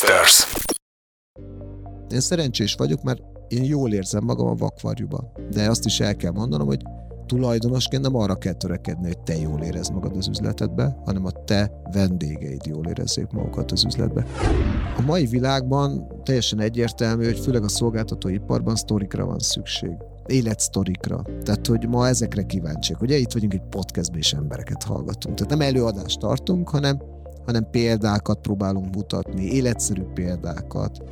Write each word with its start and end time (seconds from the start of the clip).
Podcasters. 0.00 0.46
Én 2.10 2.20
szerencsés 2.20 2.74
vagyok, 2.74 3.02
mert 3.02 3.20
én 3.48 3.64
jól 3.64 3.92
érzem 3.92 4.24
magam 4.24 4.46
a 4.46 4.54
vakvarjúban. 4.54 5.32
De 5.50 5.68
azt 5.68 5.84
is 5.84 6.00
el 6.00 6.16
kell 6.16 6.30
mondanom, 6.30 6.66
hogy 6.66 6.82
tulajdonosként 7.26 8.02
nem 8.02 8.16
arra 8.16 8.34
kell 8.34 8.52
törekedni, 8.52 9.06
hogy 9.06 9.18
te 9.18 9.36
jól 9.36 9.62
érezd 9.62 9.92
magad 9.92 10.16
az 10.16 10.28
üzletedbe, 10.28 10.96
hanem 11.04 11.24
a 11.24 11.44
te 11.44 11.72
vendégeid 11.92 12.66
jól 12.66 12.86
érezzék 12.86 13.30
magukat 13.30 13.72
az 13.72 13.84
üzletbe. 13.84 14.26
A 14.96 15.02
mai 15.06 15.26
világban 15.26 16.06
teljesen 16.22 16.60
egyértelmű, 16.60 17.24
hogy 17.24 17.38
főleg 17.38 17.62
a 17.62 17.68
szolgáltatóiparban 17.68 18.76
sztorikra 18.76 19.24
van 19.24 19.38
szükség 19.38 19.96
életsztorikra. 20.26 21.22
Tehát, 21.42 21.66
hogy 21.66 21.88
ma 21.88 22.08
ezekre 22.08 22.42
kíváncsiak. 22.42 23.00
Ugye 23.00 23.16
itt 23.16 23.32
vagyunk 23.32 23.54
egy 23.54 23.68
podcastben, 23.70 24.18
és 24.18 24.32
embereket 24.32 24.82
hallgatunk. 24.82 25.36
Tehát 25.36 25.50
nem 25.50 25.68
előadást 25.68 26.18
tartunk, 26.18 26.68
hanem 26.68 27.02
hanem 27.50 27.70
példákat 27.70 28.40
próbálunk 28.40 28.94
mutatni, 28.94 29.44
életszerű 29.44 30.02
példákat. 30.02 31.02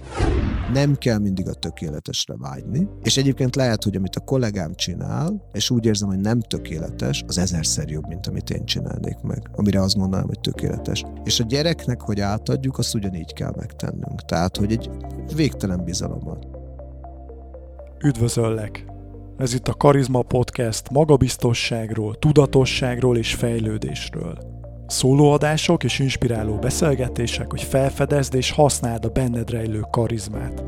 Nem 0.72 0.94
kell 0.94 1.18
mindig 1.18 1.48
a 1.48 1.54
tökéletesre 1.54 2.34
vágyni, 2.36 2.88
és 3.02 3.16
egyébként 3.16 3.56
lehet, 3.56 3.84
hogy 3.84 3.96
amit 3.96 4.16
a 4.16 4.20
kollégám 4.20 4.74
csinál, 4.74 5.48
és 5.52 5.70
úgy 5.70 5.84
érzem, 5.84 6.08
hogy 6.08 6.18
nem 6.18 6.40
tökéletes, 6.40 7.24
az 7.26 7.38
ezerszer 7.38 7.88
jobb, 7.88 8.06
mint 8.08 8.26
amit 8.26 8.50
én 8.50 8.64
csinálnék 8.64 9.20
meg, 9.22 9.50
amire 9.52 9.80
azt 9.80 9.96
mondanám, 9.96 10.26
hogy 10.26 10.40
tökéletes. 10.40 11.04
És 11.24 11.40
a 11.40 11.44
gyereknek, 11.44 12.00
hogy 12.00 12.20
átadjuk, 12.20 12.78
azt 12.78 12.94
ugyanígy 12.94 13.32
kell 13.32 13.52
megtennünk. 13.56 14.24
Tehát, 14.24 14.56
hogy 14.56 14.72
egy 14.72 14.90
végtelen 15.34 15.84
bizalommal. 15.84 16.38
Üdvözöllek! 18.04 18.84
Ez 19.36 19.54
itt 19.54 19.68
a 19.68 19.74
Karizma 19.74 20.22
Podcast 20.22 20.90
magabiztosságról, 20.90 22.18
tudatosságról 22.18 23.16
és 23.16 23.34
fejlődésről. 23.34 24.57
Szólóadások 24.88 25.84
és 25.84 25.98
inspiráló 25.98 26.58
beszélgetések, 26.58 27.50
hogy 27.50 27.62
felfedezd 27.62 28.34
és 28.34 28.50
használd 28.50 29.04
a 29.04 29.08
benned 29.08 29.50
rejlő 29.50 29.80
karizmát. 29.90 30.60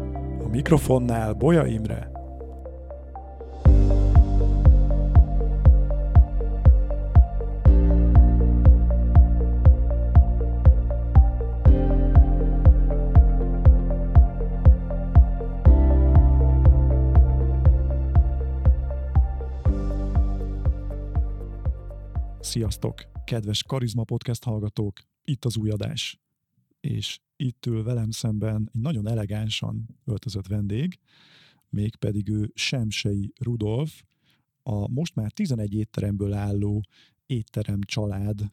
A 0.44 0.48
mikrofonnál 0.48 1.32
Boja 1.32 1.66
Imre. 1.66 2.10
Sziasztok! 22.40 23.19
Kedves 23.30 23.62
Karizma 23.62 24.04
Podcast 24.04 24.44
hallgatók, 24.44 25.00
itt 25.24 25.44
az 25.44 25.56
új 25.56 25.70
adás. 25.70 26.20
És 26.80 27.20
itt 27.36 27.66
ül 27.66 27.82
velem 27.82 28.10
szemben 28.10 28.70
egy 28.72 28.80
nagyon 28.80 29.08
elegánsan 29.08 29.98
öltözött 30.04 30.46
vendég, 30.46 30.98
mégpedig 31.68 32.28
ő 32.28 32.50
Semsei 32.54 33.32
Rudolf, 33.40 34.02
a 34.62 34.88
most 34.88 35.14
már 35.14 35.32
11 35.32 35.74
étteremből 35.74 36.32
álló 36.32 36.82
étterem 37.26 37.80
család 37.82 38.48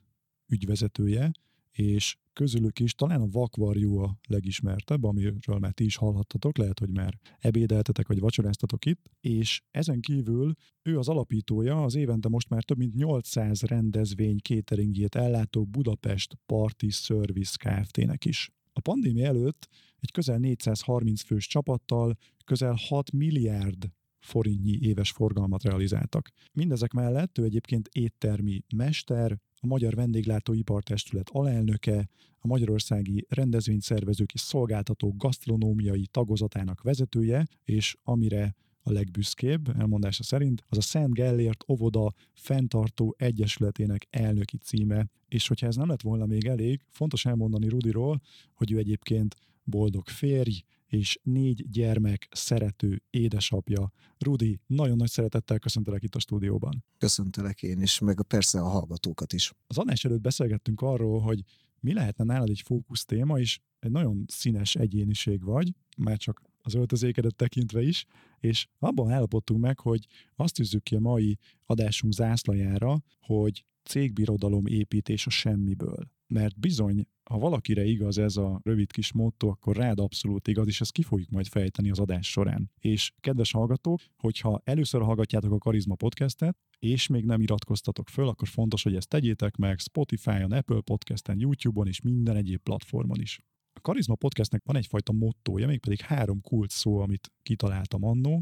ügyvezetője, 0.48 1.32
és 1.72 2.18
közülük 2.38 2.80
is 2.80 2.94
talán 2.94 3.22
a 3.22 3.28
vakvarjú 3.28 3.98
a 3.98 4.18
legismertebb, 4.28 5.04
amiről 5.04 5.58
már 5.60 5.72
ti 5.72 5.84
is 5.84 5.96
hallhattatok, 5.96 6.58
lehet, 6.58 6.80
hogy 6.80 6.90
már 6.90 7.20
ebédeltetek 7.40 8.08
vagy 8.08 8.20
vacsoráztatok 8.20 8.86
itt, 8.86 9.06
és 9.20 9.62
ezen 9.72 10.00
kívül 10.00 10.54
ő 10.82 10.98
az 10.98 11.08
alapítója 11.08 11.84
az 11.84 11.96
évente 11.96 12.30
most 12.30 12.50
már 12.50 12.64
több 12.64 12.78
mint 12.78 12.96
800 12.96 13.62
rendezvény 13.62 14.38
cateringjét 14.38 15.16
ellátó 15.16 15.66
Budapest 15.66 16.38
Party 16.46 16.90
Service 16.90 17.56
Kft-nek 17.58 18.26
is. 18.26 18.50
A 18.74 18.80
pandémia 18.80 19.26
előtt 19.26 19.68
egy 20.00 20.12
közel 20.12 20.38
430 20.38 21.22
fős 21.22 21.48
csapattal 21.48 22.18
közel 22.46 22.76
6 22.88 23.12
milliárd 23.12 23.92
forintnyi 24.20 24.78
éves 24.82 25.12
forgalmat 25.12 25.64
realizáltak. 25.64 26.30
Mindezek 26.54 26.92
mellett 26.92 27.38
ő 27.38 27.44
egyébként 27.44 27.90
éttermi 27.92 28.64
mester, 28.76 29.38
a 29.60 29.68
Magyar 29.68 29.96
Vendéglátóipartestület 29.96 31.30
alelnöke, 31.30 32.10
a 32.40 32.48
Magyarországi 32.48 33.26
Rendezvényszervezők 33.30 34.34
és 34.34 34.40
Szolgáltatók 34.40 35.18
Gasztronómiai 35.18 36.08
Tagozatának 36.12 36.82
vezetője, 36.82 37.48
és 37.64 37.96
amire 38.04 38.56
a 38.82 38.92
legbüszkébb 38.92 39.80
elmondása 39.80 40.24
szerint, 40.24 40.64
az 40.68 40.78
a 40.78 40.82
Szent 40.82 41.14
Gellért 41.14 41.64
Óvoda 41.68 42.14
fenntartó 42.34 43.16
egyesületének 43.18 44.08
elnöki 44.10 44.58
címe. 44.58 45.08
És 45.28 45.48
hogyha 45.48 45.68
ez 45.68 45.76
nem 45.76 45.90
lett 45.90 46.02
volna 46.02 46.26
még 46.26 46.46
elég, 46.46 46.82
fontos 46.90 47.26
elmondani 47.26 47.68
Rudiról, 47.68 48.22
hogy 48.54 48.72
ő 48.72 48.78
egyébként 48.78 49.36
boldog 49.64 50.08
férj, 50.08 50.64
és 50.88 51.20
négy 51.24 51.70
gyermek 51.70 52.28
szerető 52.32 53.04
édesapja. 53.10 53.92
Rudi, 54.18 54.60
nagyon 54.66 54.96
nagy 54.96 55.10
szeretettel 55.10 55.60
köszöntelek 55.60 56.04
itt 56.04 56.16
a 56.16 56.20
stúdióban. 56.20 56.84
Köszöntelek 56.98 57.64
én 57.64 57.82
is, 57.82 58.00
meg 58.00 58.22
persze 58.28 58.60
a 58.60 58.68
hallgatókat 58.68 59.34
is. 59.34 59.54
Az 59.68 59.78
adás 59.78 60.06
előtt 60.06 60.22
beszélgettünk 60.22 60.82
arról, 60.82 61.20
hogy 61.20 61.44
mi 61.80 61.94
lehetne 61.94 62.24
nálad 62.24 62.50
egy 62.50 62.62
fókusz 62.66 63.06
téma, 63.06 63.40
és 63.40 63.60
egy 63.80 63.92
nagyon 63.92 64.26
színes 64.28 64.76
egyéniség 64.76 65.44
vagy, 65.44 65.74
már 65.98 66.18
csak 66.18 66.42
az 66.62 66.74
öltözékedet 66.74 67.36
tekintve 67.36 67.82
is, 67.82 68.06
és 68.40 68.68
abban 68.80 69.12
állapodtunk 69.12 69.60
meg, 69.60 69.80
hogy 69.80 70.08
azt 70.36 70.54
tűzzük 70.54 70.84
ki 70.84 70.96
a 70.96 71.00
mai 71.00 71.38
adásunk 71.66 72.14
zászlajára, 72.14 73.04
hogy 73.20 73.66
cégbirodalom 73.84 74.66
építés 74.66 75.26
a 75.26 75.30
semmiből 75.30 76.16
mert 76.28 76.60
bizony, 76.60 77.08
ha 77.30 77.38
valakire 77.38 77.84
igaz 77.84 78.18
ez 78.18 78.38
a 78.38 78.60
rövid 78.64 78.92
kis 78.92 79.12
motto, 79.12 79.48
akkor 79.48 79.76
rád 79.76 80.00
abszolút 80.00 80.48
igaz, 80.48 80.68
és 80.68 80.82
ezt 80.82 80.92
ki 80.92 81.02
fogjuk 81.02 81.30
majd 81.30 81.48
fejteni 81.48 81.90
az 81.90 82.00
adás 82.00 82.30
során. 82.30 82.72
És 82.80 83.14
kedves 83.20 83.52
hallgatók, 83.52 84.02
hogyha 84.18 84.62
először 84.64 85.02
hallgatjátok 85.02 85.52
a 85.52 85.58
Karizma 85.58 85.96
podcastet, 85.96 86.58
és 86.80 87.08
még 87.08 87.26
nem 87.26 87.42
iratkoztatok 87.42 88.10
föl, 88.10 88.28
akkor 88.28 88.48
fontos, 88.48 88.84
hogy 88.84 88.96
ezt 88.96 89.08
tegyétek 89.08 89.56
meg 89.56 89.80
Spotify-on, 89.80 90.52
Apple 90.52 90.82
Podcasten, 90.82 91.40
YouTube-on 91.40 91.88
és 91.88 92.02
minden 92.02 92.36
egyéb 92.36 92.62
platformon 92.62 93.22
is. 93.22 93.40
A 93.74 93.82
Karizma 93.82 94.16
podcastnek 94.16 94.62
van 94.66 94.76
egyfajta 94.76 95.12
mottója, 95.12 95.68
mégpedig 95.68 96.00
három 96.00 96.42
kult 96.42 96.70
szó, 96.70 97.00
amit 97.00 97.32
kitaláltam 97.44 98.04
annó. 98.04 98.42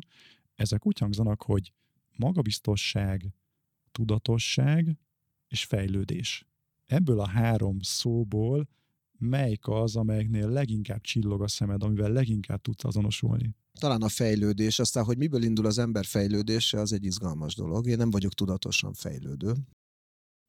Ezek 0.56 0.86
úgy 0.86 1.00
hangzanak, 1.00 1.42
hogy 1.42 1.74
magabiztosság, 2.18 3.34
tudatosság 3.92 4.98
és 5.48 5.64
fejlődés 5.64 6.46
ebből 6.86 7.20
a 7.20 7.28
három 7.28 7.78
szóból 7.82 8.68
melyik 9.18 9.68
az, 9.68 9.96
amelyeknél 9.96 10.50
leginkább 10.50 11.02
csillog 11.02 11.42
a 11.42 11.48
szemed, 11.48 11.84
amivel 11.84 12.12
leginkább 12.12 12.62
tudsz 12.62 12.84
azonosulni? 12.84 13.56
Talán 13.80 14.02
a 14.02 14.10
fejlődés, 14.10 14.80
aztán, 14.80 15.04
hogy 15.04 15.18
miből 15.18 15.44
indul 15.44 15.66
az 15.66 15.78
ember 15.78 16.06
fejlődése, 16.06 16.80
az 16.80 16.94
egy 16.94 17.06
izgalmas 17.06 17.56
dolog. 17.56 17.88
Én 17.88 17.98
nem 17.98 18.10
vagyok 18.10 18.34
tudatosan 18.34 18.94
fejlődő. 18.94 19.54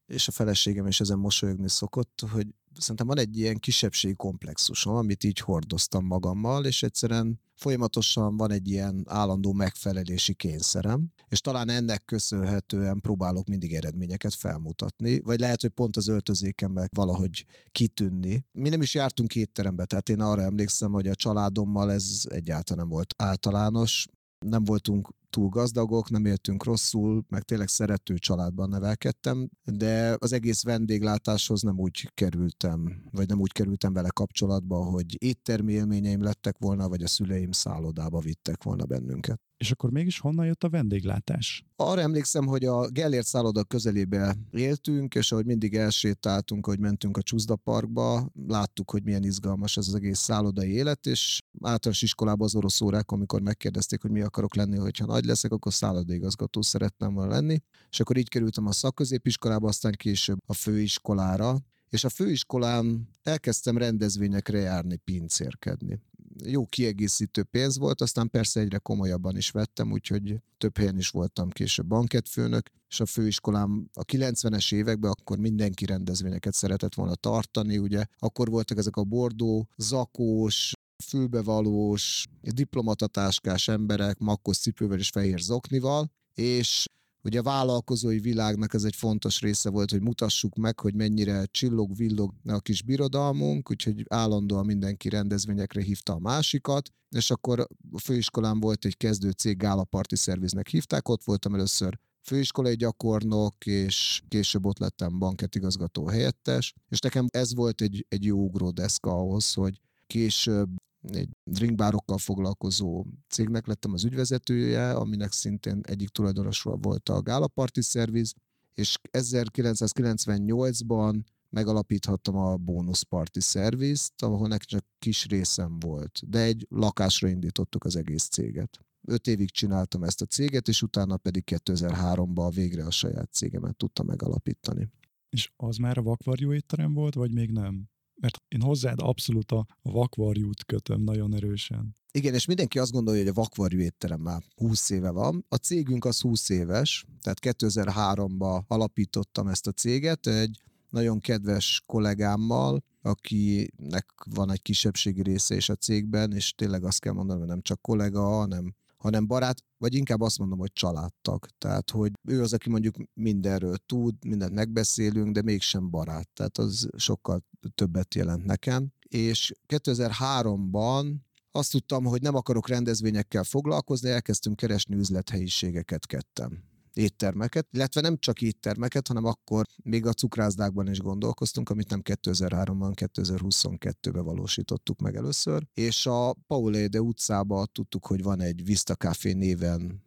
És 0.06 0.28
a 0.28 0.32
feleségem 0.32 0.86
is 0.86 1.00
ezen 1.00 1.18
mosolyogni 1.18 1.68
szokott, 1.68 2.22
hogy 2.30 2.46
szerintem 2.78 3.06
van 3.06 3.18
egy 3.18 3.38
ilyen 3.38 3.58
kisebbségi 3.58 4.14
komplexusom, 4.14 4.94
amit 4.94 5.24
így 5.24 5.38
hordoztam 5.38 6.04
magammal, 6.04 6.64
és 6.64 6.82
egyszerűen 6.82 7.40
folyamatosan 7.54 8.36
van 8.36 8.50
egy 8.50 8.68
ilyen 8.68 9.04
állandó 9.08 9.52
megfelelési 9.52 10.34
kényszerem, 10.34 11.12
és 11.28 11.40
talán 11.40 11.68
ennek 11.68 12.04
köszönhetően 12.04 13.00
próbálok 13.00 13.46
mindig 13.46 13.74
eredményeket 13.74 14.34
felmutatni, 14.34 15.20
vagy 15.20 15.40
lehet, 15.40 15.60
hogy 15.60 15.70
pont 15.70 15.96
az 15.96 16.08
öltözékemben 16.08 16.88
valahogy 16.94 17.46
kitűnni. 17.72 18.44
Mi 18.52 18.68
nem 18.68 18.82
is 18.82 18.94
jártunk 18.94 19.34
étterembe, 19.34 19.84
tehát 19.84 20.08
én 20.08 20.20
arra 20.20 20.42
emlékszem, 20.42 20.92
hogy 20.92 21.06
a 21.06 21.14
családommal 21.14 21.92
ez 21.92 22.22
egyáltalán 22.28 22.86
nem 22.86 22.94
volt 22.96 23.14
általános, 23.16 24.06
nem 24.38 24.64
voltunk 24.64 25.08
túl 25.30 25.48
gazdagok, 25.48 26.10
nem 26.10 26.24
éltünk 26.24 26.64
rosszul, 26.64 27.24
meg 27.28 27.42
tényleg 27.42 27.68
szerető 27.68 28.14
családban 28.14 28.68
nevelkedtem, 28.68 29.48
de 29.64 30.16
az 30.18 30.32
egész 30.32 30.62
vendéglátáshoz 30.62 31.62
nem 31.62 31.78
úgy 31.78 32.10
kerültem, 32.14 33.02
vagy 33.10 33.28
nem 33.28 33.40
úgy 33.40 33.52
kerültem 33.52 33.92
vele 33.92 34.08
kapcsolatba, 34.08 34.84
hogy 34.84 35.22
éttermi 35.22 35.72
élményeim 35.72 36.22
lettek 36.22 36.58
volna, 36.58 36.88
vagy 36.88 37.02
a 37.02 37.08
szüleim 37.08 37.52
szállodába 37.52 38.20
vittek 38.20 38.62
volna 38.62 38.84
bennünket. 38.84 39.40
És 39.56 39.70
akkor 39.70 39.90
mégis 39.90 40.18
honnan 40.18 40.46
jött 40.46 40.64
a 40.64 40.68
vendéglátás? 40.68 41.64
Arra 41.76 42.00
emlékszem, 42.00 42.46
hogy 42.46 42.64
a 42.64 42.88
Gellért 42.88 43.26
szálloda 43.26 43.64
közelébe 43.64 44.36
éltünk, 44.50 45.14
és 45.14 45.32
ahogy 45.32 45.46
mindig 45.46 45.74
elsétáltunk, 45.74 46.66
hogy 46.66 46.78
mentünk 46.78 47.16
a 47.16 47.22
Csuzda 47.22 47.56
Parkba, 47.56 48.30
láttuk, 48.46 48.90
hogy 48.90 49.02
milyen 49.02 49.24
izgalmas 49.24 49.76
ez 49.76 49.88
az 49.88 49.94
egész 49.94 50.18
szállodai 50.18 50.70
élet, 50.70 51.06
és 51.06 51.42
általános 51.60 52.02
iskolában 52.02 52.46
az 52.46 52.54
orosz 52.54 52.80
órák, 52.80 53.10
amikor 53.10 53.40
megkérdezték, 53.40 54.02
hogy 54.02 54.10
mi 54.10 54.20
akarok 54.20 54.54
lenni, 54.54 54.76
hogyha 54.76 55.06
nagy 55.16 55.24
leszek, 55.24 55.52
akkor 55.52 55.72
szállodaigazgató 55.72 56.62
szerettem 56.62 57.14
volna 57.14 57.30
lenni. 57.30 57.62
És 57.90 58.00
akkor 58.00 58.16
így 58.16 58.28
kerültem 58.28 58.66
a 58.66 58.72
szakközépiskolába, 58.72 59.68
aztán 59.68 59.92
később 59.92 60.38
a 60.46 60.54
főiskolára, 60.54 61.56
és 61.88 62.04
a 62.04 62.08
főiskolán 62.08 63.08
elkezdtem 63.22 63.78
rendezvényekre 63.78 64.58
járni, 64.58 64.96
pincérkedni. 64.96 66.00
Jó 66.44 66.66
kiegészítő 66.66 67.42
pénz 67.42 67.78
volt, 67.78 68.00
aztán 68.00 68.30
persze 68.30 68.60
egyre 68.60 68.78
komolyabban 68.78 69.36
is 69.36 69.50
vettem, 69.50 69.92
úgyhogy 69.92 70.40
több 70.58 70.76
helyen 70.76 70.98
is 70.98 71.08
voltam 71.08 71.50
később 71.50 71.86
banketfőnök, 71.86 72.70
és 72.88 73.00
a 73.00 73.06
főiskolám 73.06 73.90
a 73.92 74.04
90-es 74.04 74.74
években 74.74 75.10
akkor 75.10 75.38
mindenki 75.38 75.84
rendezvényeket 75.84 76.54
szeretett 76.54 76.94
volna 76.94 77.14
tartani, 77.14 77.78
ugye? 77.78 78.04
Akkor 78.18 78.48
voltak 78.48 78.78
ezek 78.78 78.96
a 78.96 79.04
bordó, 79.04 79.68
zakós, 79.76 80.72
fülbevalós, 81.04 82.26
diplomatatáskás 82.40 83.68
emberek, 83.68 84.18
makkos 84.18 84.58
cipővel 84.58 84.98
és 84.98 85.08
fehér 85.08 85.38
zoknival, 85.38 86.10
és 86.34 86.86
Ugye 87.26 87.38
a 87.38 87.42
vállalkozói 87.42 88.18
világnak 88.18 88.74
ez 88.74 88.84
egy 88.84 88.96
fontos 88.96 89.40
része 89.40 89.70
volt, 89.70 89.90
hogy 89.90 90.02
mutassuk 90.02 90.54
meg, 90.54 90.80
hogy 90.80 90.94
mennyire 90.94 91.44
csillog-villog 91.44 92.34
a 92.44 92.60
kis 92.60 92.82
birodalmunk, 92.82 93.70
úgyhogy 93.70 94.04
állandóan 94.08 94.66
mindenki 94.66 95.08
rendezvényekre 95.08 95.82
hívta 95.82 96.12
a 96.12 96.18
másikat, 96.18 96.90
és 97.16 97.30
akkor 97.30 97.60
a 97.92 98.00
főiskolán 98.00 98.60
volt 98.60 98.84
egy 98.84 98.96
kezdő 98.96 99.30
cég, 99.30 99.56
Gála 99.56 99.84
Party 99.84 100.14
Service-nek 100.14 100.68
hívták, 100.68 101.08
ott 101.08 101.24
voltam 101.24 101.54
először 101.54 101.98
főiskolai 102.22 102.74
gyakornok, 102.74 103.66
és 103.66 104.22
később 104.28 104.66
ott 104.66 104.78
lettem 104.78 105.18
banketigazgató 105.18 106.06
helyettes, 106.06 106.74
és 106.88 106.98
nekem 106.98 107.26
ez 107.30 107.54
volt 107.54 107.80
egy, 107.80 108.06
egy 108.08 108.24
jó 108.24 108.38
ugródeszka 108.38 109.10
ahhoz, 109.10 109.52
hogy 109.52 109.80
később 110.06 110.68
egy 111.12 111.28
drinkbárokkal 111.44 112.18
foglalkozó 112.18 113.04
cégnek 113.28 113.66
lettem 113.66 113.92
az 113.92 114.04
ügyvezetője, 114.04 114.92
aminek 114.92 115.32
szintén 115.32 115.80
egyik 115.82 116.08
tulajdonosról 116.08 116.76
volt 116.76 117.08
a 117.08 117.22
Gála 117.22 117.48
Party 117.48 117.80
Service, 117.80 118.34
és 118.74 118.98
1998-ban 119.12 121.20
megalapíthattam 121.50 122.36
a 122.36 122.56
Bonus 122.56 123.04
Party 123.04 123.40
Service-t, 123.40 124.22
ahol 124.22 124.48
nekem 124.48 124.66
csak 124.66 124.84
kis 124.98 125.26
részem 125.26 125.78
volt, 125.78 126.20
de 126.26 126.38
egy 126.38 126.66
lakásra 126.70 127.28
indítottuk 127.28 127.84
az 127.84 127.96
egész 127.96 128.28
céget. 128.28 128.80
Öt 129.08 129.26
évig 129.26 129.50
csináltam 129.50 130.02
ezt 130.02 130.22
a 130.22 130.26
céget, 130.26 130.68
és 130.68 130.82
utána 130.82 131.16
pedig 131.16 131.42
2003-ban 131.46 132.50
végre 132.54 132.84
a 132.84 132.90
saját 132.90 133.32
cégemet 133.32 133.76
tudtam 133.76 134.06
megalapítani. 134.06 134.88
És 135.28 135.52
az 135.56 135.76
már 135.76 135.98
a 135.98 136.02
vakvarjú 136.02 136.52
étterem 136.52 136.92
volt, 136.92 137.14
vagy 137.14 137.32
még 137.32 137.50
nem? 137.50 137.88
Mert 138.20 138.42
én 138.48 138.62
hozzád 138.62 139.00
abszolút 139.00 139.52
a 139.52 139.66
vakvarjút 139.82 140.64
kötöm 140.64 141.02
nagyon 141.02 141.34
erősen. 141.34 141.96
Igen, 142.10 142.34
és 142.34 142.44
mindenki 142.46 142.78
azt 142.78 142.92
gondolja, 142.92 143.20
hogy 143.20 143.30
a 143.30 143.34
vakvarjú 143.34 143.78
étterem 143.78 144.20
már 144.20 144.42
20 144.54 144.90
éve 144.90 145.10
van. 145.10 145.44
A 145.48 145.56
cégünk 145.56 146.04
az 146.04 146.20
20 146.20 146.48
éves, 146.48 147.04
tehát 147.22 147.38
2003-ban 147.58 148.66
alapítottam 148.66 149.48
ezt 149.48 149.66
a 149.66 149.72
céget, 149.72 150.26
egy 150.26 150.60
nagyon 150.90 151.20
kedves 151.20 151.82
kollégámmal, 151.86 152.84
akinek 153.02 154.12
van 154.30 154.50
egy 154.50 154.62
kisebbségi 154.62 155.22
része 155.22 155.56
is 155.56 155.68
a 155.68 155.74
cégben, 155.74 156.32
és 156.32 156.52
tényleg 156.54 156.84
azt 156.84 157.00
kell 157.00 157.12
mondanom, 157.12 157.40
hogy 157.40 157.50
nem 157.50 157.62
csak 157.62 157.82
kollega, 157.82 158.22
hanem 158.22 158.74
hanem 158.96 159.26
barát, 159.26 159.62
vagy 159.78 159.94
inkább 159.94 160.20
azt 160.20 160.38
mondom, 160.38 160.58
hogy 160.58 160.72
családtag. 160.72 161.46
Tehát, 161.58 161.90
hogy 161.90 162.12
ő 162.28 162.42
az, 162.42 162.52
aki 162.52 162.70
mondjuk 162.70 162.96
mindenről 163.14 163.76
tud, 163.86 164.14
mindent 164.24 164.52
megbeszélünk, 164.52 165.34
de 165.34 165.42
mégsem 165.42 165.90
barát. 165.90 166.28
Tehát 166.28 166.58
az 166.58 166.88
sokkal 166.96 167.44
többet 167.74 168.14
jelent 168.14 168.44
nekem. 168.44 168.92
És 169.08 169.52
2003-ban 169.68 171.14
azt 171.50 171.70
tudtam, 171.70 172.04
hogy 172.04 172.22
nem 172.22 172.34
akarok 172.34 172.68
rendezvényekkel 172.68 173.44
foglalkozni, 173.44 174.10
elkezdtünk 174.10 174.56
keresni 174.56 174.96
üzlethelyiségeket 174.96 176.06
kettem 176.06 176.74
éttermeket, 176.96 177.68
illetve 177.72 178.00
nem 178.00 178.18
csak 178.18 178.42
éttermeket, 178.42 179.08
hanem 179.08 179.24
akkor 179.24 179.64
még 179.82 180.06
a 180.06 180.12
cukrászdákban 180.12 180.88
is 180.88 180.98
gondolkoztunk, 180.98 181.70
amit 181.70 181.90
nem 181.90 182.00
2003-ban, 182.04 182.92
2022-ben 182.94 184.24
valósítottuk 184.24 185.00
meg 185.00 185.16
először, 185.16 185.66
és 185.74 186.06
a 186.06 186.32
Pauléde 186.46 187.00
utcába 187.00 187.66
tudtuk, 187.66 188.06
hogy 188.06 188.22
van 188.22 188.40
egy 188.40 188.64
Vista 188.64 188.94
Café 188.94 189.32
néven 189.32 190.04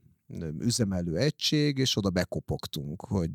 üzemelő 0.60 1.18
egység, 1.18 1.78
és 1.78 1.98
oda 1.98 2.10
bekopogtunk, 2.10 3.02
hogy 3.02 3.30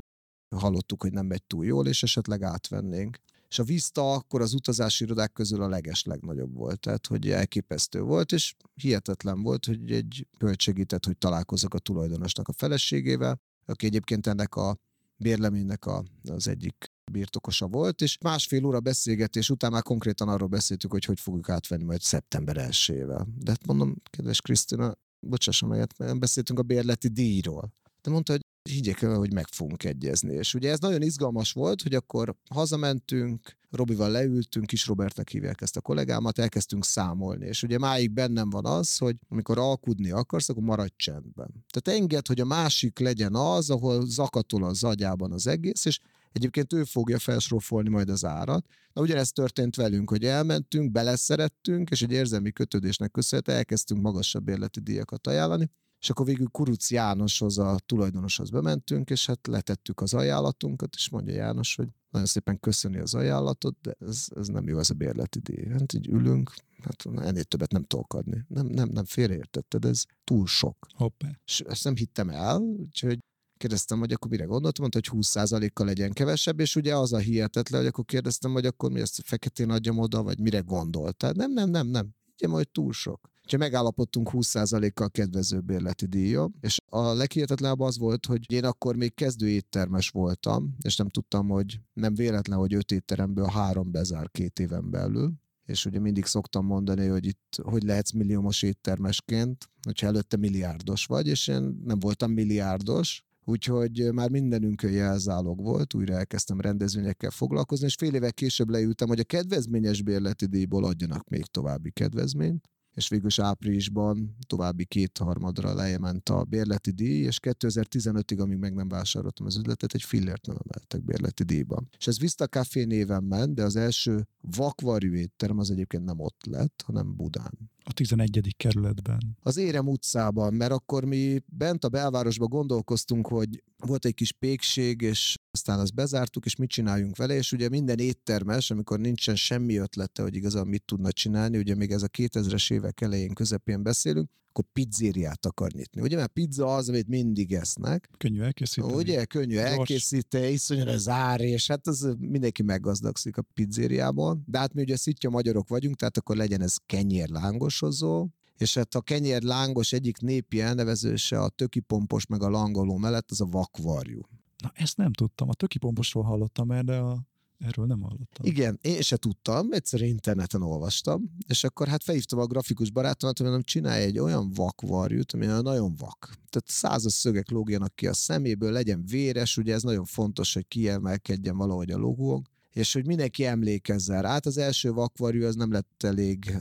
hallottuk, 0.57 1.03
hogy 1.03 1.13
nem 1.13 1.27
megy 1.27 1.43
túl 1.43 1.65
jól, 1.65 1.87
és 1.87 2.03
esetleg 2.03 2.43
átvennénk. 2.43 3.19
És 3.55 3.61
a 3.61 3.65
Vista 3.65 4.13
akkor 4.13 4.41
az 4.41 4.55
utazási 4.55 5.05
irodák 5.05 5.33
közül 5.33 5.63
a 5.63 5.69
leges 5.69 6.05
legnagyobb 6.05 6.55
volt, 6.55 6.81
tehát 6.81 7.07
hogy 7.07 7.31
elképesztő 7.31 8.01
volt, 8.01 8.33
és 8.33 8.55
hihetetlen 8.75 9.43
volt, 9.43 9.65
hogy 9.65 9.93
egy 9.93 10.27
hölgy 10.39 10.61
segített, 10.61 11.05
hogy 11.05 11.19
találkozok 11.19 11.75
a 11.75 11.79
tulajdonosnak 11.79 12.49
a 12.49 12.53
feleségével, 12.53 13.41
aki 13.67 13.87
egyébként 13.87 14.27
ennek 14.27 14.55
a 14.55 14.77
bérleménynek 15.17 15.87
a, 15.87 16.05
az 16.31 16.49
egyik 16.49 16.93
birtokosa 17.13 17.67
volt, 17.67 18.01
és 18.01 18.19
másfél 18.19 18.65
óra 18.65 18.81
beszélgetés 18.81 19.51
után 19.51 19.71
már 19.71 19.83
konkrétan 19.83 20.29
arról 20.29 20.49
beszéltük, 20.49 20.91
hogy 20.91 21.05
hogy 21.05 21.21
fogjuk 21.21 21.49
átvenni 21.49 21.85
majd 21.85 22.01
szeptember 22.01 22.57
1 22.57 23.05
De 23.07 23.51
hát 23.51 23.67
mondom, 23.67 23.97
kedves 24.11 24.41
Krisztina, 24.41 24.95
bocsásson 25.21 25.69
meg, 25.69 25.79
hát 25.79 26.19
beszéltünk 26.19 26.59
a 26.59 26.63
bérleti 26.63 27.09
díjról. 27.09 27.73
De 28.03 28.11
mondta, 28.11 28.33
hogy 28.33 28.44
higgyék 28.71 29.03
el, 29.03 29.17
hogy 29.17 29.33
meg 29.33 29.47
fogunk 29.47 29.85
egyezni. 29.85 30.35
És 30.35 30.55
ugye 30.55 30.71
ez 30.71 30.79
nagyon 30.79 31.03
izgalmas 31.03 31.53
volt, 31.53 31.83
hogy 31.83 31.95
akkor 31.95 32.37
hazamentünk, 32.51 33.57
Robival 33.71 34.11
leültünk, 34.11 34.67
kis 34.67 34.87
Robertnek 34.87 35.29
hívják 35.29 35.61
ezt 35.61 35.77
a 35.77 35.81
kollégámat, 35.81 36.39
elkezdtünk 36.39 36.85
számolni. 36.85 37.47
És 37.47 37.63
ugye 37.63 37.79
máig 37.79 38.11
bennem 38.11 38.51
van 38.51 38.67
az, 38.67 38.97
hogy 38.97 39.17
amikor 39.29 39.59
alkudni 39.59 40.11
akarsz, 40.11 40.49
akkor 40.49 40.63
maradj 40.63 40.93
csendben. 40.97 41.65
Tehát 41.73 42.01
enged, 42.01 42.27
hogy 42.27 42.41
a 42.41 42.45
másik 42.45 42.99
legyen 42.99 43.35
az, 43.35 43.71
ahol 43.71 44.07
zakatol 44.07 44.65
az 44.65 44.85
agyában 44.85 45.33
az 45.33 45.47
egész, 45.47 45.85
és 45.85 45.99
Egyébként 46.35 46.73
ő 46.73 46.85
fogja 46.85 47.19
felsrofolni 47.19 47.89
majd 47.89 48.09
az 48.09 48.25
árat. 48.25 48.67
Na 48.93 49.03
ugyanezt 49.03 49.35
történt 49.35 49.77
velünk, 49.77 50.11
hogy 50.11 50.25
elmentünk, 50.25 50.93
beleszerettünk, 50.93 51.91
és 51.91 52.03
egy 52.03 52.11
érzelmi 52.13 52.53
kötődésnek 52.53 53.11
köszönhetően 53.11 53.59
elkezdtünk 53.59 54.03
magasabb 54.03 54.49
érleti 54.49 54.81
díjakat 54.81 55.27
ajánlani, 55.27 55.71
és 56.05 56.11
akkor 56.11 56.27
végül 56.27 56.47
Kuruc 56.47 56.91
Jánoshoz, 56.91 57.59
a 57.59 57.79
tulajdonoshoz 57.87 58.51
bementünk, 58.51 59.11
és 59.11 59.27
hát 59.27 59.47
letettük 59.47 60.01
az 60.01 60.15
ajánlatunkat, 60.15 60.95
és 60.95 61.09
mondja 61.09 61.35
János, 61.35 61.75
hogy 61.75 61.89
nagyon 62.11 62.27
szépen 62.27 62.61
köszöni 62.61 62.99
az 62.99 63.15
ajánlatot, 63.15 63.77
de 63.81 63.95
ez, 63.99 64.27
ez 64.37 64.49
nem 64.49 64.69
jó, 64.69 64.79
ez 64.79 64.91
a 64.91 64.95
bérleti 64.95 65.39
díj. 65.39 65.67
Hát 65.67 65.93
így 65.93 66.09
ülünk, 66.09 66.55
hát 66.83 67.07
ennél 67.17 67.45
többet 67.45 67.73
nem 67.73 67.85
tudok 67.85 68.15
adni. 68.15 68.45
Nem, 68.49 68.67
nem, 68.67 68.89
nem 68.89 69.05
félreértetted, 69.05 69.85
ez 69.85 70.03
túl 70.25 70.47
sok. 70.47 70.87
Hoppá. 70.95 71.29
És 71.45 71.61
ezt 71.61 71.85
nem 71.85 71.97
hittem 71.97 72.29
el, 72.29 72.61
úgyhogy 72.61 73.19
kérdeztem, 73.57 73.99
hogy 73.99 74.13
akkor 74.13 74.31
mire 74.31 74.45
gondoltam, 74.45 74.87
mondta, 74.91 75.11
hogy 75.11 75.25
20%-kal 75.25 75.87
legyen 75.87 76.13
kevesebb, 76.13 76.61
és 76.61 76.77
ugye 76.77 76.97
az 76.97 77.13
a 77.13 77.19
hihetetlen, 77.19 77.81
hogy 77.81 77.89
akkor 77.89 78.05
kérdeztem, 78.05 78.53
hogy 78.53 78.67
akkor 78.67 78.91
mi 78.91 79.01
ezt 79.01 79.21
feketén 79.25 79.71
adjam 79.71 79.99
oda, 79.99 80.23
vagy 80.23 80.41
mire 80.41 80.59
gondolt. 80.61 81.17
Tehát 81.17 81.37
nem, 81.37 81.53
nem, 81.53 81.71
nem, 81.71 81.87
nem. 81.87 82.15
Ugye 82.33 82.49
majd 82.49 82.69
túl 82.69 82.93
sok. 82.93 83.33
Úgyhogy 83.45 83.59
megállapodtunk 83.59 84.31
20%-kal 84.33 85.11
kedvező 85.11 85.61
bérleti 85.61 86.07
díja, 86.07 86.51
és 86.61 86.81
a 86.89 87.13
leghihetetlenebb 87.13 87.81
az 87.81 87.99
volt, 87.99 88.27
hogy 88.27 88.53
én 88.53 88.65
akkor 88.65 88.97
még 88.97 89.15
kezdő 89.15 89.49
éttermes 89.49 90.09
voltam, 90.09 90.77
és 90.83 90.97
nem 90.97 91.09
tudtam, 91.09 91.49
hogy 91.49 91.81
nem 91.93 92.15
véletlen, 92.15 92.59
hogy 92.59 92.75
öt 92.75 92.93
étteremből 92.93 93.47
három 93.47 93.91
bezár 93.91 94.31
két 94.31 94.59
éven 94.59 94.91
belül, 94.91 95.33
és 95.67 95.87
ugye 95.87 96.01
mindig 96.01 96.25
szoktam 96.25 96.67
mondani, 96.67 97.07
hogy 97.07 97.27
itt 97.27 97.57
hogy 97.63 97.83
lehetsz 97.83 98.13
milliómos 98.13 98.63
éttermesként, 98.63 99.71
hogyha 99.83 100.07
előtte 100.07 100.37
milliárdos 100.37 101.07
vagy, 101.07 101.27
és 101.27 101.49
én 101.49 101.81
nem 101.85 101.99
voltam 101.99 102.31
milliárdos, 102.31 103.25
úgyhogy 103.45 104.13
már 104.13 104.31
mindenünkön 104.31 104.91
jelzálog 104.91 105.63
volt, 105.63 105.95
újra 105.95 106.15
elkezdtem 106.15 106.61
rendezvényekkel 106.61 107.31
foglalkozni, 107.31 107.87
és 107.87 107.95
fél 107.95 108.15
évek 108.15 108.35
később 108.35 108.69
leültem, 108.69 109.09
hogy 109.09 109.21
a 109.21 109.25
kedvezményes 109.25 110.03
bérleti 110.03 110.47
díjból 110.47 110.85
adjanak 110.85 111.29
még 111.29 111.45
további 111.45 111.91
kedvezményt, 111.91 112.69
és 112.95 113.09
végül 113.09 113.27
is 113.27 113.39
áprilisban 113.39 114.37
további 114.47 114.85
kétharmadra 114.85 115.75
lejement 115.75 116.29
a 116.29 116.45
bérleti 116.45 116.91
díj, 116.91 117.23
és 117.23 117.39
2015-ig, 117.43 118.41
amíg 118.41 118.59
meg 118.59 118.75
nem 118.75 118.89
vásároltam 118.89 119.47
az 119.47 119.57
üzletet, 119.57 119.95
egy 119.95 120.03
fillért 120.03 120.47
nem 120.47 120.57
emeltek 120.65 121.05
bérleti 121.05 121.43
díjban. 121.43 121.89
És 121.99 122.07
ez 122.07 122.19
Vista 122.19 122.47
Café 122.47 122.85
néven 122.85 123.25
ment, 123.25 123.55
de 123.55 123.63
az 123.63 123.77
első 123.77 124.29
vakvarjú 124.41 125.15
étterem 125.15 125.59
az 125.59 125.71
egyébként 125.71 126.05
nem 126.05 126.21
ott 126.21 126.45
lett, 126.47 126.83
hanem 126.87 127.17
Budán. 127.17 127.73
A 127.87 127.93
11. 127.93 128.55
kerületben. 128.57 129.37
Az 129.43 129.57
Érem 129.57 129.89
utcában, 129.89 130.55
mert 130.55 130.73
akkor 130.73 131.05
mi 131.05 131.43
bent 131.47 131.85
a 131.85 131.89
belvárosban 131.89 132.49
gondolkoztunk, 132.49 133.27
hogy 133.27 133.63
volt 133.87 134.05
egy 134.05 134.15
kis 134.15 134.33
pékség, 134.33 135.01
és 135.01 135.37
aztán 135.51 135.79
azt 135.79 135.95
bezártuk, 135.95 136.45
és 136.45 136.57
mit 136.57 136.71
csináljunk 136.71 137.17
vele, 137.17 137.35
és 137.35 137.53
ugye 137.53 137.69
minden 137.69 137.99
éttermes, 137.99 138.71
amikor 138.71 138.99
nincsen 139.01 139.37
semmi 139.37 139.77
ötlete, 139.77 140.23
hogy 140.23 140.35
igazán 140.35 140.67
mit 140.67 140.85
tudna 140.85 141.13
csinálni, 141.13 141.59
ugye 141.59 141.75
még 141.75 141.91
ez 141.91 142.03
a 142.03 142.09
2000-es 142.09 142.73
évek 142.73 143.01
elején, 143.01 143.35
közepén 143.35 143.83
beszélünk, 143.83 144.31
akkor 144.49 144.73
pizzériát 144.73 145.47
akar 145.47 145.71
nyitni. 145.73 146.01
Ugye, 146.01 146.17
mert 146.17 146.33
pizza 146.33 146.75
az, 146.75 146.89
amit 146.89 147.09
mindig 147.09 147.53
esznek. 147.53 148.09
Könnyű 148.19 148.41
elkészíteni. 148.41 148.95
Ugye, 148.95 149.25
könnyű 149.25 149.57
elkészíteni, 149.57 150.49
iszonyúan 150.49 150.89
az 150.89 151.09
ár, 151.09 151.41
és 151.41 151.67
hát 151.67 151.87
az 151.87 152.15
mindenki 152.19 152.63
meggazdagszik 152.63 153.37
a 153.37 153.43
pizzériából. 153.55 154.43
De 154.47 154.59
hát 154.59 154.75
mi 154.75 154.83
ugye 154.83 154.97
szitja 154.97 155.31
magyarok 155.31 155.69
vagyunk, 155.69 155.97
tehát 155.97 156.17
akkor 156.17 156.37
legyen 156.37 156.61
ez 156.61 156.77
kenyérlángosozó, 156.87 158.29
és 158.59 158.75
hát 158.75 158.95
a 158.95 159.01
kenyér 159.01 159.43
lángos 159.43 159.93
egyik 159.93 160.19
népi 160.19 160.61
elnevezőse 160.61 161.41
a 161.41 161.49
tökipompos 161.49 162.27
meg 162.27 162.43
a 162.43 162.49
langoló 162.49 162.97
mellett 162.97 163.31
az 163.31 163.41
a 163.41 163.47
vakvarjú. 163.47 164.21
Na 164.63 164.73
ezt 164.75 164.97
nem 164.97 165.13
tudtam, 165.13 165.49
a 165.49 165.55
tökipomposról 165.55 166.25
hallottam 166.25 166.71
el, 166.71 166.83
de 166.83 166.97
a 166.97 167.27
Erről 167.59 167.87
nem 167.87 168.01
hallottam. 168.01 168.47
Igen, 168.47 168.79
én 168.83 169.01
se 169.01 169.17
tudtam, 169.17 169.73
egyszer 169.73 170.01
interneten 170.01 170.63
olvastam, 170.63 171.31
és 171.49 171.65
akkor 171.65 171.89
hát 171.89 172.03
felhívtam 172.03 172.39
a 172.39 172.47
grafikus 172.47 172.91
barátomat, 172.91 173.37
hogy 173.37 173.47
mondom, 173.47 173.65
csinálj 173.65 174.03
egy 174.03 174.19
olyan 174.19 174.51
vakvarjút, 174.51 175.33
ami 175.33 175.47
nagyon 175.47 175.95
vak. 175.99 176.19
Tehát 176.49 176.65
százas 176.65 177.13
szögek 177.13 177.51
lógjanak 177.51 177.95
ki 177.95 178.07
a 178.07 178.13
szeméből, 178.13 178.73
legyen 178.73 179.05
véres, 179.07 179.57
ugye 179.57 179.75
ez 179.75 179.83
nagyon 179.83 180.05
fontos, 180.05 180.55
hogy 180.55 180.69
kiemelkedjen 180.69 181.57
valahogy 181.57 181.91
a 181.91 181.99
logónk, 181.99 182.49
és 182.73 182.93
hogy 182.93 183.07
mindenki 183.07 183.45
emlékezzen 183.45 184.23
rá. 184.23 184.31
Hát 184.31 184.47
az 184.47 184.59
első 184.59 184.93
vakvarjú 184.93 185.45
az 185.45 185.55
nem 185.55 185.73
lett 185.73 186.03
elég 186.03 186.57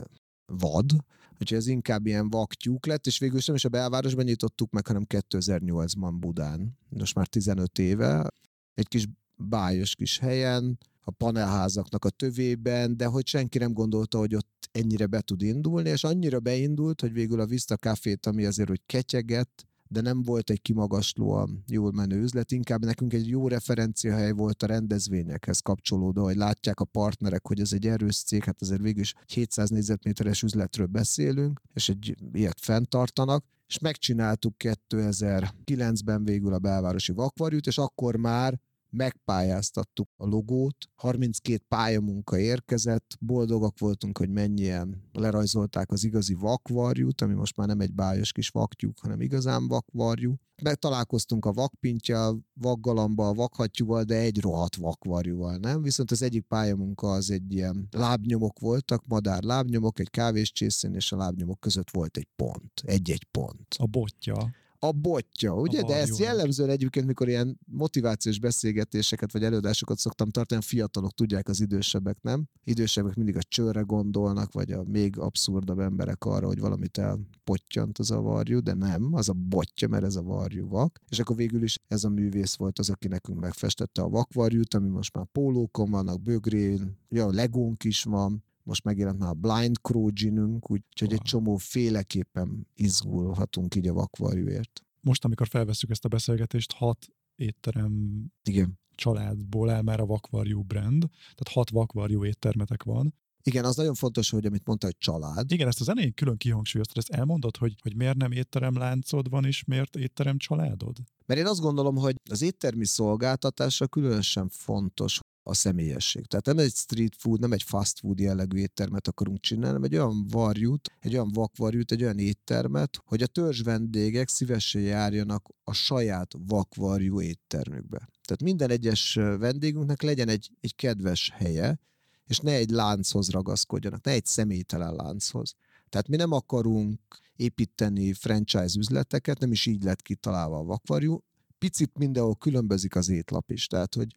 vad, 0.45 0.91
úgyhogy 1.39 1.57
ez 1.57 1.67
inkább 1.67 2.05
ilyen 2.05 2.29
vaktyúk 2.29 2.85
lett, 2.85 3.05
és 3.05 3.19
végül 3.19 3.39
sem 3.39 3.55
is 3.55 3.65
a 3.65 3.69
belvárosban 3.69 4.25
nyitottuk 4.25 4.71
meg, 4.71 4.87
hanem 4.87 5.05
2008-ban 5.09 6.15
Budán, 6.19 6.77
most 6.89 7.15
már 7.15 7.27
15 7.27 7.79
éve, 7.79 8.31
egy 8.73 8.87
kis 8.87 9.07
bájos 9.35 9.95
kis 9.95 10.17
helyen, 10.19 10.77
a 11.05 11.11
panelházaknak 11.11 12.05
a 12.05 12.09
tövében, 12.09 12.97
de 12.97 13.05
hogy 13.05 13.27
senki 13.27 13.57
nem 13.57 13.73
gondolta, 13.73 14.17
hogy 14.17 14.35
ott 14.35 14.69
ennyire 14.71 15.05
be 15.05 15.21
tud 15.21 15.41
indulni, 15.41 15.89
és 15.89 16.03
annyira 16.03 16.39
beindult, 16.39 17.01
hogy 17.01 17.13
végül 17.13 17.39
a 17.39 17.45
Vista 17.45 17.77
Cafét, 17.77 18.25
ami 18.25 18.45
azért, 18.45 18.69
hogy 18.69 18.81
ketyegett, 18.85 19.67
de 19.93 20.01
nem 20.01 20.23
volt 20.23 20.49
egy 20.49 20.61
kimagaslóan 20.61 21.63
jól 21.67 21.91
menő 21.91 22.21
üzlet, 22.21 22.51
inkább 22.51 22.85
nekünk 22.85 23.13
egy 23.13 23.27
jó 23.27 23.47
referenciahely 23.47 24.31
volt 24.31 24.63
a 24.63 24.67
rendezvényekhez 24.67 25.59
kapcsolódó, 25.59 26.23
hogy 26.23 26.35
látják 26.35 26.79
a 26.79 26.85
partnerek, 26.85 27.47
hogy 27.47 27.59
ez 27.59 27.73
egy 27.73 27.87
erős 27.87 28.23
cég, 28.23 28.43
hát 28.43 28.61
azért 28.61 28.81
végül 28.81 29.01
is 29.01 29.13
700 29.25 29.69
négyzetméteres 29.69 30.41
üzletről 30.43 30.85
beszélünk, 30.87 31.61
és 31.73 31.89
egy 31.89 32.15
ilyet 32.31 32.59
fenntartanak, 32.59 33.45
és 33.67 33.79
megcsináltuk 33.79 34.55
2009-ben 34.59 36.23
végül 36.23 36.53
a 36.53 36.59
belvárosi 36.59 37.11
vakvarjút, 37.11 37.67
és 37.67 37.77
akkor 37.77 38.15
már 38.15 38.59
megpályáztattuk 38.93 40.09
a 40.17 40.25
logót, 40.25 40.75
32 40.95 41.63
pályamunka 41.67 42.37
érkezett, 42.37 43.17
boldogak 43.19 43.79
voltunk, 43.79 44.17
hogy 44.17 44.29
mennyien 44.29 45.09
lerajzolták 45.11 45.91
az 45.91 46.03
igazi 46.03 46.33
vakvarjút, 46.33 47.21
ami 47.21 47.33
most 47.33 47.57
már 47.57 47.67
nem 47.67 47.79
egy 47.79 47.93
bájos 47.93 48.31
kis 48.31 48.49
vaktyúk, 48.49 48.99
hanem 48.99 49.21
igazán 49.21 49.67
vakvarjú. 49.67 50.35
Megtalálkoztunk 50.63 51.45
a 51.45 51.53
vakpintja, 51.53 52.37
vakgalamba, 52.53 53.27
a 53.27 53.33
vakhattyúval, 53.33 54.03
de 54.03 54.15
egy 54.15 54.41
rohadt 54.41 54.75
vakvarjúval, 54.75 55.57
nem? 55.57 55.81
Viszont 55.81 56.11
az 56.11 56.21
egyik 56.21 56.45
pályamunka 56.47 57.11
az 57.11 57.31
egy 57.31 57.53
ilyen 57.53 57.87
lábnyomok 57.91 58.59
voltak, 58.59 59.07
madár 59.07 59.43
lábnyomok, 59.43 59.99
egy 59.99 60.09
kávéscsészén, 60.09 60.93
és 60.93 61.11
a 61.11 61.17
lábnyomok 61.17 61.59
között 61.59 61.91
volt 61.91 62.17
egy 62.17 62.27
pont, 62.35 62.71
egy-egy 62.85 63.27
pont. 63.31 63.75
A 63.77 63.85
botja 63.85 64.61
a 64.83 64.91
botja, 64.91 65.53
ugye? 65.53 65.81
De 65.81 65.95
ezt 65.95 66.17
jellemzően 66.17 66.69
egyébként, 66.69 67.05
mikor 67.05 67.27
ilyen 67.27 67.59
motivációs 67.65 68.39
beszélgetéseket 68.39 69.31
vagy 69.31 69.43
előadásokat 69.43 69.97
szoktam 69.97 70.29
tartani, 70.29 70.61
a 70.61 70.63
fiatalok 70.63 71.11
tudják, 71.11 71.47
az 71.47 71.61
idősebbek 71.61 72.17
nem. 72.21 72.45
Idősebbek 72.63 73.15
mindig 73.15 73.37
a 73.37 73.43
csőre 73.47 73.81
gondolnak, 73.81 74.53
vagy 74.53 74.71
a 74.71 74.83
még 74.83 75.19
abszurdabb 75.19 75.79
emberek 75.79 76.25
arra, 76.25 76.47
hogy 76.47 76.59
valamit 76.59 76.97
elpottyant 76.97 77.97
az 77.97 78.11
a 78.11 78.21
varjú, 78.21 78.59
de 78.59 78.73
nem, 78.73 79.13
az 79.13 79.29
a 79.29 79.33
botja, 79.33 79.87
mert 79.87 80.03
ez 80.03 80.15
a 80.15 80.21
varjú 80.21 80.67
vak. 80.67 80.99
És 81.09 81.19
akkor 81.19 81.35
végül 81.35 81.63
is 81.63 81.79
ez 81.87 82.03
a 82.03 82.09
művész 82.09 82.55
volt 82.55 82.79
az, 82.79 82.89
aki 82.89 83.07
nekünk 83.07 83.39
megfestette 83.39 84.01
a 84.01 84.09
vakvarjút, 84.09 84.73
ami 84.73 84.89
most 84.89 85.15
már 85.15 85.25
pólókon 85.31 85.91
vannak, 85.91 86.21
bögrén, 86.21 86.97
ja, 87.09 87.31
legónk 87.31 87.83
is 87.83 88.03
van, 88.03 88.43
most 88.63 88.83
megjelent 88.83 89.19
már 89.19 89.29
a 89.29 89.33
Blind 89.33 89.75
Crow 89.81 90.11
ginünk, 90.11 90.71
úgyhogy 90.71 91.07
wow. 91.07 91.17
egy 91.17 91.21
csomó 91.21 91.57
féleképpen 91.57 92.67
izgulhatunk 92.73 93.75
így 93.75 93.87
a 93.87 93.93
vakvarjúért. 93.93 94.81
Most, 94.99 95.25
amikor 95.25 95.47
felveszük 95.47 95.89
ezt 95.89 96.05
a 96.05 96.09
beszélgetést, 96.09 96.71
hat 96.71 97.07
étterem 97.35 98.23
Igen. 98.43 98.79
családból 98.95 99.71
el 99.71 99.81
már 99.81 99.99
a 99.99 100.05
vakvarjú 100.05 100.61
brand, 100.61 100.99
tehát 101.09 101.47
hat 101.53 101.69
vakvarjú 101.69 102.25
éttermetek 102.25 102.83
van. 102.83 103.13
Igen, 103.45 103.65
az 103.65 103.75
nagyon 103.75 103.93
fontos, 103.93 104.29
hogy 104.29 104.45
amit 104.45 104.65
mondta, 104.65 104.85
hogy 104.85 104.97
család. 104.97 105.51
Igen, 105.51 105.67
ezt 105.67 105.81
az 105.81 105.89
elején 105.89 106.13
külön 106.13 106.37
kihangsúlyoztad, 106.37 106.97
ezt 106.97 107.09
elmondod, 107.09 107.57
hogy, 107.57 107.75
hogy 107.81 107.95
miért 107.95 108.17
nem 108.17 108.31
étterem 108.31 108.77
láncod 108.77 109.29
van, 109.29 109.45
és 109.45 109.63
miért 109.63 109.95
étterem 109.95 110.37
családod? 110.37 110.97
Mert 111.25 111.39
én 111.39 111.45
azt 111.45 111.59
gondolom, 111.59 111.95
hogy 111.95 112.15
az 112.29 112.41
éttermi 112.41 112.85
szolgáltatásra 112.85 113.87
különösen 113.87 114.49
fontos, 114.49 115.19
a 115.43 115.53
személyesség. 115.53 116.25
Tehát 116.25 116.45
nem 116.45 116.57
egy 116.57 116.73
street 116.73 117.15
food, 117.17 117.39
nem 117.39 117.51
egy 117.51 117.63
fast 117.63 117.99
food 117.99 118.19
jellegű 118.19 118.57
éttermet 118.57 119.07
akarunk 119.07 119.39
csinálni, 119.39 119.67
hanem 119.67 119.83
egy 119.83 119.95
olyan 119.95 120.27
varjút, 120.27 120.91
egy 120.99 121.13
olyan 121.13 121.31
vakvarjút, 121.33 121.91
egy 121.91 122.03
olyan 122.03 122.19
éttermet, 122.19 123.01
hogy 123.05 123.21
a 123.21 123.27
törzs 123.27 123.61
vendégek 123.61 124.29
szívesen 124.29 124.81
járjanak 124.81 125.49
a 125.63 125.73
saját 125.73 126.31
vakvarjú 126.47 127.21
éttermükbe. 127.21 127.97
Tehát 127.97 128.43
minden 128.43 128.69
egyes 128.69 129.13
vendégünknek 129.13 130.01
legyen 130.01 130.27
egy, 130.27 130.51
egy 130.59 130.75
kedves 130.75 131.31
helye, 131.35 131.79
és 132.25 132.39
ne 132.39 132.51
egy 132.51 132.69
lánchoz 132.69 133.29
ragaszkodjanak, 133.29 134.03
ne 134.03 134.11
egy 134.11 134.25
személytelen 134.25 134.93
lánchoz. 134.95 135.55
Tehát 135.89 136.07
mi 136.07 136.15
nem 136.15 136.31
akarunk 136.31 136.99
építeni 137.35 138.13
franchise 138.13 138.79
üzleteket, 138.79 139.39
nem 139.39 139.51
is 139.51 139.65
így 139.65 139.83
lett 139.83 140.01
kitalálva 140.01 140.57
a 140.57 140.63
vakvarjú. 140.63 141.23
Picit 141.57 141.97
mindenhol 141.97 142.35
különbözik 142.35 142.95
az 142.95 143.09
étlap 143.09 143.51
is, 143.51 143.67
tehát 143.67 143.95
hogy 143.95 144.15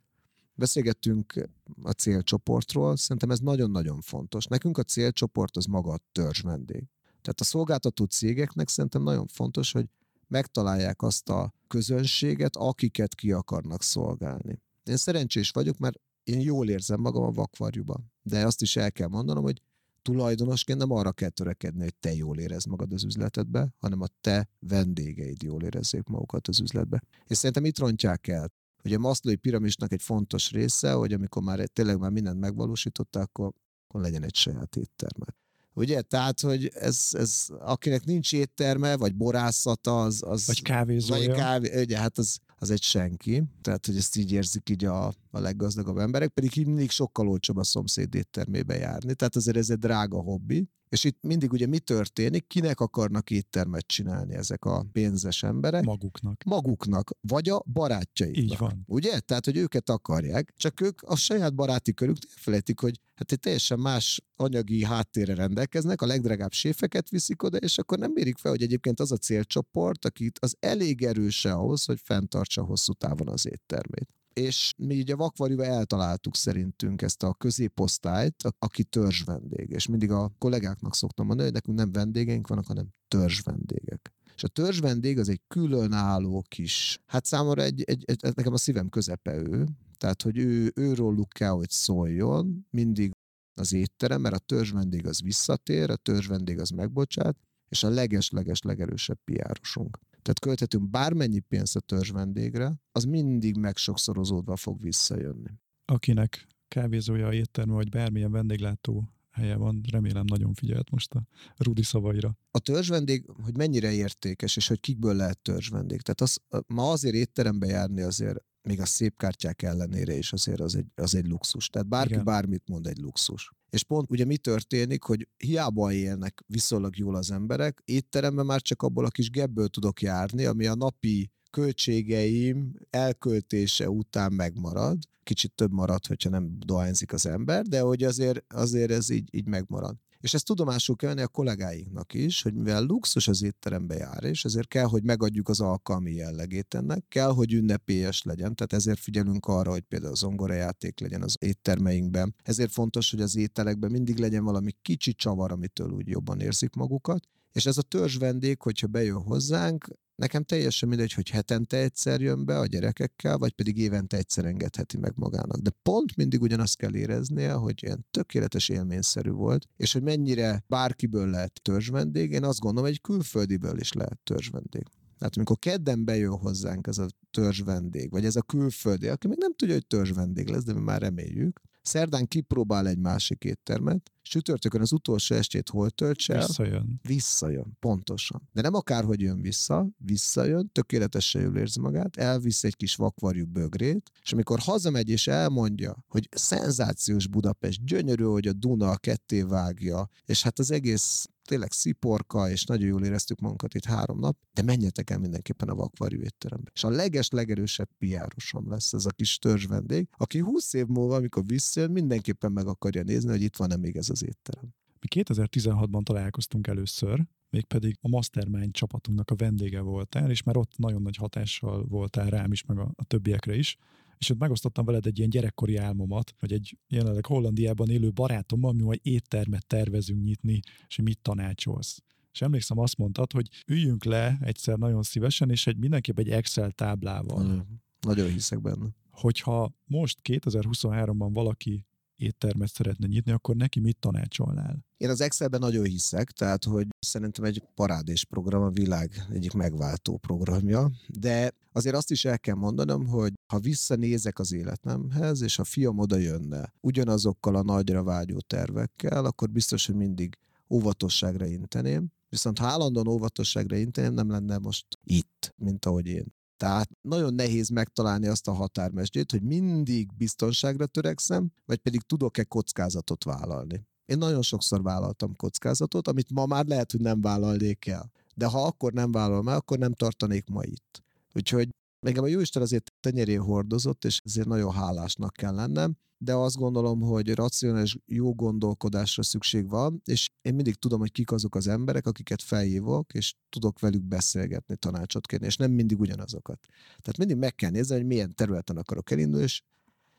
Beszélgettünk 0.59 1.49
a 1.83 1.91
célcsoportról, 1.91 2.97
szerintem 2.97 3.31
ez 3.31 3.39
nagyon-nagyon 3.39 4.01
fontos. 4.01 4.47
Nekünk 4.47 4.79
a 4.79 4.83
célcsoport 4.83 5.57
az 5.57 5.65
maga 5.65 5.93
a 5.93 6.01
törzs 6.13 6.41
vendég. 6.41 6.85
Tehát 7.23 7.41
a 7.41 7.45
szolgáltató 7.45 8.05
cégeknek 8.05 8.69
szerintem 8.69 9.03
nagyon 9.03 9.27
fontos, 9.27 9.73
hogy 9.73 9.89
megtalálják 10.29 11.03
azt 11.03 11.29
a 11.29 11.53
közönséget, 11.67 12.57
akiket 12.57 13.15
ki 13.15 13.33
akarnak 13.33 13.83
szolgálni. 13.83 14.61
Én 14.85 14.97
szerencsés 14.97 15.51
vagyok, 15.51 15.79
mert 15.79 16.01
én 16.25 16.41
jól 16.41 16.69
érzem 16.69 17.01
magam 17.01 17.23
a 17.23 17.31
vakvarjúban. 17.31 18.13
De 18.23 18.47
azt 18.47 18.63
is 18.63 18.77
el 18.77 18.93
kell 18.93 19.09
mondanom, 19.09 19.43
hogy 19.43 19.63
tulajdonosként 20.03 20.79
nem 20.79 20.91
arra 20.91 21.13
kell 21.13 21.29
törekedni, 21.29 21.83
hogy 21.83 21.95
te 21.95 22.15
jól 22.15 22.39
érezd 22.39 22.69
magad 22.69 22.93
az 22.93 23.05
üzletedbe, 23.05 23.75
hanem 23.79 24.01
a 24.01 24.07
te 24.21 24.49
vendégeid 24.59 25.43
jól 25.43 25.63
érezzék 25.63 26.07
magukat 26.07 26.49
az 26.49 26.61
üzletbe. 26.61 27.03
És 27.27 27.37
szerintem 27.37 27.65
itt 27.65 27.79
rontják 27.79 28.27
el. 28.27 28.53
Ugye 28.87 28.97
a 28.97 28.99
maszlói 28.99 29.37
piramisnak 29.37 29.93
egy 29.93 30.03
fontos 30.03 30.51
része, 30.51 30.93
hogy 30.93 31.13
amikor 31.13 31.43
már 31.43 31.69
tényleg 31.73 31.99
már 31.99 32.11
mindent 32.11 32.41
megvalósították, 32.41 33.23
akkor, 33.23 33.53
akkor 33.89 34.01
legyen 34.01 34.23
egy 34.23 34.35
saját 34.35 34.77
étterme. 34.77 35.27
Ugye? 35.73 36.03
Tehát, 36.03 36.41
hogy 36.41 36.71
ez, 36.75 37.09
ez 37.13 37.47
akinek 37.59 38.05
nincs 38.05 38.33
étterme, 38.33 38.97
vagy 38.97 39.15
borászata, 39.15 40.03
az... 40.03 40.23
az 40.27 40.47
vagy 40.47 40.63
kávézója. 40.63 41.27
Vagy 41.27 41.37
kávé, 41.37 41.81
ugye, 41.83 41.99
hát 41.99 42.19
az, 42.19 42.39
az 42.59 42.71
egy 42.71 42.83
senki. 42.83 43.43
Tehát, 43.61 43.87
hogy 43.87 43.97
ezt 43.97 44.17
így 44.17 44.33
érzik 44.33 44.71
így 44.71 44.85
a, 44.85 45.07
a 45.07 45.39
leggazdagabb 45.39 45.99
emberek, 45.99 46.29
pedig 46.29 46.57
így 46.57 46.67
mindig 46.67 46.91
sokkal 46.91 47.29
olcsóbb 47.29 47.57
a 47.57 47.65
szomszéd 47.65 48.15
éttermébe 48.15 48.77
járni. 48.77 49.15
Tehát 49.15 49.37
azért 49.37 49.57
ez 49.57 49.71
egy 49.71 49.79
drága 49.79 50.21
hobbi. 50.21 50.69
És 50.89 51.05
itt 51.05 51.19
mindig 51.21 51.53
ugye 51.53 51.67
mi 51.67 51.79
történik, 51.79 52.47
kinek 52.47 52.81
akarnak 52.81 53.31
éttermet 53.31 53.87
csinálni 53.87 54.35
ezek 54.35 54.65
a 54.65 54.87
pénzes 54.93 55.43
emberek? 55.43 55.85
Maguknak. 55.85 56.43
Maguknak, 56.45 57.11
vagy 57.21 57.49
a 57.49 57.63
barátjaiknak. 57.73 58.45
Így 58.45 58.57
van. 58.59 58.83
Ugye? 58.87 59.21
Tehát, 59.21 59.45
hogy 59.45 59.57
őket 59.57 59.91
akarják, 59.91 60.53
csak 60.57 60.81
ők 60.81 61.03
a 61.03 61.17
saját 61.17 61.55
baráti 61.55 61.95
körük 61.95 62.17
felejtik, 62.37 62.81
hogy 62.81 63.01
hát 63.15 63.33
egy 63.33 63.41
teljesen 63.41 63.79
más 63.79 64.25
anyagi 64.37 64.85
háttérre 64.85 65.35
rendelkeznek, 65.35 66.03
a 66.03 66.07
legdrágább 66.07 66.53
séfeket 66.53 67.09
viszik 67.09 67.43
oda, 67.43 67.57
és 67.57 67.79
akkor 67.79 67.99
nem 67.99 68.13
mérik 68.13 68.39
fel, 68.39 68.51
hogy 68.51 68.63
egyébként 68.63 69.01
az 69.01 69.13
a 69.13 69.17
célcsoport, 69.17 70.05
akit 70.05 70.39
az 70.39 70.57
elég 70.61 71.03
erőse 71.03 71.53
ahhoz, 71.53 71.85
hogy 71.85 72.01
fenntartsa 72.47 72.65
hosszú 72.65 72.93
távon 72.93 73.29
az 73.29 73.47
éttermét 73.47 74.09
és 74.33 74.73
mi 74.77 74.95
így 74.95 75.11
a 75.11 75.17
vakvarjúba 75.17 75.65
eltaláltuk 75.65 76.37
szerintünk 76.37 77.03
ezt 77.03 77.23
a 77.23 77.35
középosztályt, 77.35 78.35
aki 78.59 78.85
törzs 78.85 79.23
vendég. 79.23 79.71
És 79.71 79.87
mindig 79.87 80.11
a 80.11 80.33
kollégáknak 80.39 80.95
szoktam 80.95 81.27
mondani, 81.27 81.49
hogy 81.49 81.59
nekünk 81.59 81.79
nem 81.79 81.93
vendégeink 81.93 82.49
vannak, 82.49 82.67
hanem 82.67 82.89
törzs 83.09 83.41
vendégek. 83.41 84.13
És 84.35 84.43
a 84.43 84.49
törzs 84.49 84.81
vendég 84.81 85.19
az 85.19 85.29
egy 85.29 85.41
különálló 85.49 86.45
kis, 86.49 87.01
hát 87.07 87.25
számomra 87.25 87.63
egy, 87.63 87.83
egy, 87.83 88.05
egy, 88.07 88.35
nekem 88.35 88.53
a 88.53 88.57
szívem 88.57 88.89
közepe 88.89 89.35
ő, 89.35 89.67
tehát, 89.99 90.23
hogy 90.23 90.39
ő, 90.39 90.73
őróluk 90.75 91.29
kell, 91.29 91.53
hogy 91.53 91.71
szóljon, 91.71 92.67
mindig 92.71 93.11
az 93.55 93.73
étterem, 93.73 94.21
mert 94.21 94.35
a 94.35 94.39
törzs 94.39 94.71
vendég 94.71 95.07
az 95.07 95.23
visszatér, 95.23 95.91
a 95.91 95.97
törzs 95.97 96.27
vendég 96.27 96.61
az 96.61 96.71
megbocsát, 96.71 97.37
és 97.69 97.83
a 97.83 97.89
leges-leges 97.89 98.63
legerősebb 98.63 99.19
piárosunk. 99.25 99.99
Tehát 100.27 100.41
költhetünk 100.41 100.91
bármennyi 100.91 101.39
pénzt 101.39 101.77
a 101.77 101.81
törzs 101.81 102.11
vendégre, 102.11 102.81
az 102.93 103.05
mindig 103.05 103.57
megsokszorozódva 103.57 104.57
fog 104.57 104.83
visszajönni. 104.83 105.51
Akinek 105.85 106.47
kávézója, 106.69 107.33
étterme 107.33 107.73
vagy 107.73 107.89
bármilyen 107.89 108.31
vendéglátó 108.31 109.09
helye 109.31 109.57
van, 109.57 109.81
remélem 109.91 110.25
nagyon 110.25 110.55
figyelt 110.55 110.91
most 110.91 111.15
a 111.15 111.27
Rudi 111.57 111.83
szavaira. 111.83 112.39
A 112.51 112.59
törzsvendég, 112.59 113.27
hogy 113.43 113.57
mennyire 113.57 113.93
értékes, 113.93 114.57
és 114.57 114.69
hogy 114.69 114.81
kikből 114.81 115.15
lehet 115.15 115.39
törzsvendég. 115.39 116.01
Tehát 116.01 116.21
az, 116.21 116.39
ma 116.67 116.91
azért 116.91 117.15
étterembe 117.15 117.67
járni 117.67 118.03
azért 118.03 118.45
még 118.67 118.81
a 118.81 118.87
szép 118.87 119.17
kártyák 119.17 119.63
ellenére 119.63 120.15
is 120.15 120.33
azért 120.33 120.61
az 120.61 120.75
egy, 120.75 120.87
az 120.95 121.15
egy 121.15 121.27
luxus. 121.27 121.69
Tehát 121.69 121.89
bárki 121.89 122.13
Igen. 122.13 122.25
bármit 122.25 122.69
mond 122.69 122.87
egy 122.87 122.99
luxus. 122.99 123.51
És 123.71 123.85
pont 123.85 124.11
ugye 124.11 124.25
mi 124.25 124.37
történik, 124.37 125.03
hogy 125.03 125.29
hiába 125.37 125.93
élnek 125.93 126.45
viszonylag 126.47 126.97
jól 126.97 127.15
az 127.15 127.31
emberek, 127.31 127.83
étteremben 127.85 128.47
már 128.47 128.63
csak 128.63 128.83
abból 128.83 129.05
a 129.05 129.09
kis 129.09 129.31
gebből 129.31 129.69
tudok 129.69 130.03
járni, 130.03 130.45
ami 130.45 130.67
a 130.67 130.75
napi 130.75 131.31
költségeim 131.51 132.73
elköltése 132.91 133.91
után 133.91 134.33
megmarad, 134.33 134.99
kicsit 135.23 135.53
több 135.55 135.73
marad, 135.73 136.07
hogyha 136.07 136.31
nem 136.31 136.57
dohányzik 136.59 137.13
az 137.13 137.27
ember, 137.27 137.63
de 137.63 137.81
hogy 137.81 138.03
azért, 138.03 138.53
azért 138.53 138.91
ez 138.91 139.11
így, 139.11 139.35
így 139.35 139.47
megmarad. 139.47 139.97
És 140.27 140.35
ezt 140.35 140.45
tudomásul 140.45 140.97
kell 140.97 141.09
venni 141.09 141.23
a 141.23 141.29
kollégáinknak 141.29 142.15
is, 142.15 142.43
hogy 142.43 142.55
mivel 142.55 142.83
luxus 142.83 143.29
az 143.29 143.43
étterembe 143.43 143.95
jár, 143.95 144.25
és 144.25 144.45
ezért 144.45 144.69
kell, 144.69 144.85
hogy 144.85 145.03
megadjuk 145.03 145.49
az 145.49 145.61
alkalmi 145.61 146.13
jellegét 146.13 146.75
ennek, 146.75 147.05
kell, 147.09 147.31
hogy 147.31 147.53
ünnepélyes 147.53 148.23
legyen, 148.23 148.55
tehát 148.55 148.73
ezért 148.73 148.99
figyelünk 148.99 149.47
arra, 149.47 149.71
hogy 149.71 149.83
például 149.83 150.13
az 150.13 150.19
zongorajáték 150.19 151.01
legyen 151.01 151.23
az 151.23 151.37
éttermeinkben. 151.41 152.35
Ezért 152.43 152.73
fontos, 152.73 153.11
hogy 153.11 153.21
az 153.21 153.37
ételekben 153.37 153.91
mindig 153.91 154.19
legyen 154.19 154.45
valami 154.45 154.73
kicsi 154.83 155.15
csavar, 155.15 155.53
amitől 155.53 155.91
úgy 155.91 156.09
jobban 156.09 156.41
érzik 156.41 156.75
magukat, 156.75 157.25
és 157.53 157.67
ez 157.67 157.79
a 157.79 157.83
törzs 157.83 158.17
vendég, 158.17 158.61
hogyha 158.61 158.87
bejön 158.87 159.23
hozzánk, 159.23 159.87
Nekem 160.17 160.43
teljesen 160.43 160.89
mindegy, 160.89 161.13
hogy 161.13 161.31
hetente 161.31 161.77
egyszer 161.77 162.21
jön 162.21 162.45
be 162.45 162.59
a 162.59 162.67
gyerekekkel, 162.67 163.39
vagy 163.39 163.53
pedig 163.53 163.79
évente 163.79 164.17
egyszer 164.17 164.45
engedheti 164.45 164.99
meg 164.99 165.13
magának. 165.15 165.59
De 165.59 165.71
pont 165.83 166.17
mindig 166.17 166.43
ugyanazt 166.43 166.77
kell 166.77 166.95
éreznie, 166.95 167.53
hogy 167.53 167.83
ilyen 167.83 168.07
tökéletes 168.11 168.69
élményszerű 168.69 169.31
volt, 169.31 169.67
és 169.77 169.93
hogy 169.93 170.03
mennyire 170.03 170.65
bárkiből 170.67 171.31
lehet 171.31 171.61
törzsvendég, 171.63 172.31
én 172.31 172.45
azt 172.45 172.59
gondolom, 172.59 172.89
egy 172.89 173.01
külföldiből 173.01 173.79
is 173.79 173.93
lehet 173.93 174.19
törzsvendég. 174.25 174.83
Tehát 175.19 175.37
amikor 175.37 175.59
kedden 175.59 176.05
bejön 176.05 176.39
hozzánk 176.39 176.87
ez 176.87 176.99
a 176.99 177.07
törzsvendég, 177.31 178.11
vagy 178.11 178.25
ez 178.25 178.37
a 178.37 178.43
külföldi, 178.43 179.09
aki 179.09 179.29
még 179.29 179.39
nem 179.39 179.55
tudja, 179.55 179.75
hogy 179.75 179.87
törzsvendég 179.87 180.49
lesz, 180.49 180.65
de 180.65 180.73
mi 180.73 180.81
már 180.81 181.01
reméljük, 181.01 181.61
Szerdán 181.87 182.27
kipróbál 182.27 182.89
egy 182.89 182.99
másik 182.99 183.45
éttermet, 183.45 184.11
csütörtökön 184.23 184.81
az 184.81 184.93
utolsó 184.93 185.35
estét 185.35 185.69
hol 185.69 185.91
töltse 185.91 186.35
el? 186.35 186.47
Visszajön. 186.47 187.01
Visszajön, 187.03 187.77
pontosan. 187.81 188.49
De 188.53 188.61
nem 188.61 188.75
akárhogy 188.75 189.21
jön 189.21 189.41
vissza, 189.41 189.89
visszajön, 189.97 190.71
tökéletesen 190.73 191.43
jól 191.43 191.57
érzi 191.57 191.81
magát, 191.81 192.17
elvisz 192.17 192.65
egy 192.65 192.77
kis 192.77 192.95
vakvarjú 192.95 193.47
bögrét, 193.47 194.11
és 194.23 194.33
amikor 194.33 194.59
hazamegy 194.59 195.09
és 195.09 195.27
elmondja, 195.27 196.05
hogy 196.09 196.29
szenzációs 196.31 197.27
Budapest, 197.27 197.85
gyönyörű, 197.85 198.25
hogy 198.25 198.47
a 198.47 198.53
Duna 198.53 198.91
a 198.91 198.97
ketté 198.97 199.43
vágja, 199.43 200.09
és 200.25 200.43
hát 200.43 200.59
az 200.59 200.71
egész 200.71 201.29
tényleg 201.47 201.73
sziporka, 201.73 202.51
és 202.51 202.65
nagyon 202.65 202.87
jól 202.87 203.05
éreztük 203.05 203.41
magunkat 203.41 203.75
itt 203.75 203.85
három 203.85 204.19
nap, 204.19 204.37
de 204.53 204.63
menjetek 204.63 205.11
el 205.11 205.19
mindenképpen 205.19 205.69
a 205.69 205.75
vakvarjú 205.75 206.21
étterembe. 206.21 206.71
És 206.75 206.85
a 206.85 206.89
leges, 206.89 207.31
legerősebb 207.31 207.89
piárosom 207.99 208.71
lesz 208.71 208.93
ez 208.93 209.07
a 209.07 209.11
kis 209.11 209.39
törzs 209.39 209.67
vendég, 209.67 210.09
aki 210.17 210.39
20 210.39 210.73
év 210.73 210.87
múlva, 210.87 211.17
amikor 211.17 211.47
visszajön, 211.47 211.91
mindenképpen 211.91 212.53
meg 212.53 212.67
akarja 212.67 213.03
nézni, 213.03 213.31
hogy 213.31 213.43
itt 213.43 213.57
van-e 213.57 213.77
még 213.77 213.97
ez 213.97 214.11
az 214.11 214.25
étterem. 214.25 214.75
Mi 215.01 215.23
2016-ban 215.23 216.03
találkoztunk 216.03 216.67
először, 216.67 217.27
mégpedig 217.51 217.97
a 218.01 218.09
Mastermind 218.09 218.73
csapatunknak 218.73 219.31
a 219.31 219.35
vendége 219.35 219.81
voltál, 219.81 220.31
és 220.31 220.43
már 220.43 220.57
ott 220.57 220.77
nagyon 220.77 221.03
nagy 221.03 221.17
hatással 221.17 221.85
voltál 221.85 222.31
rám 222.31 222.53
is, 222.53 222.65
meg 222.65 222.79
a, 222.79 222.93
a 222.95 223.05
többiekre 223.05 223.57
is 223.57 223.77
és 224.19 224.31
ott 224.31 224.39
megosztottam 224.39 224.85
veled 224.85 225.07
egy 225.07 225.19
ilyen 225.19 225.31
gyerekkori 225.31 225.77
álmomat, 225.77 226.35
hogy 226.39 226.53
egy 226.53 226.79
jelenleg 226.89 227.27
Hollandiában 227.27 227.91
élő 227.91 228.11
barátommal 228.11 228.73
mi 228.73 228.83
majd 228.83 229.01
éttermet 229.03 229.67
tervezünk 229.67 230.23
nyitni, 230.23 230.61
és 230.87 230.97
mit 230.97 231.19
tanácsolsz. 231.23 232.03
És 232.33 232.43
emlékszem, 232.43 232.79
azt 232.79 232.97
mondtad, 232.97 233.33
hogy 233.33 233.49
üljünk 233.67 234.05
le 234.05 234.39
egyszer 234.41 234.79
nagyon 234.79 235.03
szívesen, 235.03 235.51
és 235.51 235.67
egy 235.67 235.77
mindenképp 235.77 236.19
egy 236.19 236.31
Excel 236.31 236.71
táblával. 236.71 237.45
Mm, 237.45 237.59
nagyon 238.01 238.29
hiszek 238.29 238.61
benne. 238.61 238.87
Hogyha 239.11 239.75
most 239.85 240.19
2023-ban 240.23 241.31
valaki 241.33 241.87
éttermet 242.17 242.73
szeretne 242.73 243.07
nyitni, 243.07 243.33
akkor 243.33 243.57
neki 243.57 243.81
mit 243.81 243.99
tanácsolnál? 243.99 244.85
Én 244.97 245.09
az 245.09 245.21
Excelben 245.21 245.61
nagyon 245.61 245.85
hiszek, 245.85 246.31
tehát 246.31 246.65
hogy 246.65 246.87
szerintem 246.99 247.45
egy 247.45 247.63
parádés 247.75 248.25
program, 248.25 248.63
a 248.63 248.71
világ 248.71 249.27
egyik 249.33 249.53
megváltó 249.53 250.17
programja, 250.17 250.91
de 251.09 251.53
azért 251.77 251.97
azt 251.97 252.11
is 252.11 252.25
el 252.25 252.39
kell 252.39 252.55
mondanom, 252.55 253.07
hogy 253.07 253.33
ha 253.53 253.59
visszanézek 253.59 254.39
az 254.39 254.53
életemhez, 254.53 255.41
és 255.41 255.59
a 255.59 255.65
fiam 255.65 255.99
oda 255.99 256.17
jönne 256.17 256.73
ugyanazokkal 256.81 257.57
a 257.57 257.63
nagyra 257.63 258.03
vágyó 258.03 258.41
tervekkel, 258.41 259.25
akkor 259.25 259.51
biztos, 259.51 259.87
hogy 259.87 259.95
mindig 259.95 260.39
óvatosságra 260.71 261.47
inteném, 261.47 262.13
viszont 262.29 262.59
ha 262.59 262.67
állandóan 262.67 263.09
óvatosságra 263.09 263.77
inteném, 263.77 264.13
nem 264.13 264.31
lenne 264.31 264.59
most 264.59 264.87
itt, 265.05 265.55
mint 265.57 265.85
ahogy 265.85 266.07
én. 266.07 266.35
Tehát 266.57 266.91
nagyon 267.01 267.35
nehéz 267.35 267.69
megtalálni 267.69 268.27
azt 268.27 268.49
a 268.49 268.53
határmesdjét, 268.53 269.31
hogy 269.31 269.43
mindig 269.43 270.17
biztonságra 270.17 270.87
törekszem, 270.87 271.51
vagy 271.67 271.79
pedig 271.79 272.01
tudok-e 272.01 272.45
kockázatot 272.45 273.25
vállalni. 273.25 273.87
Én 274.07 274.19
nagyon 274.19 274.43
sokszor 274.43 274.83
vállaltam 274.83 275.37
kockázatot, 275.37 276.09
amit 276.09 276.31
ma 276.31 276.47
már 276.47 276.67
lehet, 276.67 276.91
hogy 276.91 277.01
nem 277.01 277.21
vállalnék 277.21 277.87
el. 277.87 278.11
De 278.35 278.47
ha 278.47 278.67
akkor 278.67 278.93
nem 278.93 279.13
vállalom 279.13 279.49
el, 279.49 279.57
akkor 279.57 279.79
nem 279.79 279.93
tartanék 279.93 280.49
ma 280.49 280.63
itt. 280.65 281.05
Úgyhogy 281.37 281.69
Engem 282.07 282.25
a 282.25 282.27
Jóisten 282.27 282.63
azért 282.63 282.93
tenyerén 283.01 283.41
hordozott, 283.41 284.05
és 284.05 284.21
ezért 284.25 284.47
nagyon 284.47 284.73
hálásnak 284.73 285.33
kell 285.33 285.55
lennem, 285.55 285.97
de 286.19 286.35
azt 286.35 286.57
gondolom, 286.57 287.01
hogy 287.01 287.35
racionális 287.35 287.97
jó 288.07 288.35
gondolkodásra 288.35 289.23
szükség 289.23 289.69
van, 289.69 290.03
és 290.05 290.31
én 290.43 290.55
mindig 290.55 290.75
tudom, 290.75 290.99
hogy 290.99 291.13
kik 291.13 291.33
azok 291.33 291.55
az 291.55 291.67
emberek, 291.67 292.07
akiket 292.07 292.43
felhívok, 292.43 293.15
és 293.15 293.35
tudok 293.49 293.81
velük 293.81 294.03
beszélgetni, 294.03 294.77
tanácsot 294.77 295.27
kérni, 295.27 295.47
és 295.47 295.57
nem 295.57 295.71
mindig 295.71 296.01
ugyanazokat. 296.01 296.59
Tehát 296.87 297.19
mindig 297.19 297.37
meg 297.37 297.55
kell 297.55 297.71
nézni, 297.71 297.95
hogy 297.95 298.07
milyen 298.07 298.35
területen 298.35 298.77
akarok 298.77 299.11
elindulni, 299.11 299.45
és 299.45 299.63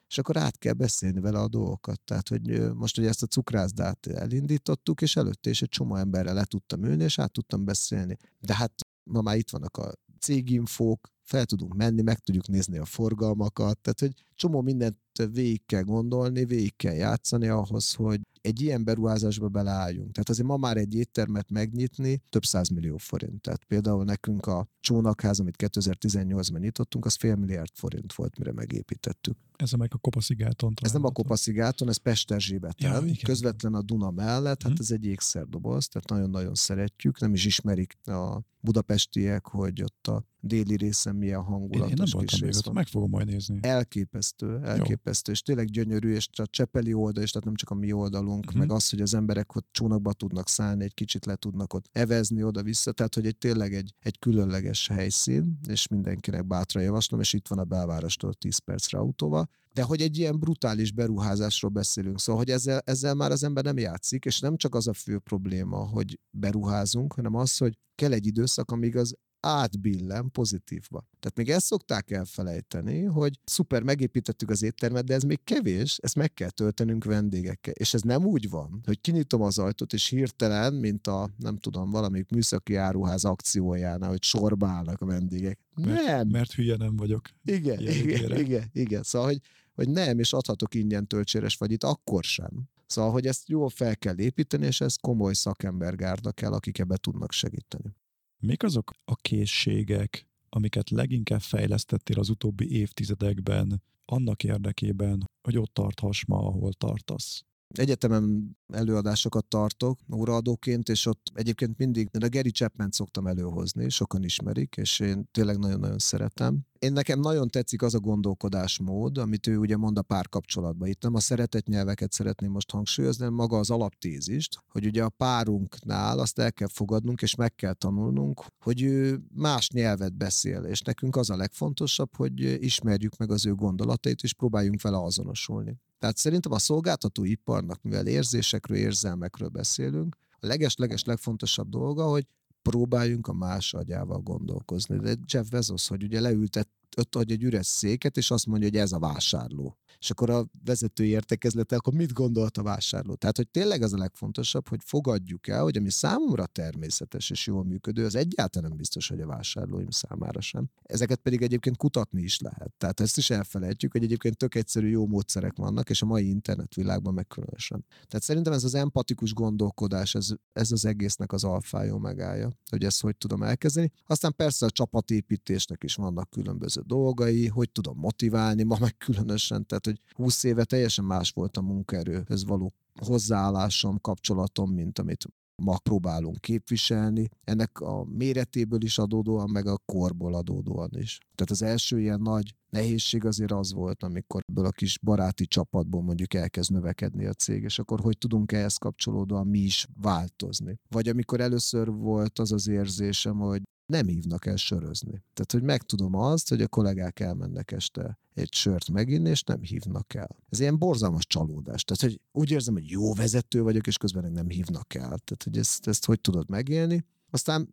és 0.09 0.17
akkor 0.17 0.37
át 0.37 0.57
kell 0.57 0.73
beszélni 0.73 1.19
vele 1.19 1.39
a 1.39 1.47
dolgokat. 1.47 2.01
Tehát, 2.01 2.27
hogy 2.29 2.73
most 2.73 2.95
hogy 2.95 3.05
ezt 3.05 3.23
a 3.23 3.27
cukrászdát 3.27 4.07
elindítottuk, 4.07 5.01
és 5.01 5.15
előtte 5.15 5.49
is 5.49 5.61
egy 5.61 5.69
csomó 5.69 5.95
emberrel 5.95 6.33
le 6.33 6.45
tudtam 6.45 6.83
ülni, 6.83 7.03
és 7.03 7.19
át 7.19 7.31
tudtam 7.31 7.65
beszélni. 7.65 8.17
De 8.39 8.55
hát 8.55 8.71
ma 9.03 9.21
már 9.21 9.37
itt 9.37 9.49
vannak 9.49 9.77
a 9.77 9.93
céginfók, 10.19 11.11
fel 11.27 11.45
tudunk 11.45 11.73
menni, 11.73 12.01
meg 12.01 12.19
tudjuk 12.19 12.47
nézni 12.47 12.77
a 12.77 12.85
forgalmakat, 12.85 13.77
tehát 13.79 13.99
hogy 13.99 14.25
csomó 14.35 14.61
mindent 14.61 14.97
végig 15.31 15.65
kell 15.65 15.81
gondolni, 15.81 16.45
végig 16.45 16.75
kell 16.75 16.93
játszani 16.93 17.47
ahhoz, 17.47 17.93
hogy 17.93 18.21
egy 18.41 18.61
ilyen 18.61 18.83
beruházásba 18.83 19.47
beleálljunk. 19.47 20.11
Tehát 20.11 20.29
azért 20.29 20.47
ma 20.47 20.57
már 20.57 20.77
egy 20.77 20.95
éttermet 20.95 21.49
megnyitni 21.49 22.21
több 22.29 22.43
millió 22.73 22.97
forint. 22.97 23.41
Tehát 23.41 23.63
például 23.63 24.03
nekünk 24.03 24.45
a 24.45 24.67
csónakház, 24.79 25.39
amit 25.39 25.55
2018-ban 25.63 26.59
nyitottunk, 26.59 27.05
az 27.05 27.15
fél 27.15 27.35
milliárd 27.35 27.71
forint 27.73 28.13
volt, 28.13 28.37
mire 28.37 28.51
megépítettük. 28.51 29.37
Ez 29.55 29.71
meg 29.71 29.91
a 29.93 29.97
Kopaszigáton. 29.97 30.73
Ez 30.81 30.91
nem 30.91 31.03
a 31.03 31.11
Kopaszigáton, 31.11 31.89
ez 31.89 31.97
Pesterzsébeten, 31.97 33.05
ja, 33.05 33.13
közvetlen 33.23 33.73
a 33.73 33.81
Duna 33.81 34.11
mellett, 34.11 34.63
hát 34.63 34.71
hm. 34.71 34.81
ez 34.81 34.91
egy 34.91 35.05
ékszerdoboz, 35.05 35.87
tehát 35.87 36.09
nagyon-nagyon 36.09 36.55
szeretjük, 36.55 37.19
nem 37.19 37.33
is 37.33 37.45
ismerik 37.45 37.97
a 38.03 38.41
budapestiek, 38.59 39.47
hogy 39.47 39.81
ott 39.81 40.07
a 40.07 40.23
déli 40.39 40.75
részen 40.75 41.15
milyen 41.15 41.41
hangulat. 41.41 41.89
Én, 41.89 41.89
én 41.89 41.93
nem 41.97 42.07
voltam 42.11 42.39
még 42.41 42.55
ott, 42.55 42.73
meg 42.73 42.87
fogom 42.87 43.09
majd 43.09 43.27
nézni. 43.27 43.59
Elképesztő, 43.61 44.59
elképesztő, 44.63 45.31
Jó. 45.31 45.33
és 45.33 45.41
tényleg 45.41 45.67
gyönyörű, 45.69 46.13
és 46.13 46.29
a 46.31 46.45
Csepeli 46.47 46.93
oldal, 46.93 47.23
és 47.23 47.31
tehát 47.31 47.45
nem 47.45 47.55
csak 47.55 47.69
a 47.69 47.75
mi 47.75 47.91
oldalunk, 47.91 48.45
uh-huh. 48.45 48.59
meg 48.59 48.71
az, 48.71 48.89
hogy 48.89 49.01
az 49.01 49.13
emberek 49.13 49.55
ott 49.55 49.67
csónakba 49.71 50.13
tudnak 50.13 50.49
szállni, 50.49 50.83
egy 50.83 50.93
kicsit 50.93 51.25
le 51.25 51.35
tudnak 51.35 51.73
ott 51.73 51.85
evezni 51.91 52.43
oda-vissza, 52.43 52.91
tehát 52.91 53.15
hogy 53.15 53.25
egy 53.25 53.37
tényleg 53.37 53.73
egy, 53.73 53.93
egy 53.99 54.19
különleges 54.19 54.87
helyszín, 54.87 55.59
és 55.67 55.87
mindenkinek 55.87 56.47
bátran 56.47 56.83
javaslom, 56.83 57.19
és 57.19 57.33
itt 57.33 57.47
van 57.47 57.59
a 57.59 57.63
belvárostól 57.63 58.33
10 58.33 58.57
percre 58.57 58.97
autóval, 58.97 59.49
de 59.73 59.83
hogy 59.83 60.01
egy 60.01 60.17
ilyen 60.17 60.39
brutális 60.39 60.91
beruházásról 60.91 61.71
beszélünk, 61.71 62.19
szóval, 62.19 62.41
hogy 62.41 62.51
ezzel, 62.51 62.81
ezzel 62.85 63.13
már 63.13 63.31
az 63.31 63.43
ember 63.43 63.63
nem 63.63 63.77
játszik, 63.77 64.25
és 64.25 64.39
nem 64.39 64.57
csak 64.57 64.75
az 64.75 64.87
a 64.87 64.93
fő 64.93 65.19
probléma, 65.19 65.77
hogy 65.77 66.19
beruházunk, 66.29 67.13
hanem 67.13 67.35
az, 67.35 67.57
hogy 67.57 67.77
kell 67.95 68.11
egy 68.11 68.25
időszak, 68.25 68.71
amíg 68.71 68.95
az 68.95 69.15
átbillen 69.47 70.31
pozitívba. 70.31 71.05
Tehát 71.19 71.37
még 71.37 71.49
ezt 71.49 71.65
szokták 71.65 72.11
elfelejteni, 72.11 73.03
hogy 73.03 73.39
szuper, 73.43 73.83
megépítettük 73.83 74.49
az 74.49 74.63
éttermet, 74.63 75.05
de 75.05 75.13
ez 75.13 75.23
még 75.23 75.43
kevés, 75.43 75.97
ezt 76.01 76.15
meg 76.15 76.33
kell 76.33 76.49
töltenünk 76.49 77.03
vendégekkel. 77.03 77.73
És 77.73 77.93
ez 77.93 78.01
nem 78.01 78.25
úgy 78.25 78.49
van, 78.49 78.81
hogy 78.85 79.01
kinyitom 79.01 79.41
az 79.41 79.57
ajtót, 79.57 79.93
és 79.93 80.07
hirtelen, 80.07 80.73
mint 80.73 81.07
a, 81.07 81.29
nem 81.37 81.57
tudom, 81.57 81.89
valamelyik 81.89 82.29
műszaki 82.29 82.75
áruház 82.75 83.25
akciójánál, 83.25 84.09
hogy 84.09 84.23
sorba 84.23 84.67
állnak 84.67 85.01
a 85.01 85.05
vendégek. 85.05 85.59
Mert, 85.75 86.05
nem. 86.05 86.27
Mert 86.27 86.51
hülye 86.51 86.75
nem 86.75 86.95
vagyok. 86.95 87.29
Igen, 87.43 87.79
igen, 87.79 88.37
igen, 88.37 88.69
igen. 88.73 89.03
Szóval, 89.03 89.27
hogy, 89.27 89.39
hogy 89.73 89.89
nem, 89.89 90.19
és 90.19 90.33
adhatok 90.33 90.75
ingyen 90.75 91.07
töltséres 91.07 91.55
vagy 91.55 91.71
itt 91.71 91.83
akkor 91.83 92.23
sem. 92.23 92.69
Szóval, 92.87 93.11
hogy 93.11 93.25
ezt 93.25 93.49
jól 93.49 93.69
fel 93.69 93.97
kell 93.97 94.19
építeni, 94.19 94.65
és 94.65 94.81
ez 94.81 94.95
komoly 94.95 95.33
szakembergárda 95.33 96.31
kell, 96.31 96.51
akik 96.51 96.79
ebbe 96.79 96.97
tudnak 96.97 97.31
segíteni. 97.31 97.95
Mik 98.39 98.63
azok 98.63 98.91
a 99.05 99.15
készségek, 99.15 100.27
amiket 100.49 100.89
leginkább 100.89 101.41
fejlesztettél 101.41 102.19
az 102.19 102.29
utóbbi 102.29 102.71
évtizedekben 102.71 103.83
annak 104.05 104.43
érdekében, 104.43 105.25
hogy 105.41 105.57
ott 105.57 105.73
tarthass 105.73 106.25
ma, 106.25 106.37
ahol 106.37 106.73
tartasz? 106.73 107.43
Egyetemen 107.67 108.57
előadásokat 108.73 109.45
tartok 109.45 109.99
óraadóként, 110.15 110.89
és 110.89 111.05
ott 111.05 111.31
egyébként 111.33 111.77
mindig, 111.77 112.09
a 112.19 112.27
Gary 112.29 112.51
Chapman 112.51 112.91
szoktam 112.91 113.27
előhozni, 113.27 113.89
sokan 113.89 114.23
ismerik, 114.23 114.75
és 114.77 114.99
én 114.99 115.27
tényleg 115.31 115.57
nagyon-nagyon 115.57 115.99
szeretem. 115.99 116.65
Én 116.79 116.93
nekem 116.93 117.19
nagyon 117.19 117.47
tetszik 117.47 117.81
az 117.81 117.93
a 117.93 117.99
gondolkodásmód, 117.99 119.17
amit 119.17 119.47
ő 119.47 119.57
ugye 119.57 119.77
mond 119.77 119.97
a 119.97 120.01
párkapcsolatban. 120.01 120.87
Itt 120.87 121.01
nem 121.01 121.15
a 121.15 121.19
szeretett 121.19 121.67
nyelveket 121.67 122.11
szeretném 122.11 122.51
most 122.51 122.71
hangsúlyozni, 122.71 123.23
hanem 123.23 123.37
maga 123.37 123.57
az 123.57 123.69
alaptézist, 123.69 124.63
hogy 124.67 124.85
ugye 124.85 125.03
a 125.03 125.09
párunknál 125.09 126.19
azt 126.19 126.39
el 126.39 126.53
kell 126.53 126.67
fogadnunk, 126.67 127.21
és 127.21 127.35
meg 127.35 127.55
kell 127.55 127.73
tanulnunk, 127.73 128.41
hogy 128.63 128.81
ő 128.81 129.19
más 129.35 129.69
nyelvet 129.69 130.13
beszél, 130.13 130.63
és 130.63 130.81
nekünk 130.81 131.15
az 131.15 131.29
a 131.29 131.35
legfontosabb, 131.35 132.15
hogy 132.15 132.63
ismerjük 132.63 133.17
meg 133.17 133.31
az 133.31 133.45
ő 133.45 133.53
gondolatait, 133.53 134.21
és 134.21 134.33
próbáljunk 134.33 134.81
vele 134.81 134.97
azonosulni. 134.97 135.77
Tehát 135.99 136.17
szerintem 136.17 136.51
a 136.51 136.59
szolgáltatóiparnak, 136.59 137.81
mivel 137.81 138.07
érzésekről, 138.07 138.77
érzelmekről 138.77 139.49
beszélünk, 139.49 140.15
a 140.39 140.45
leges-leges 140.45 141.03
legfontosabb 141.03 141.69
dolga, 141.69 142.05
hogy 142.05 142.25
próbáljunk 142.61 143.27
a 143.27 143.33
más 143.33 143.73
agyával 143.73 144.19
gondolkozni. 144.19 144.97
De 144.97 145.15
Jeff 145.25 145.47
Bezos, 145.49 145.87
hogy 145.87 146.03
ugye 146.03 146.19
leültett 146.19 146.69
ott 146.97 147.15
adja 147.15 147.35
egy 147.35 147.43
üres 147.43 147.67
széket, 147.67 148.17
és 148.17 148.31
azt 148.31 148.45
mondja, 148.45 148.67
hogy 148.67 148.77
ez 148.77 148.91
a 148.91 148.99
vásárló. 148.99 149.77
És 149.99 150.09
akkor 150.09 150.29
a 150.29 150.47
vezetői 150.65 151.07
értekezlete, 151.07 151.75
akkor 151.75 151.93
mit 151.93 152.13
gondolt 152.13 152.57
a 152.57 152.63
vásárló? 152.63 153.15
Tehát, 153.15 153.37
hogy 153.37 153.47
tényleg 153.47 153.81
az 153.81 153.93
a 153.93 153.97
legfontosabb, 153.97 154.67
hogy 154.67 154.79
fogadjuk 154.83 155.47
el, 155.47 155.63
hogy 155.63 155.77
ami 155.77 155.89
számomra 155.89 156.45
természetes 156.45 157.29
és 157.29 157.47
jól 157.47 157.63
működő, 157.63 158.05
az 158.05 158.15
egyáltalán 158.15 158.69
nem 158.69 158.77
biztos, 158.77 159.07
hogy 159.07 159.21
a 159.21 159.27
vásárlóim 159.27 159.89
számára 159.89 160.41
sem. 160.41 160.69
Ezeket 160.83 161.19
pedig 161.19 161.41
egyébként 161.41 161.77
kutatni 161.77 162.21
is 162.21 162.39
lehet. 162.39 162.73
Tehát 162.77 162.99
ezt 162.99 163.17
is 163.17 163.29
elfelejtjük, 163.29 163.91
hogy 163.91 164.03
egyébként 164.03 164.37
tök 164.37 164.55
egyszerű 164.55 164.89
jó 164.89 165.07
módszerek 165.07 165.57
vannak, 165.57 165.89
és 165.89 166.01
a 166.01 166.05
mai 166.05 166.29
internetvilágban 166.29 167.13
meg 167.13 167.27
különösen. 167.27 167.85
Tehát 167.89 168.23
szerintem 168.23 168.53
ez 168.53 168.63
az 168.63 168.75
empatikus 168.75 169.33
gondolkodás, 169.33 170.15
ez, 170.15 170.29
ez 170.53 170.71
az 170.71 170.85
egésznek 170.85 171.31
az 171.31 171.43
alfája 171.43 171.97
megállja, 171.97 172.51
hogy 172.69 172.83
ezt 172.83 173.01
hogy 173.01 173.17
tudom 173.17 173.43
elkezdeni. 173.43 173.91
Aztán 174.05 174.35
persze 174.35 174.65
a 174.65 174.69
csapatépítésnek 174.69 175.83
is 175.83 175.95
vannak 175.95 176.29
különböző 176.29 176.81
dolgai, 176.85 177.47
hogy 177.47 177.71
tudom 177.71 177.97
motiválni, 177.97 178.63
ma 178.63 178.77
meg 178.79 178.97
különösen, 178.97 179.65
tehát 179.77 179.99
hogy 179.99 180.15
20 180.25 180.43
éve 180.43 180.63
teljesen 180.63 181.05
más 181.05 181.31
volt 181.31 181.57
a 181.57 181.61
munkaerőhöz 181.61 182.45
való 182.45 182.73
hozzáállásom, 183.01 184.01
kapcsolatom, 184.01 184.71
mint 184.71 184.99
amit 184.99 185.25
ma 185.63 185.77
próbálunk 185.77 186.41
képviselni. 186.41 187.29
Ennek 187.43 187.79
a 187.79 188.03
méretéből 188.03 188.81
is 188.81 188.97
adódóan, 188.97 189.49
meg 189.49 189.67
a 189.67 189.77
korból 189.85 190.33
adódóan 190.33 190.89
is. 190.91 191.17
Tehát 191.35 191.51
az 191.51 191.61
első 191.61 191.99
ilyen 191.99 192.21
nagy 192.21 192.55
nehézség 192.69 193.25
azért 193.25 193.51
az 193.51 193.73
volt, 193.73 194.03
amikor 194.03 194.41
ebből 194.47 194.65
a 194.65 194.71
kis 194.71 194.99
baráti 194.99 195.45
csapatból 195.45 196.01
mondjuk 196.01 196.33
elkezd 196.33 196.71
növekedni 196.71 197.25
a 197.25 197.33
cég, 197.33 197.63
és 197.63 197.79
akkor 197.79 197.99
hogy 197.99 198.17
tudunk 198.17 198.51
ehhez 198.51 198.77
kapcsolódóan 198.77 199.47
mi 199.47 199.59
is 199.59 199.87
változni. 200.01 200.79
Vagy 200.89 201.07
amikor 201.07 201.41
először 201.41 201.89
volt 201.91 202.39
az 202.39 202.51
az 202.51 202.67
érzésem, 202.67 203.37
hogy 203.37 203.61
nem 203.87 204.07
hívnak 204.07 204.45
el 204.45 204.55
sörözni. 204.55 205.23
Tehát, 205.33 205.51
hogy 205.51 205.61
megtudom 205.63 206.15
azt, 206.15 206.49
hogy 206.49 206.61
a 206.61 206.67
kollégák 206.67 207.19
elmennek 207.19 207.71
este 207.71 208.19
egy 208.33 208.53
sört 208.53 208.89
meginni, 208.89 209.29
és 209.29 209.43
nem 209.43 209.61
hívnak 209.61 210.13
el. 210.13 210.35
Ez 210.49 210.59
ilyen 210.59 210.77
borzalmas 210.77 211.27
csalódás. 211.27 211.83
Tehát, 211.83 212.01
hogy 212.01 212.21
úgy 212.31 212.51
érzem, 212.51 212.73
hogy 212.73 212.89
jó 212.89 213.13
vezető 213.13 213.61
vagyok, 213.61 213.87
és 213.87 213.97
közben 213.97 214.31
nem 214.31 214.49
hívnak 214.49 214.93
el. 214.93 215.03
Tehát, 215.03 215.43
hogy 215.43 215.57
ezt, 215.57 215.87
ezt 215.87 216.05
hogy 216.05 216.21
tudod 216.21 216.49
megélni. 216.49 217.05
Aztán 217.29 217.69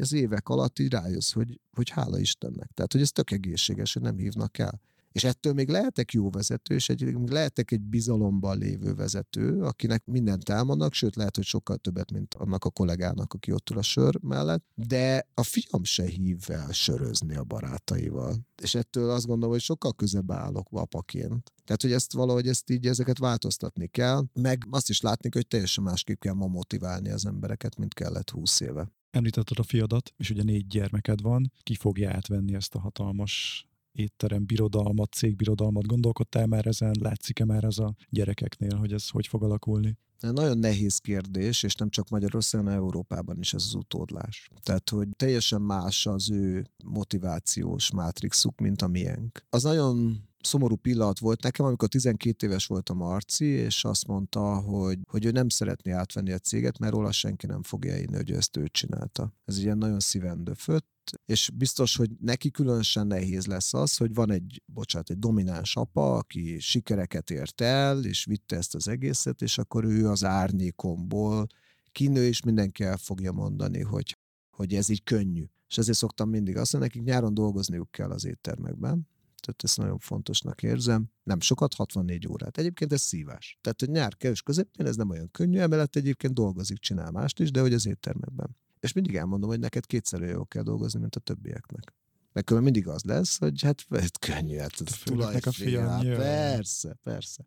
az 0.00 0.12
évek 0.12 0.48
alatt 0.48 0.78
így 0.78 0.92
rájössz, 0.92 1.32
hogy, 1.32 1.60
hogy 1.72 1.90
hála 1.90 2.18
Istennek. 2.18 2.70
Tehát, 2.74 2.92
hogy 2.92 3.00
ez 3.00 3.12
tök 3.12 3.30
egészséges, 3.30 3.92
hogy 3.92 4.02
nem 4.02 4.16
hívnak 4.16 4.58
el. 4.58 4.80
És 5.16 5.24
ettől 5.24 5.52
még 5.52 5.68
lehetek 5.68 6.12
jó 6.12 6.30
vezető, 6.30 6.74
és 6.74 6.88
egy, 6.88 7.14
lehetek 7.26 7.70
egy 7.70 7.80
bizalomban 7.80 8.58
lévő 8.58 8.94
vezető, 8.94 9.62
akinek 9.62 10.04
mindent 10.04 10.48
elmondnak, 10.48 10.94
sőt 10.94 11.16
lehet, 11.16 11.36
hogy 11.36 11.44
sokkal 11.44 11.76
többet, 11.76 12.12
mint 12.12 12.34
annak 12.34 12.64
a 12.64 12.70
kollégának, 12.70 13.32
aki 13.32 13.52
ott 13.52 13.70
ül 13.70 13.78
a 13.78 13.82
sör 13.82 14.18
mellett, 14.22 14.64
de 14.74 15.28
a 15.34 15.42
fiam 15.42 15.84
se 15.84 16.04
hív 16.04 16.38
el 16.46 16.72
sörözni 16.72 17.36
a 17.36 17.44
barátaival. 17.44 18.46
És 18.62 18.74
ettől 18.74 19.10
azt 19.10 19.26
gondolom, 19.26 19.50
hogy 19.50 19.62
sokkal 19.62 19.94
közebb 19.94 20.32
állok 20.32 20.68
apaként. 20.70 21.52
Tehát, 21.64 21.82
hogy 21.82 21.92
ezt 21.92 22.12
valahogy 22.12 22.48
ezt 22.48 22.70
így, 22.70 22.86
ezeket 22.86 23.18
változtatni 23.18 23.86
kell, 23.86 24.24
meg 24.32 24.66
azt 24.70 24.88
is 24.88 25.00
látni, 25.00 25.28
hogy 25.32 25.46
teljesen 25.46 25.84
másképp 25.84 26.20
kell 26.20 26.34
ma 26.34 26.46
motiválni 26.46 27.10
az 27.10 27.26
embereket, 27.26 27.76
mint 27.76 27.94
kellett 27.94 28.30
húsz 28.30 28.60
éve. 28.60 28.90
Említetted 29.10 29.58
a 29.58 29.62
fiadat, 29.62 30.12
és 30.16 30.30
ugye 30.30 30.42
négy 30.42 30.66
gyermeked 30.66 31.20
van. 31.20 31.52
Ki 31.62 31.74
fogja 31.74 32.10
átvenni 32.10 32.54
ezt 32.54 32.74
a 32.74 32.80
hatalmas 32.80 33.66
étterem 33.96 34.46
birodalmat, 34.46 35.12
cégbirodalmat 35.12 35.86
gondolkodtál 35.86 36.46
már 36.46 36.66
ezen? 36.66 36.96
Látszik-e 37.00 37.44
már 37.44 37.64
ez 37.64 37.78
a 37.78 37.94
gyerekeknél, 38.10 38.76
hogy 38.76 38.92
ez 38.92 39.08
hogy 39.08 39.26
fog 39.26 39.42
alakulni? 39.42 39.98
Nagyon 40.20 40.58
nehéz 40.58 40.98
kérdés, 40.98 41.62
és 41.62 41.74
nem 41.74 41.88
csak 41.88 42.08
Magyarországon, 42.08 42.66
hanem 42.66 42.82
Európában 42.82 43.38
is 43.38 43.54
ez 43.54 43.62
az 43.66 43.74
utódlás. 43.74 44.48
Tehát, 44.62 44.90
hogy 44.90 45.08
teljesen 45.16 45.62
más 45.62 46.06
az 46.06 46.30
ő 46.30 46.66
motivációs 46.84 47.90
mátrixuk, 47.90 48.60
mint 48.60 48.82
a 48.82 48.86
miénk. 48.86 49.44
Az 49.50 49.62
nagyon 49.62 50.24
szomorú 50.46 50.76
pillanat 50.76 51.18
volt 51.18 51.42
nekem, 51.42 51.66
amikor 51.66 51.88
12 51.88 52.46
éves 52.46 52.66
volt 52.66 52.88
a 52.88 52.94
Marci, 52.94 53.44
és 53.44 53.84
azt 53.84 54.06
mondta, 54.06 54.60
hogy, 54.60 54.98
hogy 55.08 55.24
ő 55.24 55.30
nem 55.30 55.48
szeretné 55.48 55.90
átvenni 55.90 56.32
a 56.32 56.38
céget, 56.38 56.78
mert 56.78 56.92
róla 56.92 57.12
senki 57.12 57.46
nem 57.46 57.62
fogja 57.62 57.96
inni, 57.96 58.16
hogy 58.16 58.30
ezt 58.30 58.56
ő 58.56 58.68
csinálta. 58.68 59.32
Ez 59.44 59.58
ilyen 59.58 59.78
nagyon 59.78 60.00
szíven 60.00 60.44
döfött, 60.44 61.20
és 61.26 61.50
biztos, 61.54 61.96
hogy 61.96 62.10
neki 62.20 62.50
különösen 62.50 63.06
nehéz 63.06 63.46
lesz 63.46 63.74
az, 63.74 63.96
hogy 63.96 64.14
van 64.14 64.30
egy, 64.30 64.62
bocsánat, 64.66 65.10
egy 65.10 65.18
domináns 65.18 65.76
apa, 65.76 66.16
aki 66.16 66.58
sikereket 66.58 67.30
ért 67.30 67.60
el, 67.60 68.04
és 68.04 68.24
vitte 68.24 68.56
ezt 68.56 68.74
az 68.74 68.88
egészet, 68.88 69.42
és 69.42 69.58
akkor 69.58 69.84
ő 69.84 70.08
az 70.08 70.24
árnyékomból 70.24 71.46
kinő, 71.92 72.26
és 72.26 72.42
mindenki 72.42 72.84
el 72.84 72.96
fogja 72.96 73.32
mondani, 73.32 73.82
hogy, 73.82 74.18
hogy 74.50 74.74
ez 74.74 74.88
így 74.88 75.02
könnyű. 75.02 75.44
És 75.68 75.78
ezért 75.78 75.98
szoktam 75.98 76.28
mindig 76.28 76.56
azt 76.56 76.72
mondani, 76.72 76.92
nekik 76.94 77.12
nyáron 77.12 77.34
dolgozniuk 77.34 77.90
kell 77.90 78.10
az 78.10 78.24
éttermekben, 78.24 79.08
tehát 79.40 79.62
ezt 79.62 79.76
nagyon 79.76 79.98
fontosnak 79.98 80.62
érzem. 80.62 81.10
Nem 81.22 81.40
sokat, 81.40 81.74
64 81.74 82.28
órát. 82.28 82.58
Egyébként 82.58 82.92
ez 82.92 83.00
szívás. 83.00 83.58
Tehát, 83.60 83.80
hogy 83.80 83.90
nyár 83.90 84.16
kevés 84.16 84.42
közepén 84.42 84.86
ez 84.86 84.96
nem 84.96 85.10
olyan 85.10 85.30
könnyű, 85.30 85.58
emellett 85.58 85.96
egyébként 85.96 86.34
dolgozik, 86.34 86.78
csinál 86.78 87.10
mást 87.10 87.40
is, 87.40 87.50
de 87.50 87.60
hogy 87.60 87.72
az 87.72 87.86
éttermekben. 87.86 88.56
És 88.80 88.92
mindig 88.92 89.16
elmondom, 89.16 89.48
hogy 89.48 89.58
neked 89.58 89.86
kétszer 89.86 90.20
olyan 90.20 90.34
jól 90.34 90.46
kell 90.46 90.62
dolgozni, 90.62 91.00
mint 91.00 91.16
a 91.16 91.20
többieknek. 91.20 91.94
Mert 92.32 92.46
különben 92.46 92.72
mindig 92.72 92.92
az 92.92 93.02
lesz, 93.02 93.38
hogy 93.38 93.62
hát, 93.62 93.86
könnyű, 94.20 94.56
hát 94.56 94.80
ez 94.80 95.46
a 95.46 95.52
fiam, 95.52 96.00
persze, 96.00 96.96
persze. 97.02 97.44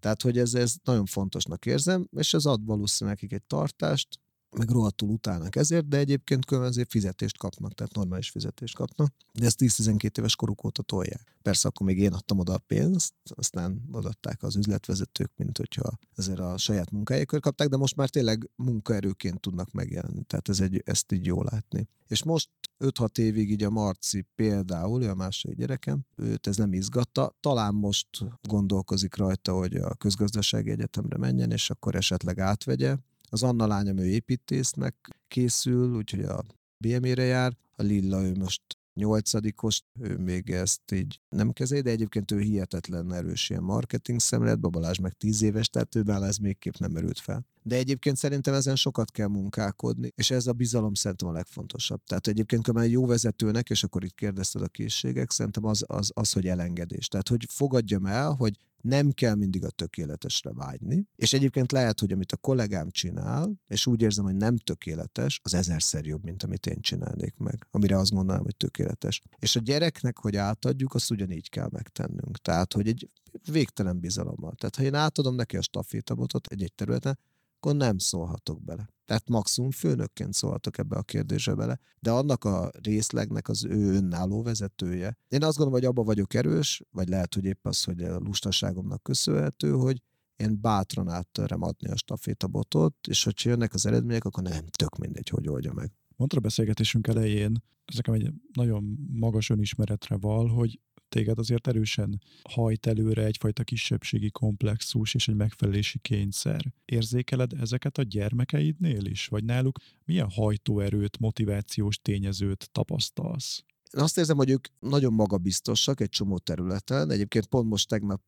Tehát, 0.00 0.22
hogy 0.22 0.38
ez, 0.38 0.54
ez 0.54 0.74
nagyon 0.84 1.06
fontosnak 1.06 1.66
érzem, 1.66 2.08
és 2.16 2.34
ez 2.34 2.44
ad 2.44 2.64
valószínűleg 2.64 3.18
nekik 3.20 3.38
egy 3.38 3.46
tartást, 3.46 4.20
meg 4.50 4.70
rohadtul 4.70 5.08
utálnak 5.08 5.56
ezért, 5.56 5.88
de 5.88 5.96
egyébként 5.96 6.44
különben 6.44 6.70
azért 6.70 6.90
fizetést 6.90 7.38
kapnak, 7.38 7.74
tehát 7.74 7.94
normális 7.94 8.30
fizetést 8.30 8.74
kapnak. 8.74 9.14
De 9.32 9.46
ezt 9.46 9.58
10-12 9.62 10.18
éves 10.18 10.36
koruk 10.36 10.64
óta 10.64 10.82
tolják. 10.82 11.36
Persze 11.42 11.68
akkor 11.68 11.86
még 11.86 11.98
én 11.98 12.12
adtam 12.12 12.38
oda 12.38 12.52
a 12.54 12.58
pénzt, 12.66 13.14
aztán 13.24 13.82
odaadták 13.92 14.42
az 14.42 14.56
üzletvezetők, 14.56 15.30
mint 15.36 15.56
hogyha 15.56 15.98
ezért 16.16 16.38
a 16.38 16.58
saját 16.58 16.90
munkájukért 16.90 17.42
kapták, 17.42 17.68
de 17.68 17.76
most 17.76 17.96
már 17.96 18.08
tényleg 18.08 18.50
munkaerőként 18.56 19.40
tudnak 19.40 19.72
megjelenni. 19.72 20.22
Tehát 20.22 20.48
ez 20.48 20.60
egy, 20.60 20.82
ezt 20.84 21.12
így 21.12 21.26
jól 21.26 21.46
látni. 21.50 21.88
És 22.08 22.22
most 22.22 22.50
5-6 22.78 23.18
évig 23.18 23.50
így 23.50 23.62
a 23.62 23.70
Marci 23.70 24.26
például, 24.34 25.02
ő 25.02 25.08
a 25.10 25.14
második 25.14 25.56
gyerekem, 25.56 26.06
őt 26.16 26.46
ez 26.46 26.56
nem 26.56 26.72
izgatta. 26.72 27.36
Talán 27.40 27.74
most 27.74 28.08
gondolkozik 28.42 29.16
rajta, 29.16 29.52
hogy 29.52 29.74
a 29.74 29.94
közgazdasági 29.94 30.70
egyetemre 30.70 31.18
menjen, 31.18 31.50
és 31.50 31.70
akkor 31.70 31.94
esetleg 31.94 32.38
átvegye 32.38 32.96
az 33.28 33.42
Anna 33.42 33.66
lányom 33.66 33.98
ő 33.98 34.06
építésznek 34.06 34.94
készül, 35.28 35.96
úgyhogy 35.96 36.22
a 36.22 36.44
BME-re 36.78 37.24
jár. 37.24 37.56
A 37.76 37.82
Lilla 37.82 38.22
ő 38.22 38.34
most 38.34 38.62
nyolcadikos, 38.94 39.82
ő 40.00 40.16
még 40.16 40.50
ezt 40.50 40.92
így 40.92 41.20
nem 41.28 41.52
kezeli, 41.52 41.80
de 41.80 41.90
egyébként 41.90 42.30
ő 42.30 42.40
hihetetlen 42.40 43.12
erős 43.12 43.50
ilyen 43.50 43.62
marketing 43.62 44.20
szemlélet, 44.20 44.60
Babalás 44.60 44.98
meg 44.98 45.12
tíz 45.12 45.42
éves, 45.42 45.68
tehát 45.68 45.94
ő 45.94 46.02
ez 46.06 46.36
még 46.36 46.58
kép 46.58 46.76
nem 46.76 46.90
merült 46.90 47.18
fel. 47.18 47.46
De 47.66 47.76
egyébként 47.76 48.16
szerintem 48.16 48.54
ezen 48.54 48.76
sokat 48.76 49.10
kell 49.10 49.26
munkálkodni, 49.26 50.12
és 50.14 50.30
ez 50.30 50.46
a 50.46 50.52
bizalom 50.52 50.94
szerintem 50.94 51.28
a 51.28 51.32
legfontosabb. 51.32 52.00
Tehát 52.04 52.26
egyébként, 52.26 52.66
ha 52.66 52.82
jó 52.82 53.06
vezetőnek, 53.06 53.70
és 53.70 53.84
akkor 53.84 54.04
itt 54.04 54.14
kérdezted 54.14 54.62
a 54.62 54.68
készségek, 54.68 55.30
szerintem 55.30 55.64
az, 55.64 55.84
az, 55.86 56.10
az, 56.14 56.32
hogy 56.32 56.46
elengedés. 56.46 57.08
Tehát, 57.08 57.28
hogy 57.28 57.46
fogadjam 57.48 58.06
el, 58.06 58.32
hogy 58.32 58.56
nem 58.80 59.10
kell 59.10 59.34
mindig 59.34 59.64
a 59.64 59.70
tökéletesre 59.70 60.52
vágyni, 60.52 61.06
és 61.16 61.32
egyébként 61.32 61.72
lehet, 61.72 62.00
hogy 62.00 62.12
amit 62.12 62.32
a 62.32 62.36
kollégám 62.36 62.90
csinál, 62.90 63.52
és 63.68 63.86
úgy 63.86 64.02
érzem, 64.02 64.24
hogy 64.24 64.36
nem 64.36 64.56
tökéletes, 64.56 65.40
az 65.42 65.54
ezerszer 65.54 66.04
jobb, 66.04 66.24
mint 66.24 66.42
amit 66.42 66.66
én 66.66 66.80
csinálnék 66.80 67.36
meg, 67.36 67.66
amire 67.70 67.98
azt 67.98 68.12
mondanám, 68.12 68.42
hogy 68.42 68.56
tökéletes. 68.56 69.22
És 69.38 69.56
a 69.56 69.60
gyereknek, 69.60 70.18
hogy 70.18 70.36
átadjuk, 70.36 70.94
azt 70.94 71.10
ugyanígy 71.10 71.48
kell 71.48 71.68
megtennünk. 71.72 72.36
Tehát, 72.36 72.72
hogy 72.72 72.88
egy 72.88 73.10
végtelen 73.50 74.00
bizalommal. 74.00 74.54
Tehát, 74.54 74.76
ha 74.76 74.82
én 74.82 74.94
átadom 74.94 75.34
neki 75.34 75.56
a 75.56 75.62
stafétabotot 75.62 76.46
egy-egy 76.46 76.72
területen, 76.72 77.18
akkor 77.66 77.78
nem 77.78 77.98
szólhatok 77.98 78.64
bele. 78.64 78.88
Tehát 79.04 79.28
maximum 79.28 79.70
főnökként 79.70 80.32
szólhatok 80.32 80.78
ebbe 80.78 80.96
a 80.96 81.02
kérdésbe 81.02 81.54
bele, 81.54 81.78
de 82.00 82.10
annak 82.10 82.44
a 82.44 82.70
részlegnek 82.82 83.48
az 83.48 83.64
ő 83.64 83.94
önálló 83.94 84.42
vezetője. 84.42 85.16
Én 85.28 85.42
azt 85.42 85.56
gondolom, 85.56 85.80
hogy 85.80 85.88
abba 85.88 86.02
vagyok 86.02 86.34
erős, 86.34 86.82
vagy 86.90 87.08
lehet, 87.08 87.34
hogy 87.34 87.44
épp 87.44 87.66
az, 87.66 87.84
hogy 87.84 88.02
a 88.02 88.18
lustaságomnak 88.18 89.02
köszönhető, 89.02 89.70
hogy 89.70 90.02
én 90.36 90.60
bátran 90.60 91.08
áttörem 91.08 91.62
adni 91.62 91.88
a 91.88 91.96
stafétabotot, 91.96 92.94
és 93.08 93.24
hogyha 93.24 93.50
jönnek 93.50 93.74
az 93.74 93.86
eredmények, 93.86 94.24
akkor 94.24 94.42
nem, 94.42 94.66
tök 94.66 94.96
mindegy, 94.98 95.28
hogy 95.28 95.48
oldja 95.48 95.72
meg. 95.72 95.92
Mondta 96.16 96.36
a 96.36 96.40
beszélgetésünk 96.40 97.06
elején, 97.06 97.62
ez 97.84 97.94
nekem 97.94 98.14
egy 98.14 98.32
nagyon 98.52 98.98
magas 99.12 99.50
önismeretre 99.50 100.16
val, 100.16 100.48
hogy 100.48 100.80
téged 101.16 101.38
azért 101.38 101.66
erősen 101.66 102.22
hajt 102.50 102.86
előre 102.86 103.24
egyfajta 103.24 103.64
kisebbségi 103.64 104.30
komplexus 104.30 105.14
és 105.14 105.28
egy 105.28 105.34
megfelelési 105.34 105.98
kényszer. 105.98 106.72
Érzékeled 106.84 107.52
ezeket 107.52 107.98
a 107.98 108.02
gyermekeidnél 108.02 109.04
is? 109.04 109.26
Vagy 109.26 109.44
náluk 109.44 109.78
milyen 110.04 110.30
hajtóerőt, 110.30 111.18
motivációs 111.18 111.98
tényezőt 111.98 112.68
tapasztalsz? 112.72 113.64
Én 113.92 114.02
azt 114.02 114.18
érzem, 114.18 114.36
hogy 114.36 114.50
ők 114.50 114.66
nagyon 114.78 115.12
magabiztosak 115.12 116.00
egy 116.00 116.08
csomó 116.08 116.38
területen. 116.38 117.10
Egyébként 117.10 117.46
pont 117.46 117.68
most 117.68 117.88
tegnap 117.88 118.20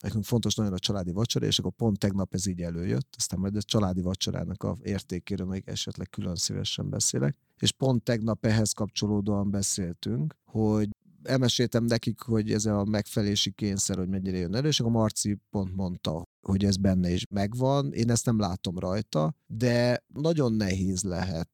nekünk 0.00 0.24
fontos 0.24 0.54
nagyon 0.54 0.72
a 0.72 0.78
családi 0.78 1.12
vacsora, 1.12 1.46
és 1.46 1.58
akkor 1.58 1.72
pont 1.72 1.98
tegnap 1.98 2.34
ez 2.34 2.46
így 2.46 2.60
előjött, 2.60 3.14
aztán 3.16 3.40
majd 3.40 3.56
a 3.56 3.62
családi 3.62 4.00
vacsorának 4.00 4.62
a 4.62 4.76
értékéről 4.82 5.46
még 5.46 5.62
esetleg 5.66 6.08
külön 6.08 6.34
szívesen 6.34 6.90
beszélek. 6.90 7.36
És 7.58 7.72
pont 7.72 8.02
tegnap 8.02 8.46
ehhez 8.46 8.72
kapcsolódóan 8.72 9.50
beszéltünk, 9.50 10.36
hogy 10.44 10.88
elmeséltem 11.26 11.84
nekik, 11.84 12.20
hogy 12.20 12.52
ez 12.52 12.66
a 12.66 12.84
megfelelési 12.84 13.50
kényszer, 13.50 13.96
hogy 13.96 14.08
mennyire 14.08 14.36
jön 14.36 14.54
elő, 14.54 14.68
és 14.68 14.80
akkor 14.80 14.92
Marci 14.92 15.38
pont 15.50 15.74
mondta, 15.74 16.22
hogy 16.46 16.64
ez 16.64 16.76
benne 16.76 17.10
is 17.10 17.26
megvan. 17.30 17.92
Én 17.92 18.10
ezt 18.10 18.26
nem 18.26 18.38
látom 18.38 18.78
rajta, 18.78 19.34
de 19.46 20.04
nagyon 20.14 20.52
nehéz 20.52 21.02
lehet 21.02 21.48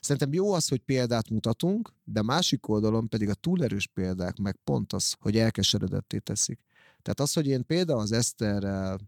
Szerintem 0.00 0.32
jó 0.32 0.52
az, 0.52 0.68
hogy 0.68 0.78
példát 0.78 1.30
mutatunk, 1.30 1.94
de 2.04 2.22
másik 2.22 2.68
oldalon 2.68 3.08
pedig 3.08 3.28
a 3.28 3.34
túlerős 3.34 3.86
példák 3.86 4.36
meg 4.36 4.56
pont 4.64 4.92
az, 4.92 5.14
hogy 5.18 5.36
elkeseredetté 5.36 6.18
teszik. 6.18 6.60
Tehát 7.02 7.20
az, 7.20 7.32
hogy 7.32 7.46
én 7.46 7.66
például 7.66 8.00
az 8.00 8.12
Eszterrel, 8.12 9.00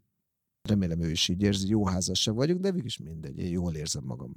remélem 0.68 1.00
ő 1.00 1.10
is 1.10 1.28
így 1.28 1.42
érzi, 1.42 1.68
jó 1.68 1.86
házasság 1.86 2.34
vagyunk, 2.34 2.60
de 2.60 2.72
is 2.82 2.98
mindegy, 2.98 3.38
én 3.38 3.50
jól 3.50 3.74
érzem 3.74 4.04
magam. 4.04 4.32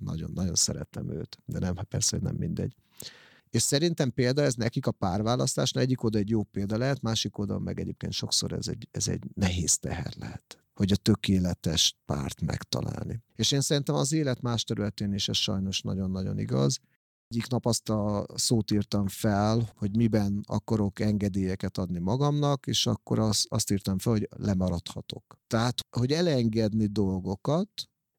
Nagyon-nagyon 0.00 0.54
szeretem 0.54 1.10
őt, 1.10 1.38
de 1.44 1.58
nem, 1.58 1.74
persze, 1.74 2.16
hogy 2.16 2.24
nem 2.24 2.36
mindegy. 2.36 2.74
És 3.50 3.62
szerintem 3.62 4.10
példa 4.10 4.42
ez 4.42 4.54
nekik 4.54 4.86
a 4.86 4.92
párválasztásnál 4.92 5.84
egyik 5.84 6.02
oda 6.02 6.18
egy 6.18 6.28
jó 6.28 6.42
példa 6.42 6.78
lehet, 6.78 7.02
másik 7.02 7.38
oda 7.38 7.58
meg 7.58 7.80
egyébként 7.80 8.12
sokszor 8.12 8.52
ez 8.52 8.68
egy, 8.68 8.88
ez 8.90 9.08
egy 9.08 9.22
nehéz 9.34 9.78
teher 9.78 10.12
lehet 10.18 10.62
hogy 10.78 10.92
a 10.92 10.96
tökéletes 10.96 11.96
párt 12.04 12.40
megtalálni. 12.40 13.20
És 13.36 13.52
én 13.52 13.60
szerintem 13.60 13.94
az 13.94 14.12
élet 14.12 14.40
más 14.40 14.64
területén 14.64 15.12
is 15.12 15.28
ez 15.28 15.36
sajnos 15.36 15.80
nagyon-nagyon 15.80 16.38
igaz. 16.38 16.78
Egyik 17.28 17.48
nap 17.48 17.66
azt 17.66 17.88
a 17.88 18.26
szót 18.34 18.70
írtam 18.70 19.06
fel, 19.08 19.72
hogy 19.76 19.96
miben 19.96 20.40
akarok 20.46 21.00
engedélyeket 21.00 21.78
adni 21.78 21.98
magamnak, 21.98 22.66
és 22.66 22.86
akkor 22.86 23.18
azt, 23.18 23.46
azt 23.48 23.70
írtam 23.70 23.98
fel, 23.98 24.12
hogy 24.12 24.28
lemaradhatok. 24.36 25.38
Tehát, 25.46 25.80
hogy 25.96 26.12
elengedni 26.12 26.86
dolgokat, 26.86 27.70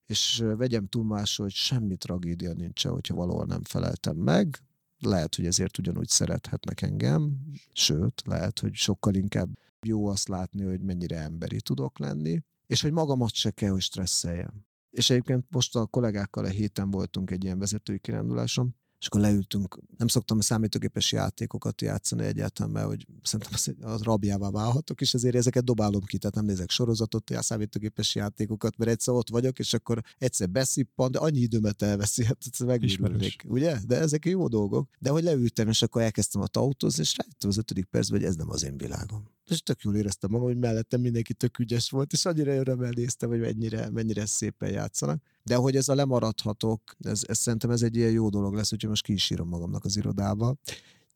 és 0.05 0.43
vegyem 0.57 0.87
tudomásul, 0.87 1.45
hogy 1.45 1.53
semmi 1.53 1.97
tragédia 1.97 2.53
nincs, 2.53 2.85
hogyha 2.85 3.15
valahol 3.15 3.45
nem 3.45 3.63
feleltem 3.63 4.15
meg, 4.15 4.59
lehet, 4.99 5.35
hogy 5.35 5.45
ezért 5.45 5.77
ugyanúgy 5.77 6.07
szerethetnek 6.07 6.81
engem, 6.81 7.37
sőt, 7.73 8.21
lehet, 8.25 8.59
hogy 8.59 8.73
sokkal 8.73 9.13
inkább 9.13 9.49
jó 9.85 10.07
azt 10.07 10.27
látni, 10.27 10.63
hogy 10.63 10.81
mennyire 10.81 11.17
emberi 11.17 11.61
tudok 11.61 11.99
lenni, 11.99 12.41
és 12.67 12.81
hogy 12.81 12.91
magamat 12.91 13.33
se 13.33 13.51
kell, 13.51 13.71
hogy 13.71 13.81
stresszeljem. 13.81 14.65
És 14.89 15.09
egyébként 15.09 15.45
most 15.49 15.75
a 15.75 15.85
kollégákkal 15.85 16.45
a 16.45 16.49
héten 16.49 16.91
voltunk 16.91 17.31
egy 17.31 17.43
ilyen 17.43 17.59
vezetői 17.59 17.99
kiránduláson, 17.99 18.75
és 18.99 19.07
akkor 19.07 19.21
leültünk. 19.21 19.79
Nem 19.97 20.07
szoktam 20.07 20.37
a 20.37 20.41
számítógépes 20.41 21.11
játékokat 21.11 21.81
játszani 21.81 22.23
egyáltalán, 22.23 22.71
mert 22.71 22.85
hogy 22.85 23.07
szerintem 23.21 23.53
az, 23.53 23.75
az 23.81 24.01
rabjává 24.01 24.49
válhatok, 24.49 25.01
és 25.01 25.13
ezért 25.13 25.35
ezeket 25.35 25.63
dobálom 25.63 26.03
ki, 26.03 26.17
tehát 26.17 26.35
nem 26.35 26.45
nézek 26.45 26.69
sorozatot, 26.69 27.29
a 27.29 27.41
számítógépes 27.41 28.15
játékokat, 28.15 28.77
mert 28.77 28.91
egyszer 28.91 29.13
ott 29.13 29.29
vagyok, 29.29 29.59
és 29.59 29.73
akkor 29.73 30.01
egyszer 30.17 30.49
beszippan, 30.49 31.11
de 31.11 31.19
annyi 31.19 31.39
időmet 31.39 31.81
elveszi, 31.81 32.25
hát 32.25 32.59
megőrülnék, 32.65 33.43
ugye? 33.47 33.77
De 33.87 33.97
ezek 33.97 34.25
jó 34.25 34.47
dolgok. 34.47 34.89
De 34.99 35.09
hogy 35.09 35.23
leültem, 35.23 35.67
és 35.67 35.81
akkor 35.81 36.01
elkezdtem 36.01 36.41
a 36.41 36.47
autózni, 36.51 37.01
és 37.01 37.17
rájöttem 37.17 37.49
az 37.49 37.57
ötödik 37.57 37.85
percben, 37.85 38.19
hogy 38.19 38.29
ez 38.29 38.35
nem 38.35 38.49
az 38.49 38.63
én 38.63 38.77
világom. 38.77 39.27
És 39.49 39.61
tök 39.61 39.81
jól 39.81 39.95
éreztem 39.95 40.29
magam, 40.31 40.47
hogy 40.47 40.57
mellettem 40.57 41.01
mindenki 41.01 41.33
tök 41.33 41.59
ügyes 41.59 41.89
volt, 41.89 42.13
és 42.13 42.25
annyira 42.25 42.53
örömmel 42.53 42.91
néztem, 42.95 43.29
hogy 43.29 43.39
mennyire, 43.39 43.89
mennyire 43.89 44.25
szépen 44.25 44.71
játszanak. 44.71 45.21
De 45.43 45.55
hogy 45.55 45.75
ez 45.75 45.89
a 45.89 45.95
lemaradhatok, 45.95 46.81
ez, 46.99 47.21
ez 47.27 47.37
szerintem 47.37 47.69
ez 47.69 47.81
egy 47.81 47.95
ilyen 47.95 48.11
jó 48.11 48.29
dolog 48.29 48.53
lesz, 48.53 48.69
hogyha 48.69 48.87
most 48.87 49.03
ki 49.03 49.17
magamnak 49.43 49.85
az 49.85 49.97
irodába. 49.97 50.55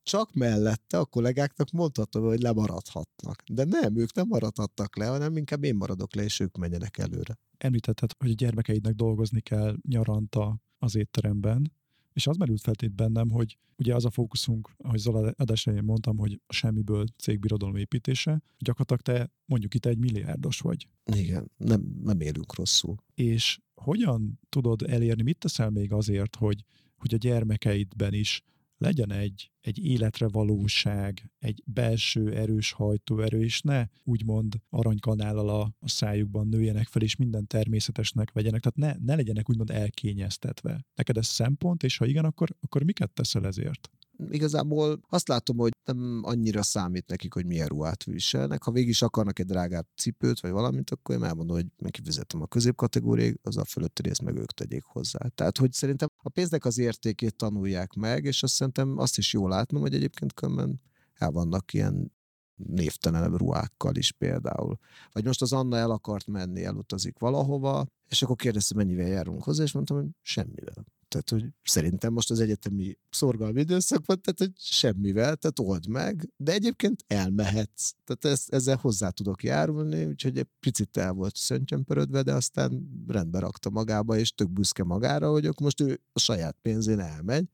Csak 0.04 0.34
mellette 0.34 0.98
a 0.98 1.06
kollégáknak 1.06 1.72
mondhatom, 1.72 2.24
hogy 2.24 2.41
lemaradhatnak. 2.41 3.43
De 3.52 3.63
nem, 3.63 3.98
ők 3.98 4.13
nem 4.13 4.28
maradhattak 4.28 4.98
le, 4.98 5.06
hanem 5.06 5.38
inkább 5.38 5.63
én 5.63 5.76
maradok 5.76 6.15
le, 6.15 6.24
és 6.24 6.39
ők 6.39 6.58
menjenek 6.58 6.98
előre. 6.98 7.38
Említetted, 7.58 8.10
hogy 8.17 8.30
a 8.30 8.34
gyermekeidnek 8.34 8.93
dolgozni 8.93 9.41
kell 9.41 9.76
nyaranta 9.89 10.62
az 10.78 10.96
étteremben, 10.96 11.72
és 12.13 12.28
az 12.28 12.38
merült 12.38 12.62
fel 12.62 12.73
itt 12.82 12.93
bennem, 12.93 13.30
hogy 13.30 13.58
ugye 13.78 13.95
az 13.95 14.06
a 14.06 14.10
fókuszunk, 14.10 14.69
ahogy 14.78 14.99
Zola 14.99 15.34
adásán 15.36 15.84
mondtam, 15.84 16.17
hogy 16.17 16.41
a 16.47 16.54
semmiből 16.54 17.06
cégbirodalom 17.17 17.76
építése, 17.76 18.41
gyakorlatilag 18.58 19.02
te 19.02 19.34
mondjuk 19.45 19.73
itt 19.73 19.86
egy 19.86 19.97
milliárdos 19.97 20.60
vagy. 20.60 20.88
Igen, 21.15 21.52
nem, 21.58 21.99
nem 22.04 22.19
élünk 22.21 22.56
rosszul. 22.56 22.95
És 23.13 23.60
hogyan 23.76 24.39
tudod 24.49 24.82
elérni, 24.82 25.23
mit 25.23 25.38
teszel 25.38 25.69
még 25.69 25.91
azért, 25.91 26.36
hogy, 26.36 26.63
hogy 26.95 27.13
a 27.13 27.17
gyermekeidben 27.17 28.13
is 28.13 28.43
legyen 28.84 29.12
egy, 29.12 29.52
egy 29.62 29.86
életre 29.86 30.28
valóság, 30.28 31.32
egy 31.39 31.63
belső 31.65 32.34
erős 32.34 32.72
hajtóerő, 32.72 33.43
és 33.43 33.62
ne 33.62 33.86
úgymond 34.04 34.56
aranykanállal 34.69 35.50
a, 35.50 35.76
a 35.80 35.89
szájukban 35.89 36.48
nőjenek 36.48 36.88
fel, 36.88 37.02
és 37.02 37.15
minden 37.15 37.48
természetesnek 37.48 38.32
vegyenek, 38.32 38.62
tehát 38.62 38.98
ne, 38.98 39.06
ne 39.06 39.15
legyenek 39.15 39.50
úgymond 39.50 39.69
elkényeztetve. 39.69 40.86
Neked 40.96 41.17
ez 41.17 41.28
szempont, 41.28 41.84
és 41.84 41.98
ha 41.98 42.06
igen, 42.06 42.26
akkor, 42.26 42.56
akkor 42.60 42.84
miket 42.84 43.12
teszel 43.12 43.46
ezért? 43.46 43.89
Igazából 44.30 44.99
azt 45.10 45.28
látom, 45.28 45.58
hogy 45.58 45.71
nem 45.86 46.21
annyira 46.23 46.63
számít 46.63 47.08
nekik, 47.08 47.34
hogy 47.34 47.45
milyen 47.45 47.67
ruhát 47.67 48.04
viselnek. 48.04 48.63
Ha 48.63 48.71
végig 48.71 48.89
is 48.89 49.02
akarnak 49.02 49.39
egy 49.39 49.45
drágább 49.45 49.88
cipőt, 49.95 50.39
vagy 50.39 50.52
valamit, 50.52 50.89
akkor 50.89 51.15
én 51.15 51.23
elmondom, 51.23 51.56
hogy 51.56 51.65
meg 51.78 51.91
kifizetem 51.91 52.41
a 52.41 52.47
középkategóriáig, 52.47 53.39
az 53.41 53.58
a 53.58 53.65
fölötti 53.65 54.02
részt 54.02 54.21
meg 54.21 54.36
ők 54.36 54.52
tegyék 54.52 54.84
hozzá. 54.84 55.19
Tehát, 55.36 55.58
hogy 55.58 55.71
szerintem 55.71 56.10
a 56.17 56.30
pénznek 56.30 56.65
az 56.65 56.78
értékét 56.78 57.36
tanulják 57.36 57.93
meg, 57.93 58.26
és 58.26 58.43
azt 58.43 58.54
szerintem 58.54 58.97
azt 58.97 59.17
is 59.17 59.34
jól 59.34 59.49
látnom, 59.49 59.82
hogy 59.82 59.93
egyébként 59.93 60.34
különben 60.34 60.82
el 61.13 61.32
vannak 61.32 61.73
ilyen 61.73 62.12
névtelenebb 62.56 63.38
ruhákkal 63.38 63.95
is 63.95 64.12
például. 64.12 64.78
Vagy 65.12 65.26
most 65.26 65.41
az 65.41 65.54
Anna 65.54 65.78
el 65.78 65.91
akart 65.91 66.28
menni, 66.28 66.63
elutazik 66.63 67.19
valahova, 67.19 67.86
és 68.10 68.21
akkor 68.21 68.36
kérdezte, 68.36 68.76
mennyivel 68.76 69.08
járunk 69.08 69.43
hozzá, 69.43 69.63
és 69.63 69.71
mondtam, 69.71 69.97
hogy 69.97 70.08
semmivel. 70.21 70.86
Tehát, 71.13 71.30
hogy 71.30 71.54
szerintem 71.63 72.13
most 72.13 72.32
az 72.32 72.39
egyetemi 72.39 72.97
szorgalmi 73.10 73.60
időszak 73.60 74.06
van, 74.06 74.21
tehát, 74.21 74.39
hogy 74.39 74.52
semmivel, 74.56 75.36
tehát 75.36 75.60
old 75.60 75.88
meg, 75.88 76.30
de 76.38 76.52
egyébként 76.52 77.04
elmehetsz. 77.08 77.91
Tehát 78.04 78.38
ezt, 78.38 78.54
ezzel 78.54 78.76
hozzá 78.76 79.10
tudok 79.10 79.43
járulni, 79.43 80.06
úgyhogy 80.06 80.38
egy 80.38 80.47
picit 80.60 80.97
el 80.97 81.12
volt 81.12 81.36
szöntyömpörödve, 81.36 82.21
de 82.21 82.34
aztán 82.34 83.04
rendbe 83.08 83.39
rakta 83.39 83.69
magába, 83.69 84.17
és 84.17 84.34
tök 84.34 84.49
büszke 84.49 84.84
magára, 84.84 85.30
hogy 85.30 85.45
akkor 85.45 85.62
most 85.62 85.82
ő 85.82 86.02
a 86.13 86.19
saját 86.19 86.58
pénzén 86.62 86.99
elmegy, 86.99 87.47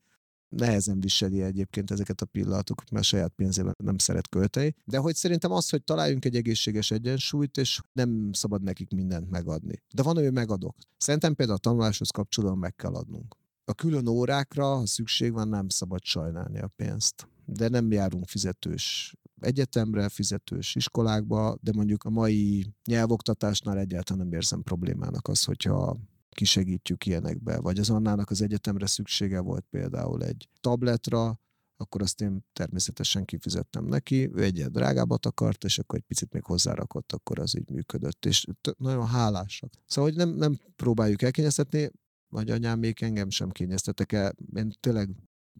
nehezen 0.48 1.00
viseli 1.00 1.42
egyébként 1.42 1.90
ezeket 1.90 2.20
a 2.20 2.26
pillanatokat, 2.26 2.90
mert 2.90 3.04
a 3.04 3.08
saját 3.08 3.32
pénzében 3.36 3.74
nem 3.78 3.98
szeret 3.98 4.28
költeni. 4.28 4.74
De 4.84 4.98
hogy 4.98 5.14
szerintem 5.14 5.52
az, 5.52 5.70
hogy 5.70 5.82
találjunk 5.82 6.24
egy 6.24 6.36
egészséges 6.36 6.90
egyensúlyt, 6.90 7.56
és 7.56 7.80
nem 7.92 8.32
szabad 8.32 8.62
nekik 8.62 8.90
mindent 8.90 9.30
megadni. 9.30 9.82
De 9.94 10.02
van, 10.02 10.16
hogy 10.16 10.32
megadok. 10.32 10.76
Szerintem 10.96 11.34
például 11.34 11.58
a 11.58 11.60
tanuláshoz 11.60 12.10
kapcsolódóan 12.10 12.58
meg 12.58 12.76
kell 12.76 12.94
adnunk. 12.94 13.39
A 13.70 13.74
külön 13.74 14.06
órákra, 14.06 14.64
ha 14.64 14.86
szükség 14.86 15.32
van, 15.32 15.48
nem 15.48 15.68
szabad 15.68 16.04
sajnálni 16.04 16.58
a 16.58 16.72
pénzt. 16.76 17.28
De 17.44 17.68
nem 17.68 17.92
járunk 17.92 18.28
fizetős 18.28 19.14
egyetemre, 19.40 20.08
fizetős 20.08 20.74
iskolákba, 20.74 21.56
de 21.60 21.72
mondjuk 21.74 22.04
a 22.04 22.10
mai 22.10 22.74
nyelvoktatásnál 22.84 23.78
egyáltalán 23.78 24.22
nem 24.22 24.32
érzem 24.32 24.62
problémának 24.62 25.28
az, 25.28 25.44
hogyha 25.44 25.98
kisegítjük 26.28 27.06
ilyenekbe. 27.06 27.60
Vagy 27.60 27.78
az 27.78 27.90
Annának 27.90 28.30
az 28.30 28.42
egyetemre 28.42 28.86
szüksége 28.86 29.40
volt 29.40 29.64
például 29.70 30.24
egy 30.24 30.48
tabletra, 30.60 31.40
akkor 31.76 32.02
azt 32.02 32.20
én 32.20 32.44
természetesen 32.52 33.24
kifizettem 33.24 33.84
neki, 33.84 34.30
ő 34.34 34.42
egyet 34.42 34.70
drágábbat 34.70 35.26
akart, 35.26 35.64
és 35.64 35.78
akkor 35.78 35.98
egy 35.98 36.04
picit 36.04 36.32
még 36.32 36.44
hozzárakott, 36.44 37.12
akkor 37.12 37.38
az 37.38 37.56
így 37.56 37.70
működött, 37.70 38.26
és 38.26 38.46
nagyon 38.76 39.06
hálásak. 39.06 39.72
Szóval, 39.86 40.10
hogy 40.10 40.18
nem, 40.18 40.36
nem 40.36 40.58
próbáljuk 40.76 41.22
elkényeztetni, 41.22 41.90
vagy 42.30 42.50
anyám 42.50 42.78
még 42.78 43.02
engem 43.02 43.30
sem 43.30 43.50
kényeztetek 43.50 44.12
el. 44.12 44.34
Én 44.54 44.72
tényleg 44.80 45.10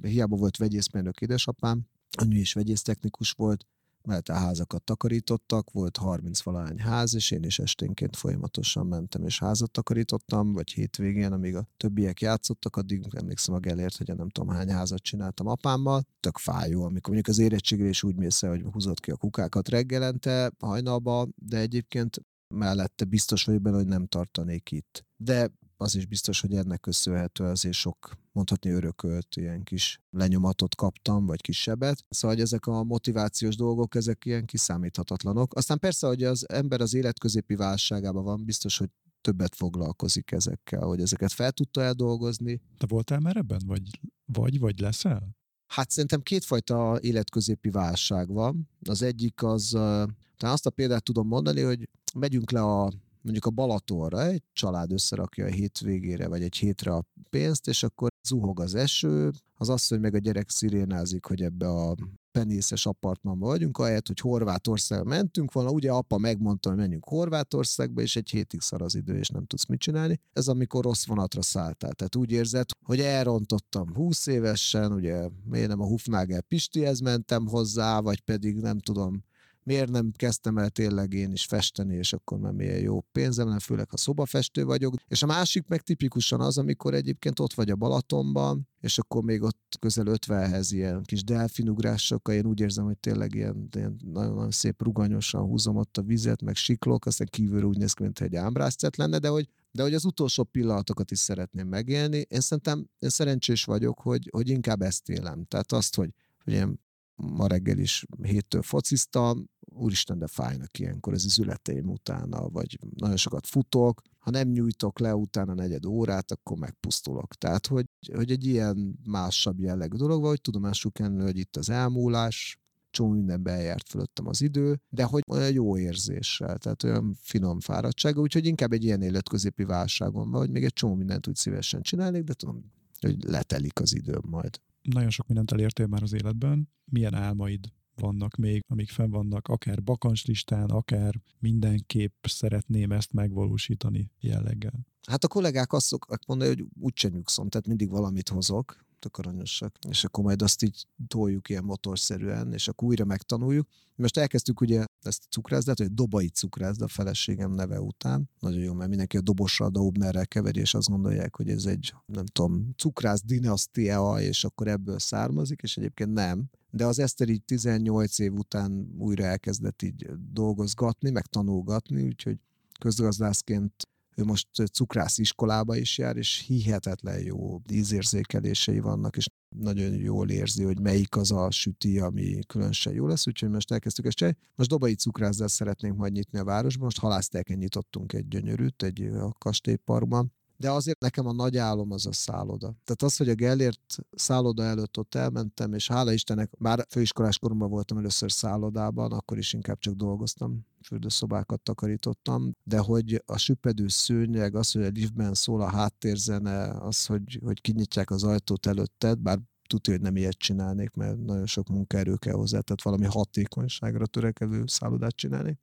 hiába 0.02 0.36
volt 0.36 0.56
vegyészmérnök 0.56 1.20
édesapám, 1.20 1.86
anyu 2.18 2.38
is 2.38 2.52
vegyésztechnikus 2.52 3.30
volt, 3.30 3.66
mert 4.02 4.28
a 4.28 4.34
házakat 4.34 4.82
takarítottak, 4.82 5.70
volt 5.70 5.96
30 5.96 6.42
valahány 6.42 6.78
ház, 6.78 7.14
és 7.14 7.30
én 7.30 7.42
is 7.42 7.58
esténként 7.58 8.16
folyamatosan 8.16 8.86
mentem 8.86 9.24
és 9.24 9.38
házat 9.38 9.70
takarítottam, 9.70 10.52
vagy 10.52 10.72
hétvégén, 10.72 11.32
amíg 11.32 11.56
a 11.56 11.68
többiek 11.76 12.20
játszottak, 12.20 12.76
addig 12.76 13.06
emlékszem 13.10 13.54
a 13.54 13.58
Gellért, 13.58 13.96
hogy 13.96 14.16
nem 14.16 14.28
tudom 14.28 14.54
hány 14.54 14.70
házat 14.70 15.02
csináltam 15.02 15.46
apámmal. 15.46 16.02
Tök 16.20 16.38
fájó, 16.38 16.84
amikor 16.84 17.14
mondjuk 17.14 17.36
az 17.36 17.38
érettségre 17.38 17.88
is 17.88 18.02
úgy 18.02 18.16
mész 18.16 18.42
el, 18.42 18.50
hogy 18.50 18.62
húzott 18.72 19.00
ki 19.00 19.10
a 19.10 19.16
kukákat 19.16 19.68
reggelente, 19.68 20.52
hajnalba, 20.58 21.28
de 21.34 21.58
egyébként 21.58 22.20
mellette 22.54 23.04
biztos 23.04 23.44
vagyok 23.44 23.62
benne, 23.62 23.76
hogy 23.76 23.86
nem 23.86 24.06
tartanék 24.06 24.70
itt. 24.70 25.04
De 25.16 25.50
az 25.80 25.94
is 25.94 26.06
biztos, 26.06 26.40
hogy 26.40 26.54
ennek 26.54 26.80
köszönhető 26.80 27.44
azért 27.44 27.74
sok, 27.74 28.16
mondhatni 28.32 28.70
örökölt 28.70 29.36
ilyen 29.36 29.62
kis 29.62 30.00
lenyomatot 30.10 30.74
kaptam, 30.74 31.26
vagy 31.26 31.40
kisebbet. 31.40 32.04
Szóval, 32.08 32.36
hogy 32.36 32.44
ezek 32.44 32.66
a 32.66 32.84
motivációs 32.84 33.56
dolgok, 33.56 33.94
ezek 33.94 34.24
ilyen 34.24 34.44
kiszámíthatatlanok. 34.44 35.54
Aztán 35.54 35.78
persze, 35.78 36.06
hogy 36.06 36.22
az 36.24 36.50
ember 36.50 36.80
az 36.80 36.94
életközépi 36.94 37.54
válságában 37.54 38.24
van, 38.24 38.44
biztos, 38.44 38.78
hogy 38.78 38.90
többet 39.20 39.54
foglalkozik 39.54 40.30
ezekkel, 40.30 40.80
hogy 40.80 41.00
ezeket 41.00 41.32
fel 41.32 41.52
tudta 41.52 41.82
eldolgozni. 41.82 42.60
Te 42.78 42.86
voltál 42.86 43.20
már 43.20 43.36
ebben, 43.36 43.60
vagy, 43.66 44.00
vagy, 44.24 44.58
vagy 44.58 44.78
leszel? 44.78 45.36
Hát 45.66 45.90
szerintem 45.90 46.22
kétfajta 46.22 46.98
életközépi 47.00 47.70
válság 47.70 48.28
van. 48.28 48.68
Az 48.88 49.02
egyik 49.02 49.42
az, 49.42 49.68
talán 49.70 50.54
azt 50.54 50.66
a 50.66 50.70
példát 50.70 51.02
tudom 51.02 51.26
mondani, 51.26 51.60
hogy 51.60 51.88
megyünk 52.14 52.50
le 52.50 52.62
a 52.62 52.92
mondjuk 53.22 53.44
a 53.44 53.50
Balatonra 53.50 54.26
egy 54.26 54.42
család 54.52 54.92
összerakja 54.92 55.44
a 55.44 55.48
hétvégére, 55.48 56.28
vagy 56.28 56.42
egy 56.42 56.56
hétre 56.56 56.92
a 56.92 57.04
pénzt, 57.30 57.68
és 57.68 57.82
akkor 57.82 58.08
zuhog 58.22 58.60
az 58.60 58.74
eső, 58.74 59.30
az 59.54 59.68
asszony 59.68 60.00
meg 60.00 60.14
a 60.14 60.18
gyerek 60.18 60.50
szirénázik, 60.50 61.24
hogy 61.24 61.42
ebbe 61.42 61.68
a 61.68 61.94
penészes 62.32 62.86
apartmanban 62.86 63.48
vagyunk, 63.48 63.78
ahelyett, 63.78 64.06
hogy 64.06 64.20
Horvátországba 64.20 65.08
mentünk 65.08 65.52
volna, 65.52 65.70
ugye 65.70 65.90
apa 65.90 66.18
megmondta, 66.18 66.68
hogy 66.68 66.78
menjünk 66.78 67.04
Horvátországba, 67.08 68.00
és 68.00 68.16
egy 68.16 68.30
hétig 68.30 68.60
szar 68.60 68.82
az 68.82 68.94
idő, 68.94 69.18
és 69.18 69.28
nem 69.28 69.46
tudsz 69.46 69.66
mit 69.66 69.80
csinálni. 69.80 70.20
Ez 70.32 70.48
amikor 70.48 70.84
rossz 70.84 71.06
vonatra 71.06 71.42
szálltál. 71.42 71.92
Tehát 71.92 72.16
úgy 72.16 72.30
érzed, 72.30 72.68
hogy 72.84 73.00
elrontottam 73.00 73.94
20 73.94 74.26
évesen, 74.26 74.92
ugye 74.92 75.28
miért 75.44 75.68
nem 75.68 75.80
a 75.80 75.86
Hufnagel 75.86 76.42
Pistihez 76.42 77.00
mentem 77.00 77.46
hozzá, 77.46 78.00
vagy 78.00 78.20
pedig 78.20 78.56
nem 78.56 78.78
tudom, 78.78 79.24
miért 79.70 79.90
nem 79.90 80.12
kezdtem 80.16 80.58
el 80.58 80.70
tényleg 80.70 81.12
én 81.12 81.32
is 81.32 81.44
festeni, 81.44 81.94
és 81.96 82.12
akkor 82.12 82.38
már 82.38 82.52
milyen 82.52 82.78
jó 82.78 83.00
pénzem 83.12 83.46
lenne, 83.46 83.58
főleg 83.58 83.90
ha 83.90 83.96
szobafestő 83.96 84.64
vagyok. 84.64 84.94
És 85.08 85.22
a 85.22 85.26
másik 85.26 85.66
meg 85.66 85.80
tipikusan 85.80 86.40
az, 86.40 86.58
amikor 86.58 86.94
egyébként 86.94 87.40
ott 87.40 87.52
vagy 87.52 87.70
a 87.70 87.76
Balatonban, 87.76 88.68
és 88.80 88.98
akkor 88.98 89.22
még 89.22 89.42
ott 89.42 89.76
közel 89.80 90.04
50-hez 90.08 90.68
ilyen 90.70 91.02
kis 91.02 91.24
delfinugrásokkal, 91.24 92.34
én 92.34 92.46
úgy 92.46 92.60
érzem, 92.60 92.84
hogy 92.84 92.98
tényleg 92.98 93.34
ilyen, 93.34 93.68
ilyen 93.76 93.96
nagyon-nagyon 94.04 94.50
szép 94.50 94.82
ruganyosan 94.82 95.42
húzom 95.42 95.76
ott 95.76 95.96
a 95.96 96.02
vizet, 96.02 96.42
meg 96.42 96.54
siklok, 96.54 97.06
aztán 97.06 97.26
kívülről 97.30 97.68
úgy 97.68 97.78
néz 97.78 97.92
ki, 97.92 98.02
mint 98.02 98.20
egy 98.20 98.36
ámbrászcet 98.36 98.96
lenne, 98.96 99.18
de 99.18 99.28
hogy 99.28 99.48
de 99.72 99.82
hogy 99.82 99.94
az 99.94 100.04
utolsó 100.04 100.42
pillanatokat 100.42 101.10
is 101.10 101.18
szeretném 101.18 101.68
megélni. 101.68 102.26
Én 102.28 102.40
szerintem 102.40 102.86
én 102.98 103.08
szerencsés 103.08 103.64
vagyok, 103.64 104.00
hogy, 104.00 104.28
hogy 104.32 104.48
inkább 104.48 104.82
ezt 104.82 105.08
élem. 105.08 105.44
Tehát 105.44 105.72
azt, 105.72 105.96
hogy, 105.96 106.10
hogy 106.44 106.52
ilyen 106.52 106.80
ma 107.20 107.46
reggel 107.46 107.78
is 107.78 108.04
héttől 108.22 108.62
fociztam, 108.62 109.48
úristen, 109.80 110.18
de 110.18 110.26
fájnak 110.26 110.78
ilyenkor 110.78 111.12
az 111.12 111.24
üzleteim 111.24 111.88
utána, 111.88 112.48
vagy 112.48 112.78
nagyon 112.96 113.16
sokat 113.16 113.46
futok, 113.46 114.02
ha 114.18 114.30
nem 114.30 114.48
nyújtok 114.48 114.98
le 114.98 115.14
utána 115.14 115.54
negyed 115.54 115.86
órát, 115.86 116.30
akkor 116.30 116.58
megpusztulok. 116.58 117.34
Tehát, 117.34 117.66
hogy, 117.66 117.84
hogy 118.14 118.30
egy 118.30 118.46
ilyen 118.46 118.98
másabb 119.04 119.60
jellegű 119.60 119.96
dolog 119.96 120.20
van, 120.20 120.28
hogy 120.28 120.40
tudomásul 120.40 120.92
kell, 120.92 121.20
hogy 121.20 121.38
itt 121.38 121.56
az 121.56 121.70
elmúlás, 121.70 122.58
csomó 122.90 123.10
mindenben 123.10 123.54
eljárt 123.54 123.88
fölöttem 123.88 124.26
az 124.26 124.42
idő, 124.42 124.80
de 124.88 125.04
hogy 125.04 125.22
olyan 125.28 125.52
jó 125.52 125.78
érzéssel, 125.78 126.58
tehát 126.58 126.82
olyan 126.82 127.16
finom 127.20 127.60
fáradtság, 127.60 128.18
úgyhogy 128.18 128.46
inkább 128.46 128.72
egy 128.72 128.84
ilyen 128.84 129.02
életközépi 129.02 129.64
válságon 129.64 130.30
van, 130.30 130.40
hogy 130.40 130.50
még 130.50 130.64
egy 130.64 130.72
csomó 130.72 130.94
mindent 130.94 131.26
úgy 131.26 131.34
szívesen 131.36 131.82
csinálnék, 131.82 132.22
de 132.22 132.34
tudom, 132.34 132.72
hogy 133.00 133.24
letelik 133.24 133.80
az 133.80 133.94
időm 133.94 134.22
majd 134.26 134.60
nagyon 134.82 135.10
sok 135.10 135.26
mindent 135.26 135.50
elértél 135.50 135.86
már 135.86 136.02
az 136.02 136.12
életben. 136.12 136.68
Milyen 136.84 137.14
álmaid 137.14 137.72
vannak 138.00 138.36
még, 138.36 138.64
amik 138.68 138.90
fenn 138.90 139.10
vannak, 139.10 139.48
akár 139.48 139.82
bakancslistán, 139.82 140.70
akár 140.70 141.14
mindenképp 141.38 142.24
szeretném 142.24 142.92
ezt 142.92 143.12
megvalósítani 143.12 144.10
jelleggel? 144.20 144.86
Hát 145.06 145.24
a 145.24 145.28
kollégák 145.28 145.72
azt 145.72 145.86
szokták 145.86 146.26
mondani, 146.26 146.50
hogy 146.50 146.66
úgyse 146.80 147.08
nyugszom, 147.08 147.48
tehát 147.48 147.66
mindig 147.66 147.90
valamit 147.90 148.28
hozok, 148.28 148.84
tök 149.00 149.16
aranyosak, 149.16 149.78
és 149.88 150.04
akkor 150.04 150.24
majd 150.24 150.42
azt 150.42 150.62
így 150.62 150.86
toljuk 151.08 151.48
ilyen 151.48 151.64
motorszerűen, 151.64 152.52
és 152.52 152.68
akkor 152.68 152.88
újra 152.88 153.04
megtanuljuk. 153.04 153.68
Most 153.96 154.18
elkezdtük 154.18 154.60
ugye 154.60 154.84
ezt 155.02 155.22
a 155.24 155.28
cukrászdát, 155.30 155.78
hogy 155.78 155.94
dobai 155.94 156.28
cukrászda 156.28 156.84
a 156.84 156.88
feleségem 156.88 157.52
neve 157.52 157.80
után. 157.80 158.30
Nagyon 158.40 158.60
jó, 158.60 158.72
mert 158.72 158.88
mindenki 158.88 159.16
a 159.16 159.20
dobosra, 159.20 159.66
a 159.66 159.70
Daubnerrel 159.70 160.26
keveri, 160.26 160.60
és 160.60 160.74
azt 160.74 160.88
gondolják, 160.88 161.36
hogy 161.36 161.48
ez 161.48 161.64
egy, 161.64 161.94
nem 162.06 162.26
tudom, 162.26 162.74
cukrász 162.76 163.22
dinasztia, 163.22 164.16
és 164.18 164.44
akkor 164.44 164.68
ebből 164.68 164.98
származik, 164.98 165.60
és 165.62 165.76
egyébként 165.76 166.12
nem. 166.12 166.50
De 166.70 166.86
az 166.86 166.98
Eszter 166.98 167.28
így 167.28 167.42
18 167.42 168.18
év 168.18 168.32
után 168.32 168.94
újra 168.98 169.24
elkezdett 169.24 169.82
így 169.82 170.06
dolgozgatni, 170.32 171.10
meg 171.10 171.26
tanulgatni, 171.26 172.02
úgyhogy 172.02 172.38
közgazdászként 172.80 173.88
ő 174.20 174.24
most 174.24 174.48
cukrász 174.72 175.18
iskolába 175.18 175.76
is 175.76 175.98
jár, 175.98 176.16
és 176.16 176.44
hihetetlen 176.46 177.20
jó 177.20 177.60
ízérzékelései 177.72 178.80
vannak, 178.80 179.16
és 179.16 179.26
nagyon 179.56 179.94
jól 179.94 180.30
érzi, 180.30 180.62
hogy 180.62 180.80
melyik 180.80 181.16
az 181.16 181.30
a 181.30 181.50
süti, 181.50 181.98
ami 181.98 182.38
különösen 182.46 182.92
jó 182.92 183.06
lesz, 183.06 183.26
úgyhogy 183.26 183.50
most 183.50 183.72
elkezdtük 183.72 184.06
ezt 184.06 184.16
csinálni. 184.16 184.38
Most 184.54 184.70
dobai 184.70 184.94
cukrászdást 184.94 185.54
szeretnénk 185.54 185.96
majd 185.96 186.12
nyitni 186.12 186.38
a 186.38 186.44
városban, 186.44 186.84
most 186.84 186.98
halászteken 186.98 187.58
nyitottunk 187.58 188.12
egy 188.12 188.28
gyönyörűt, 188.28 188.82
egy 188.82 189.02
a 189.02 189.32
kastélyparkban, 189.32 190.32
de 190.60 190.70
azért 190.70 191.00
nekem 191.00 191.26
a 191.26 191.32
nagy 191.32 191.56
álom 191.56 191.90
az 191.90 192.06
a 192.06 192.12
szálloda. 192.12 192.66
Tehát 192.66 193.02
az, 193.02 193.16
hogy 193.16 193.28
a 193.28 193.34
Gellért 193.34 193.98
szálloda 194.10 194.62
előtt 194.62 194.98
ott 194.98 195.14
elmentem, 195.14 195.72
és 195.72 195.88
hála 195.88 196.12
Istennek, 196.12 196.52
már 196.58 196.86
főiskolás 196.88 197.38
koromban 197.38 197.70
voltam 197.70 197.98
először 197.98 198.32
szállodában, 198.32 199.12
akkor 199.12 199.38
is 199.38 199.52
inkább 199.52 199.78
csak 199.78 199.94
dolgoztam, 199.94 200.66
fürdőszobákat 200.82 201.60
takarítottam, 201.60 202.56
de 202.64 202.78
hogy 202.78 203.22
a 203.26 203.36
süpedő 203.36 203.88
szőnyeg, 203.88 204.54
az, 204.54 204.72
hogy 204.72 204.82
a 204.82 204.88
liftben 204.88 205.34
szól 205.34 205.60
a 205.60 205.70
háttérzene, 205.70 206.70
az, 206.70 207.06
hogy, 207.06 207.40
hogy 207.44 207.60
kinyitják 207.60 208.10
az 208.10 208.24
ajtót 208.24 208.66
előtted, 208.66 209.18
bár 209.18 209.38
tudja, 209.66 209.92
hogy 209.92 210.02
nem 210.02 210.16
ilyet 210.16 210.38
csinálnék, 210.38 210.94
mert 210.94 211.24
nagyon 211.24 211.46
sok 211.46 211.68
munkaerő 211.68 212.16
kell 212.16 212.34
hozzá, 212.34 212.60
tehát 212.60 212.82
valami 212.82 213.04
hatékonyságra 213.04 214.06
törekedő 214.06 214.62
szállodát 214.66 215.16
csinálni 215.16 215.58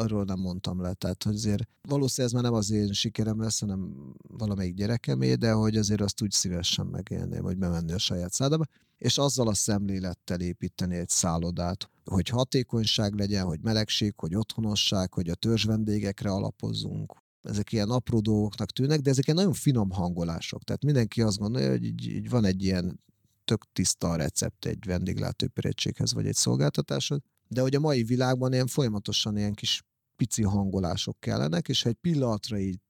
arról 0.00 0.24
nem 0.24 0.38
mondtam 0.38 0.80
le. 0.80 0.94
Tehát, 0.94 1.22
hogy 1.22 1.34
azért 1.34 1.68
valószínűleg 1.88 2.34
ez 2.34 2.40
már 2.40 2.50
nem 2.50 2.60
az 2.60 2.70
én 2.70 2.92
sikerem 2.92 3.40
lesz, 3.40 3.60
hanem 3.60 4.12
valamelyik 4.28 4.74
gyerekemé, 4.74 5.34
de 5.34 5.52
hogy 5.52 5.76
azért 5.76 6.00
azt 6.00 6.22
úgy 6.22 6.30
szívesen 6.30 6.86
megélném, 6.86 7.42
hogy 7.42 7.56
bemenni 7.56 7.92
a 7.92 7.98
saját 7.98 8.32
szállodába, 8.32 8.64
és 8.98 9.18
azzal 9.18 9.48
a 9.48 9.54
szemlélettel 9.54 10.40
építeni 10.40 10.96
egy 10.96 11.08
szállodát, 11.08 11.90
hogy 12.04 12.28
hatékonyság 12.28 13.14
legyen, 13.14 13.44
hogy 13.44 13.60
melegség, 13.60 14.14
hogy 14.16 14.34
otthonosság, 14.34 15.14
hogy 15.14 15.28
a 15.28 15.34
törzs 15.34 15.64
vendégekre 15.64 16.30
alapozzunk, 16.30 17.12
ezek 17.42 17.72
ilyen 17.72 17.90
apró 17.90 18.20
dolgoknak 18.20 18.70
tűnnek, 18.70 19.00
de 19.00 19.10
ezek 19.10 19.24
ilyen 19.24 19.36
nagyon 19.36 19.52
finom 19.52 19.90
hangolások. 19.90 20.62
Tehát 20.62 20.84
mindenki 20.84 21.22
azt 21.22 21.38
gondolja, 21.38 21.70
hogy 21.70 21.84
így, 21.84 22.06
így 22.06 22.28
van 22.28 22.44
egy 22.44 22.62
ilyen 22.62 23.00
tök 23.44 23.64
tiszta 23.72 24.16
recept 24.16 24.64
egy 24.64 24.84
vendéglátópérétséghez 24.86 26.12
vagy 26.12 26.26
egy 26.26 26.34
szolgáltatáshoz, 26.34 27.18
de 27.48 27.60
hogy 27.60 27.74
a 27.74 27.80
mai 27.80 28.02
világban 28.02 28.52
ilyen 28.52 28.66
folyamatosan 28.66 29.36
ilyen 29.36 29.54
kis 29.54 29.82
pici 30.20 30.42
hangolások 30.42 31.20
kellenek, 31.20 31.68
és 31.68 31.82
ha 31.82 31.88
egy 31.88 31.94
pillanatra 32.00 32.58
így 32.58 32.80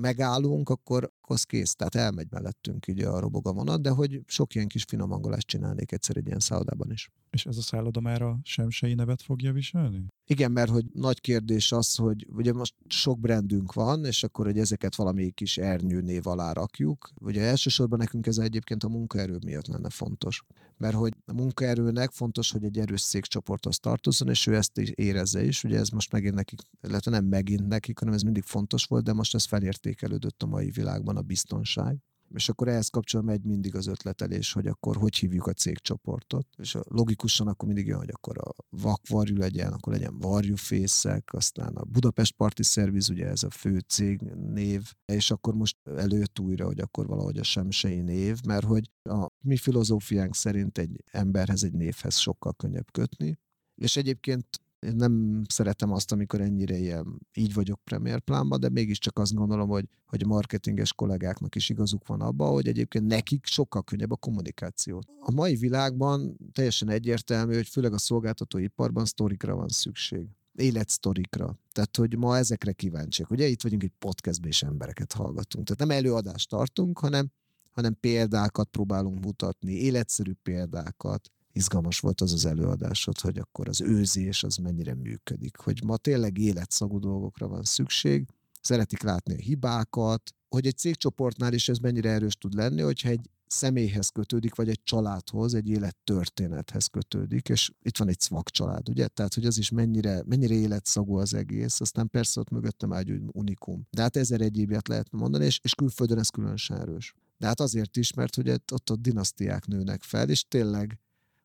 megállunk, 0.00 0.68
akkor 0.68 1.12
az 1.30 1.42
kész, 1.42 1.74
tehát 1.74 1.94
elmegy 1.94 2.26
mellettünk 2.30 2.86
így 2.86 3.00
a 3.00 3.20
robog 3.20 3.46
a 3.46 3.52
vonat, 3.52 3.82
de 3.82 3.90
hogy 3.90 4.20
sok 4.26 4.54
ilyen 4.54 4.68
kis 4.68 4.84
finom 4.88 5.10
hangolást 5.10 5.46
csinálnék 5.46 5.92
egyszer 5.92 6.16
egy 6.16 6.26
ilyen 6.26 6.40
szállodában 6.40 6.90
is. 6.90 7.10
És 7.30 7.46
ez 7.46 7.56
a 7.56 7.62
szálloda 7.62 8.00
már 8.00 8.22
a 8.22 8.38
semsei 8.42 8.94
nevet 8.94 9.22
fogja 9.22 9.52
viselni? 9.52 10.04
Igen, 10.26 10.52
mert 10.52 10.70
hogy 10.70 10.84
nagy 10.92 11.20
kérdés 11.20 11.72
az, 11.72 11.94
hogy 11.94 12.26
ugye 12.30 12.52
most 12.52 12.74
sok 12.88 13.20
brandünk 13.20 13.72
van, 13.72 14.04
és 14.04 14.22
akkor, 14.22 14.46
hogy 14.46 14.58
ezeket 14.58 14.94
valami 14.94 15.30
kis 15.30 15.58
ernyő 15.58 16.00
név 16.00 16.26
alá 16.26 16.52
rakjuk. 16.52 17.10
Ugye 17.20 17.42
elsősorban 17.42 17.98
nekünk 17.98 18.26
ez 18.26 18.38
egyébként 18.38 18.84
a 18.84 18.88
munkaerő 18.88 19.38
miatt 19.44 19.66
lenne 19.66 19.90
fontos. 19.90 20.42
Mert 20.78 20.94
hogy 20.94 21.12
a 21.26 21.32
munkaerőnek 21.32 22.10
fontos, 22.10 22.50
hogy 22.50 22.64
egy 22.64 22.78
erős 22.78 23.00
székcsoporthoz 23.00 23.78
tartozzon, 23.78 24.28
és 24.28 24.46
ő 24.46 24.54
ezt 24.54 24.78
is 24.78 24.90
érezze 24.90 25.44
is. 25.44 25.64
Ugye 25.64 25.78
ez 25.78 25.88
most 25.88 26.12
megint 26.12 26.34
nekik, 26.34 26.60
illetve 26.82 27.10
nem 27.10 27.24
megint 27.24 27.66
nekik, 27.66 27.98
hanem 27.98 28.14
ez 28.14 28.22
mindig 28.22 28.42
fontos 28.42 28.84
volt, 28.84 29.04
de 29.04 29.12
most 29.12 29.34
ez 29.34 29.44
felértékelődött 29.44 30.42
a 30.42 30.46
mai 30.46 30.70
világban 30.70 31.15
a 31.16 31.22
biztonság 31.22 32.06
és 32.34 32.48
akkor 32.48 32.68
ehhez 32.68 32.88
kapcsolatban 32.88 33.34
megy 33.34 33.44
mindig 33.44 33.74
az 33.74 33.86
ötletelés, 33.86 34.52
hogy 34.52 34.66
akkor 34.66 34.96
hogy 34.96 35.16
hívjuk 35.16 35.46
a 35.46 35.52
cégcsoportot. 35.52 36.46
És 36.58 36.76
logikusan 36.82 37.46
akkor 37.46 37.66
mindig 37.66 37.86
jön, 37.86 37.98
hogy 37.98 38.10
akkor 38.12 38.38
a 38.38 38.54
vakvarjú 38.68 39.36
legyen, 39.36 39.72
akkor 39.72 39.92
legyen 39.92 40.18
varjúfészek, 40.18 41.32
aztán 41.32 41.74
a 41.76 41.84
Budapest 41.84 42.34
Parti 42.36 42.62
Service, 42.62 43.12
ugye 43.12 43.26
ez 43.26 43.42
a 43.42 43.50
fő 43.50 43.78
cég 43.78 44.20
név, 44.52 44.92
és 45.04 45.30
akkor 45.30 45.54
most 45.54 45.76
előtt 45.84 46.38
újra, 46.38 46.66
hogy 46.66 46.80
akkor 46.80 47.06
valahogy 47.06 47.38
a 47.38 47.42
semsei 47.42 48.00
név, 48.00 48.40
mert 48.46 48.64
hogy 48.64 48.90
a 49.02 49.28
mi 49.40 49.56
filozófiánk 49.56 50.34
szerint 50.34 50.78
egy 50.78 51.04
emberhez, 51.10 51.62
egy 51.62 51.74
névhez 51.74 52.16
sokkal 52.16 52.54
könnyebb 52.54 52.90
kötni, 52.92 53.38
és 53.74 53.96
egyébként 53.96 54.46
én 54.80 54.96
nem 54.96 55.42
szeretem 55.48 55.92
azt, 55.92 56.12
amikor 56.12 56.40
ennyire 56.40 56.76
ilyen, 56.76 57.20
így 57.34 57.54
vagyok 57.54 57.80
Premier 57.84 58.20
plánban, 58.20 58.60
de 58.60 58.68
mégiscsak 58.68 59.18
azt 59.18 59.34
gondolom, 59.34 59.68
hogy, 59.68 59.88
hogy 60.06 60.22
a 60.22 60.26
marketinges 60.26 60.92
kollégáknak 60.92 61.54
is 61.54 61.68
igazuk 61.68 62.06
van 62.06 62.20
abban, 62.20 62.52
hogy 62.52 62.68
egyébként 62.68 63.06
nekik 63.06 63.46
sokkal 63.46 63.82
könnyebb 63.82 64.10
a 64.10 64.16
kommunikáció. 64.16 65.02
A 65.20 65.30
mai 65.30 65.54
világban 65.54 66.36
teljesen 66.52 66.88
egyértelmű, 66.88 67.54
hogy 67.54 67.68
főleg 67.68 67.92
a 67.92 67.98
szolgáltatóiparban 67.98 69.04
sztorikra 69.04 69.54
van 69.54 69.68
szükség. 69.68 70.28
életsztorikra. 70.54 71.58
Tehát, 71.72 71.96
hogy 71.96 72.16
ma 72.16 72.36
ezekre 72.36 72.72
kíváncsiak. 72.72 73.30
Ugye 73.30 73.46
itt 73.46 73.62
vagyunk 73.62 73.82
egy 73.82 73.92
podcastben, 73.98 74.50
és 74.50 74.62
embereket 74.62 75.12
hallgatunk. 75.12 75.66
Tehát 75.66 75.80
nem 75.88 75.98
előadást 75.98 76.48
tartunk, 76.48 76.98
hanem, 76.98 77.30
hanem 77.70 77.96
példákat 78.00 78.68
próbálunk 78.68 79.24
mutatni, 79.24 79.72
életszerű 79.72 80.32
példákat. 80.42 81.30
Izgalmas 81.56 82.00
volt 82.00 82.20
az 82.20 82.32
az 82.32 82.44
előadásod, 82.44 83.18
hogy 83.18 83.38
akkor 83.38 83.68
az 83.68 83.80
őzés 83.80 84.42
az 84.42 84.56
mennyire 84.56 84.94
működik, 84.94 85.56
hogy 85.56 85.84
ma 85.84 85.96
tényleg 85.96 86.38
életszagú 86.38 86.98
dolgokra 86.98 87.48
van 87.48 87.64
szükség, 87.64 88.26
szeretik 88.60 89.02
látni 89.02 89.34
a 89.34 89.36
hibákat, 89.36 90.34
hogy 90.48 90.66
egy 90.66 90.76
cégcsoportnál 90.76 91.52
is 91.52 91.68
ez 91.68 91.78
mennyire 91.78 92.10
erős 92.10 92.34
tud 92.36 92.54
lenni, 92.54 92.80
hogyha 92.80 93.08
egy 93.08 93.30
személyhez 93.46 94.08
kötődik, 94.08 94.54
vagy 94.54 94.68
egy 94.68 94.82
családhoz, 94.82 95.54
egy 95.54 95.68
élettörténethez 95.68 96.86
kötődik, 96.86 97.48
és 97.48 97.70
itt 97.82 97.96
van 97.96 98.08
egy 98.08 98.20
szvak 98.20 98.50
család, 98.50 98.88
ugye? 98.88 99.08
Tehát, 99.08 99.34
hogy 99.34 99.46
az 99.46 99.58
is 99.58 99.70
mennyire, 99.70 100.22
mennyire 100.26 100.54
életszagú 100.54 101.16
az 101.16 101.34
egész, 101.34 101.80
aztán 101.80 102.08
persze 102.08 102.40
ott 102.40 102.50
mögöttem 102.50 102.92
ágy, 102.92 103.08
hogy 103.08 103.22
unikum. 103.32 103.86
De 103.90 104.02
hát 104.02 104.16
ezer 104.16 104.40
egyébiet 104.40 104.88
lehet 104.88 105.10
mondani, 105.10 105.44
és, 105.44 105.60
és 105.62 105.74
külföldön 105.74 106.18
ez 106.18 106.28
különösen 106.28 106.80
erős. 106.80 107.14
De 107.38 107.46
hát 107.46 107.60
azért 107.60 107.96
is, 107.96 108.12
mert 108.12 108.34
hogy 108.34 108.48
ott 108.50 108.90
a 108.90 108.96
dinasztiák 108.96 109.66
nőnek 109.66 110.02
fel, 110.02 110.28
és 110.28 110.44
tényleg 110.48 111.00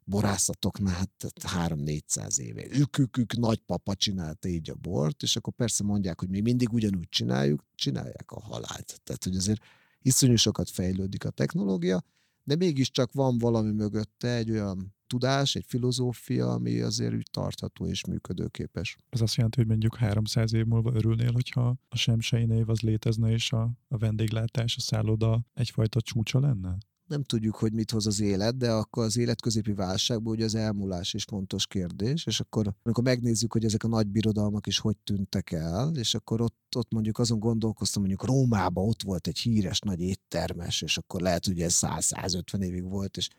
borászatoknál 0.06 0.94
hát 0.94 1.34
3-400 1.38 2.38
éve. 2.38 2.64
Ők, 2.72 2.98
ők, 2.98 3.18
ők, 3.18 3.38
nagypapa 3.38 3.96
csinálta 3.96 4.48
így 4.48 4.70
a 4.70 4.76
bort, 4.76 5.24
és 5.24 5.36
akkor 5.36 5.54
persze 5.54 5.84
mondják, 5.84 6.20
hogy 6.20 6.30
mi 6.30 6.40
mindig 6.40 6.74
ugyanúgy 6.74 7.10
csináljuk, 7.10 7.66
csinálják 7.76 8.32
a 8.32 8.40
halált. 8.40 9.02
Tehát, 9.04 9.24
hogy 9.24 9.36
azért 9.36 9.64
iszonyú 10.02 10.36
sokat 10.36 10.70
fejlődik 10.70 11.26
a 11.26 11.30
technológia, 11.30 12.04
de 12.44 12.56
mégiscsak 12.56 13.12
van 13.12 13.38
valami 13.38 13.72
mögötte 13.72 14.36
egy 14.36 14.52
olyan 14.52 14.96
tudás, 15.08 15.56
egy 15.56 15.66
filozófia, 15.68 16.52
ami 16.52 16.80
azért 16.80 17.14
úgy 17.14 17.28
tartható 17.32 17.88
és 17.88 18.06
működőképes. 18.06 18.98
Ez 19.10 19.22
azt 19.22 19.36
jelenti, 19.36 19.58
hogy 19.58 19.68
mondjuk 19.68 19.96
300 19.96 20.54
év 20.54 20.66
múlva 20.66 20.94
örülnél, 20.94 21.32
hogyha 21.32 21.76
a 21.90 21.98
Semsei 21.98 22.46
név 22.46 22.70
az 22.70 22.80
létezne, 22.80 23.32
és 23.32 23.52
a, 23.52 23.72
a 23.88 23.98
vendéglátás, 23.98 24.76
a 24.78 24.80
szálloda 24.80 25.46
egyfajta 25.54 26.02
csúcsa 26.02 26.40
lenne? 26.40 26.78
Nem 27.12 27.24
tudjuk, 27.24 27.56
hogy 27.56 27.74
mit 27.74 27.92
hoz 27.92 28.08
az 28.08 28.20
élet, 28.20 28.58
de 28.58 28.72
akkor 28.72 29.04
az 29.04 29.18
életközépi 29.18 29.74
válságban 29.74 30.34
ugye 30.34 30.46
az 30.46 30.56
elmúlás 30.56 31.14
is 31.14 31.24
fontos 31.24 31.68
kérdés, 31.68 32.26
és 32.26 32.40
akkor 32.40 32.74
amikor 32.84 33.04
megnézzük, 33.04 33.54
hogy 33.54 33.66
ezek 33.66 33.84
a 33.84 33.88
nagy 33.88 34.08
birodalmak 34.08 34.68
is 34.68 34.80
hogy 34.80 34.98
tűntek 35.04 35.52
el, 35.52 35.96
és 35.96 36.16
akkor 36.16 36.42
ott, 36.42 36.76
ott 36.76 36.92
mondjuk 36.92 37.20
azon 37.20 37.40
gondolkoztam, 37.40 38.02
mondjuk 38.02 38.26
Rómában 38.26 38.88
ott 38.88 39.02
volt 39.02 39.28
egy 39.28 39.38
híres 39.38 39.80
nagy 39.80 40.00
éttermes, 40.02 40.82
és 40.82 40.98
akkor 40.98 41.22
lehet, 41.22 41.46
hogy 41.46 41.62
ez 41.62 41.78
100-150 41.82 42.62
évig 42.62 42.84
volt, 42.84 43.18
és 43.18 43.30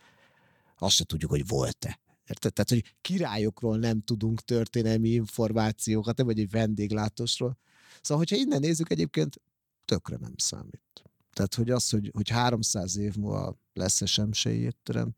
azt 0.79 0.95
se 0.95 1.05
tudjuk, 1.05 1.31
hogy 1.31 1.47
volt-e. 1.47 2.01
Érted? 2.29 2.53
Tehát, 2.53 2.71
hogy 2.71 2.95
királyokról 3.01 3.79
nem 3.79 4.01
tudunk 4.01 4.41
történelmi 4.41 5.09
információkat, 5.09 6.17
nem 6.17 6.27
vagy 6.27 6.39
egy 6.39 6.51
vendéglátósról. 6.51 7.59
Szóval, 8.01 8.25
hogyha 8.25 8.45
innen 8.45 8.61
nézzük, 8.61 8.91
egyébként 8.91 9.41
tökre 9.85 10.17
nem 10.21 10.35
számít. 10.37 11.12
Tehát, 11.33 11.55
hogy 11.55 11.71
az, 11.71 11.91
hogy, 11.91 12.11
hogy 12.15 12.29
300 12.29 12.97
év 12.97 13.17
múlva 13.17 13.59
lesz-e 13.73 14.07
semsei 14.07 14.59
étterem, 14.59 15.15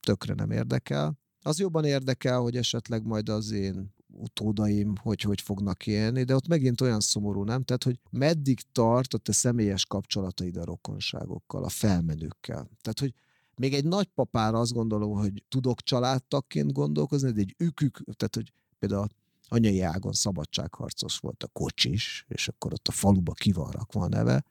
tökre 0.00 0.34
nem 0.34 0.50
érdekel. 0.50 1.18
Az 1.42 1.58
jobban 1.58 1.84
érdekel, 1.84 2.40
hogy 2.40 2.56
esetleg 2.56 3.06
majd 3.06 3.28
az 3.28 3.50
én 3.50 3.96
utódaim 4.06 4.96
hogy 4.96 5.20
hogy 5.20 5.40
fognak 5.40 5.86
élni, 5.86 6.22
de 6.22 6.34
ott 6.34 6.48
megint 6.48 6.80
olyan 6.80 7.00
szomorú, 7.00 7.44
nem? 7.44 7.62
Tehát, 7.62 7.84
hogy 7.84 7.98
meddig 8.10 8.60
tart 8.72 9.14
a 9.14 9.18
te 9.18 9.32
személyes 9.32 9.86
kapcsolataid 9.86 10.56
a 10.56 10.64
rokonságokkal, 10.64 11.64
a 11.64 11.68
felmenőkkel. 11.68 12.70
Tehát, 12.80 13.00
hogy 13.00 13.14
még 13.56 13.74
egy 13.74 13.84
nagypapára 13.84 14.58
azt 14.58 14.72
gondolom, 14.72 15.18
hogy 15.18 15.44
tudok 15.48 15.82
családtakként 15.82 16.72
gondolkozni, 16.72 17.30
de 17.30 17.40
egy 17.40 17.54
ükük, 17.58 18.00
tehát, 18.16 18.34
hogy 18.34 18.52
például 18.78 19.06
anyai 19.48 19.80
ágon 19.80 20.12
szabadságharcos 20.12 21.18
volt 21.18 21.42
a 21.42 21.48
kocsis, 21.48 22.24
és 22.28 22.48
akkor 22.48 22.72
ott 22.72 22.88
a 22.88 22.92
faluba 22.92 23.32
ki 23.32 23.52
van 23.52 23.70
rakva 23.70 24.02
a 24.02 24.08
neve, 24.08 24.44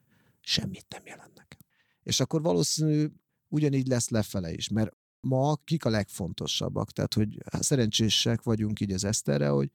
semmit 0.48 0.86
nem 0.88 1.02
jelent 1.06 1.34
nekem. 1.34 1.58
És 2.02 2.20
akkor 2.20 2.42
valószínű 2.42 3.06
ugyanígy 3.48 3.86
lesz 3.86 4.08
lefele 4.08 4.52
is, 4.52 4.68
mert 4.68 4.96
ma 5.20 5.56
kik 5.64 5.84
a 5.84 5.90
legfontosabbak? 5.90 6.90
Tehát, 6.90 7.14
hogy 7.14 7.38
hát 7.52 7.62
szerencsések 7.62 8.42
vagyunk 8.42 8.80
így 8.80 8.92
az 8.92 9.04
Eszterre, 9.04 9.48
hogy, 9.48 9.70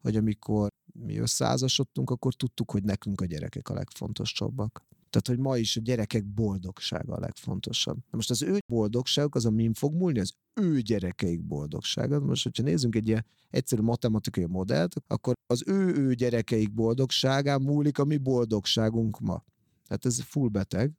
hogy 0.00 0.16
amikor 0.16 0.68
mi 0.92 1.18
összeházasodtunk, 1.18 2.10
akkor 2.10 2.34
tudtuk, 2.34 2.70
hogy 2.70 2.82
nekünk 2.82 3.20
a 3.20 3.24
gyerekek 3.24 3.68
a 3.68 3.74
legfontosabbak. 3.74 4.84
Tehát, 5.10 5.28
hogy 5.28 5.38
ma 5.38 5.56
is 5.56 5.76
a 5.76 5.80
gyerekek 5.80 6.24
boldogsága 6.24 7.14
a 7.14 7.20
legfontosabb. 7.20 7.96
Na 7.96 8.16
most 8.16 8.30
az 8.30 8.42
ő 8.42 8.58
boldogságuk 8.66 9.34
az, 9.34 9.46
amin 9.46 9.72
fog 9.72 9.94
múlni, 9.94 10.20
az 10.20 10.32
ő 10.54 10.80
gyerekeik 10.80 11.44
boldogsága. 11.44 12.20
Most, 12.20 12.42
hogyha 12.42 12.62
nézzünk 12.62 12.94
egy 12.94 13.08
ilyen 13.08 13.26
egyszerű 13.50 13.82
matematikai 13.82 14.46
modellt, 14.46 14.94
akkor 15.06 15.34
az 15.46 15.62
ő, 15.66 15.94
ő 15.96 16.14
gyerekeik 16.14 16.74
boldogságán 16.74 17.62
múlik 17.62 17.98
a 17.98 18.04
mi 18.04 18.16
boldogságunk 18.16 19.20
ma. 19.20 19.44
Tehát 19.86 20.04
ez 20.04 20.20
full 20.20 20.48
beteg, 20.48 20.92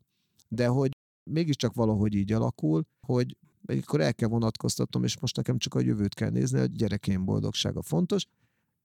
de 0.47 0.67
hogy 0.67 0.91
mégiscsak 1.23 1.73
valahogy 1.73 2.13
így 2.13 2.31
alakul, 2.31 2.85
hogy 3.07 3.37
akkor 3.81 4.01
el 4.01 4.13
kell 4.13 4.29
vonatkoztatnom, 4.29 5.03
és 5.03 5.19
most 5.19 5.35
nekem 5.35 5.57
csak 5.57 5.73
a 5.73 5.79
jövőt 5.79 6.13
kell 6.13 6.29
nézni, 6.29 6.59
hogy 6.59 6.71
gyerekeim 6.71 7.25
boldogsága 7.25 7.81
fontos. 7.81 8.25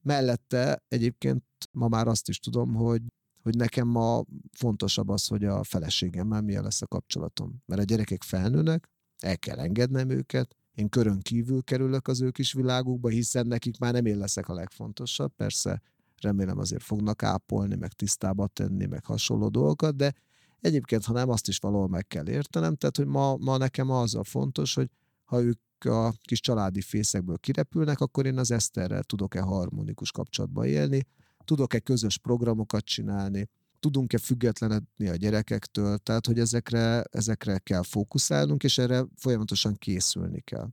Mellette 0.02 0.82
egyébként 0.88 1.44
ma 1.72 1.88
már 1.88 2.08
azt 2.08 2.28
is 2.28 2.38
tudom, 2.38 2.74
hogy, 2.74 3.02
hogy 3.42 3.56
nekem 3.56 3.88
ma 3.88 4.24
fontosabb 4.52 5.08
az, 5.08 5.26
hogy 5.26 5.44
a 5.44 5.64
feleségemmel 5.64 6.40
milyen 6.40 6.62
lesz 6.62 6.82
a 6.82 6.86
kapcsolatom. 6.86 7.62
Mert 7.66 7.80
a 7.80 7.84
gyerekek 7.84 8.22
felnőnek, 8.22 8.88
el 9.18 9.38
kell 9.38 9.58
engednem 9.58 10.10
őket, 10.10 10.56
én 10.74 10.88
körön 10.88 11.20
kívül 11.20 11.62
kerülök 11.62 12.08
az 12.08 12.20
ő 12.20 12.30
kis 12.30 12.52
világukba, 12.52 13.08
hiszen 13.08 13.46
nekik 13.46 13.78
már 13.78 13.92
nem 13.92 14.06
én 14.06 14.18
leszek 14.18 14.48
a 14.48 14.54
legfontosabb. 14.54 15.32
Persze 15.36 15.82
remélem 16.22 16.58
azért 16.58 16.82
fognak 16.82 17.22
ápolni, 17.22 17.76
meg 17.76 17.92
tisztába 17.92 18.46
tenni, 18.46 18.86
meg 18.86 19.04
hasonló 19.04 19.48
dolgokat, 19.48 19.96
de 19.96 20.14
egyébként, 20.60 21.04
ha 21.04 21.12
nem, 21.12 21.28
azt 21.28 21.48
is 21.48 21.58
valahol 21.58 21.88
meg 21.88 22.06
kell 22.06 22.28
értenem, 22.28 22.74
tehát, 22.74 22.96
hogy 22.96 23.06
ma, 23.06 23.36
ma 23.36 23.56
nekem 23.56 23.90
az 23.90 24.14
a 24.14 24.24
fontos, 24.24 24.74
hogy 24.74 24.90
ha 25.24 25.42
ők 25.42 25.58
a 25.84 26.12
kis 26.22 26.40
családi 26.40 26.80
fészekből 26.80 27.38
kirepülnek, 27.38 28.00
akkor 28.00 28.26
én 28.26 28.38
az 28.38 28.50
Eszterrel 28.50 29.02
tudok-e 29.02 29.40
harmonikus 29.40 30.10
kapcsolatba 30.10 30.66
élni, 30.66 31.06
tudok-e 31.44 31.78
közös 31.78 32.18
programokat 32.18 32.84
csinálni, 32.84 33.48
tudunk-e 33.78 34.18
függetlenedni 34.18 35.08
a 35.08 35.16
gyerekektől, 35.16 35.98
tehát 35.98 36.26
hogy 36.26 36.38
ezekre, 36.38 37.02
ezekre 37.02 37.58
kell 37.58 37.82
fókuszálnunk, 37.82 38.62
és 38.62 38.78
erre 38.78 39.04
folyamatosan 39.16 39.74
készülni 39.74 40.40
kell. 40.40 40.68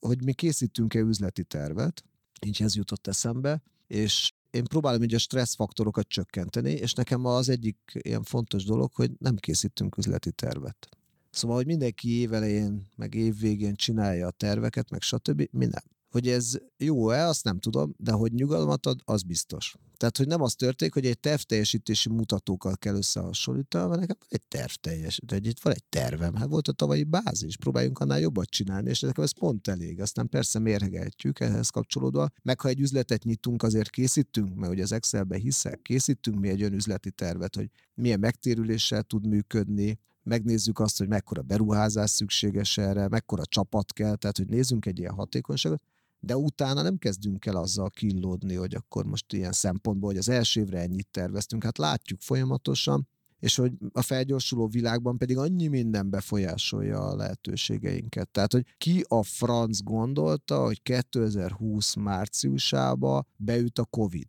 Hogy 0.00 0.24
mi 0.24 0.32
készítünk-e 0.32 0.98
üzleti 0.98 1.44
tervet, 1.44 2.04
így 2.46 2.62
ez 2.62 2.74
jutott 2.74 3.06
eszembe, 3.06 3.62
és 3.86 4.32
én 4.50 4.64
próbálom 4.64 5.02
így 5.02 5.14
a 5.14 5.18
stresszfaktorokat 5.18 6.08
csökkenteni, 6.08 6.70
és 6.70 6.92
nekem 6.92 7.24
az 7.24 7.48
egyik 7.48 7.78
ilyen 7.92 8.22
fontos 8.22 8.64
dolog, 8.64 8.92
hogy 8.94 9.10
nem 9.18 9.36
készítünk 9.36 9.96
üzleti 9.96 10.32
tervet. 10.32 10.88
Szóval, 11.30 11.56
hogy 11.56 11.66
mindenki 11.66 12.10
évelején, 12.10 12.86
meg 12.96 13.14
évvégén 13.14 13.74
csinálja 13.74 14.26
a 14.26 14.30
terveket, 14.30 14.90
meg 14.90 15.00
stb. 15.00 15.48
Mi 15.50 15.64
nem. 15.64 15.82
Hogy 16.10 16.28
ez 16.28 16.58
jó-e, 16.76 17.26
azt 17.26 17.44
nem 17.44 17.58
tudom, 17.58 17.94
de 17.96 18.12
hogy 18.12 18.32
nyugalmat 18.32 18.86
ad, 18.86 19.00
az 19.04 19.22
biztos. 19.22 19.76
Tehát, 19.96 20.16
hogy 20.16 20.26
nem 20.26 20.42
az 20.42 20.54
történik, 20.54 20.94
hogy 20.94 21.06
egy 21.06 21.18
tervteljesítési 21.18 22.08
mutatókkal 22.08 22.76
kell 22.76 22.96
összehasonlítani, 22.96 23.84
hanem 23.84 24.00
nekem 24.00 24.16
egy 24.28 24.42
tervteljes, 24.42 25.20
de 25.26 25.36
itt 25.36 25.60
van 25.60 25.72
egy 25.72 25.84
tervem. 25.84 26.34
Hát 26.34 26.48
volt 26.48 26.68
a 26.68 26.72
tavalyi 26.72 27.04
bázis, 27.04 27.56
próbáljunk 27.56 27.98
annál 27.98 28.20
jobbat 28.20 28.48
csinálni, 28.48 28.90
és 28.90 29.00
nekem 29.00 29.24
ez 29.24 29.38
pont 29.38 29.68
elég. 29.68 30.00
Aztán 30.00 30.28
persze 30.28 30.58
mérhegetjük 30.58 31.40
ehhez 31.40 31.68
kapcsolódva, 31.68 32.28
meg 32.42 32.60
ha 32.60 32.68
egy 32.68 32.80
üzletet 32.80 33.24
nyitunk, 33.24 33.62
azért 33.62 33.90
készítünk, 33.90 34.54
mert 34.54 34.72
hogy 34.72 34.80
az 34.80 34.92
Excelbe 34.92 35.36
hiszek, 35.36 35.82
készítünk 35.82 36.38
mi 36.38 36.48
egy 36.48 36.60
olyan 36.60 36.72
üzleti 36.72 37.10
tervet, 37.10 37.54
hogy 37.54 37.70
milyen 37.94 38.20
megtérüléssel 38.20 39.02
tud 39.02 39.26
működni, 39.26 39.98
megnézzük 40.22 40.78
azt, 40.78 40.98
hogy 40.98 41.08
mekkora 41.08 41.42
beruházás 41.42 42.10
szükséges 42.10 42.78
erre, 42.78 43.08
mekkora 43.08 43.46
csapat 43.46 43.92
kell, 43.92 44.16
tehát 44.16 44.36
hogy 44.36 44.48
nézzünk 44.48 44.86
egy 44.86 44.98
ilyen 44.98 45.14
hatékonyságot, 45.14 45.82
de 46.20 46.36
utána 46.36 46.82
nem 46.82 46.96
kezdünk 46.96 47.46
el 47.46 47.56
azzal 47.56 47.90
killódni, 47.90 48.54
hogy 48.54 48.74
akkor 48.74 49.04
most 49.04 49.32
ilyen 49.32 49.52
szempontból, 49.52 50.08
hogy 50.08 50.18
az 50.18 50.28
első 50.28 50.60
évre 50.60 50.80
ennyit 50.80 51.08
terveztünk, 51.10 51.64
hát 51.64 51.78
látjuk 51.78 52.20
folyamatosan, 52.20 53.08
és 53.38 53.56
hogy 53.56 53.72
a 53.92 54.02
felgyorsuló 54.02 54.68
világban 54.68 55.18
pedig 55.18 55.36
annyi 55.36 55.66
minden 55.66 56.10
befolyásolja 56.10 57.00
a 57.00 57.16
lehetőségeinket. 57.16 58.28
Tehát, 58.28 58.52
hogy 58.52 58.64
ki 58.78 59.04
a 59.08 59.22
franc 59.22 59.82
gondolta, 59.82 60.64
hogy 60.64 60.82
2020 60.82 61.94
márciusába 61.94 63.24
beüt 63.36 63.78
a 63.78 63.84
Covid. 63.84 64.26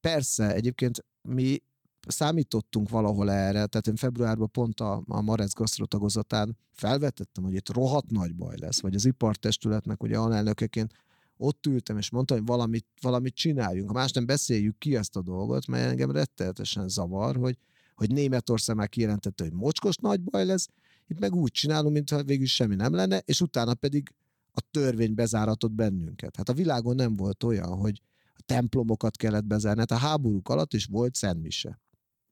Persze, 0.00 0.54
egyébként 0.54 1.04
mi 1.22 1.62
számítottunk 2.08 2.88
valahol 2.88 3.30
erre, 3.30 3.66
tehát 3.66 3.86
én 3.86 3.96
februárban 3.96 4.50
pont 4.50 4.80
a, 4.80 5.02
a 5.06 5.20
Marec 5.20 5.52
gasztrotagozatán 5.52 6.56
felvetettem, 6.72 7.44
hogy 7.44 7.54
itt 7.54 7.72
rohadt 7.72 8.10
nagy 8.10 8.34
baj 8.34 8.56
lesz, 8.58 8.80
vagy 8.80 8.94
az 8.94 9.04
ipartestületnek 9.04 10.02
ugye 10.02 10.18
alelnökeként 10.18 10.92
ott 11.40 11.66
ültem, 11.66 11.98
és 11.98 12.10
mondtam, 12.10 12.36
hogy 12.36 12.46
valamit, 12.46 12.86
valamit 13.00 13.34
csináljunk. 13.34 13.88
Ha 13.88 13.94
más 13.94 14.12
nem 14.12 14.26
beszéljük 14.26 14.78
ki 14.78 14.96
ezt 14.96 15.16
a 15.16 15.22
dolgot, 15.22 15.66
mert 15.66 15.90
engem 15.90 16.10
rettenetesen 16.10 16.88
zavar, 16.88 17.36
hogy, 17.36 17.58
hogy 17.94 18.10
Németország 18.10 18.76
már 18.76 18.88
kijelentette, 18.88 19.44
hogy 19.44 19.52
mocskos 19.52 19.96
nagy 19.96 20.20
baj 20.20 20.44
lesz, 20.44 20.68
itt 21.06 21.18
meg 21.18 21.34
úgy 21.34 21.50
csinálunk, 21.50 21.94
mintha 21.94 22.22
végül 22.22 22.46
semmi 22.46 22.74
nem 22.74 22.94
lenne, 22.94 23.18
és 23.18 23.40
utána 23.40 23.74
pedig 23.74 24.14
a 24.52 24.60
törvény 24.70 25.14
bezáratott 25.14 25.72
bennünket. 25.72 26.36
Hát 26.36 26.48
a 26.48 26.52
világon 26.52 26.94
nem 26.94 27.16
volt 27.16 27.42
olyan, 27.42 27.68
hogy 27.68 28.02
templomokat 28.46 29.16
kellett 29.16 29.44
bezárni. 29.44 29.80
Hát 29.80 29.90
a 29.90 29.96
háborúk 29.96 30.48
alatt 30.48 30.72
is 30.72 30.84
volt 30.84 31.14
szentmise. 31.14 31.80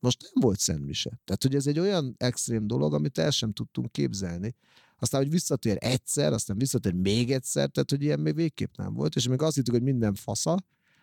Most 0.01 0.23
nem 0.23 0.33
volt 0.43 0.59
szentmise. 0.59 1.21
Tehát, 1.25 1.43
hogy 1.43 1.55
ez 1.55 1.67
egy 1.67 1.79
olyan 1.79 2.15
extrém 2.19 2.67
dolog, 2.67 2.95
amit 2.95 3.19
el 3.19 3.31
sem 3.31 3.53
tudtunk 3.53 3.93
képzelni. 3.93 4.55
Aztán, 4.99 5.21
hogy 5.21 5.31
visszatér 5.31 5.77
egyszer, 5.81 6.33
aztán 6.33 6.59
visszatér 6.59 6.93
még 6.93 7.33
egyszer, 7.33 7.69
tehát, 7.69 7.91
hogy 7.91 8.03
ilyen 8.03 8.21
még 8.21 8.35
végképp 8.35 8.77
nem 8.77 8.95
volt. 8.95 9.17
És 9.17 9.29
még 9.29 9.43
azt 9.43 9.55
hittük, 9.55 9.75
hogy 9.75 9.83
minden 9.83 10.15
fasza, 10.15 10.57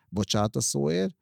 bocsánat 0.10 0.56
a 0.56 0.62
szóért, 0.62 1.16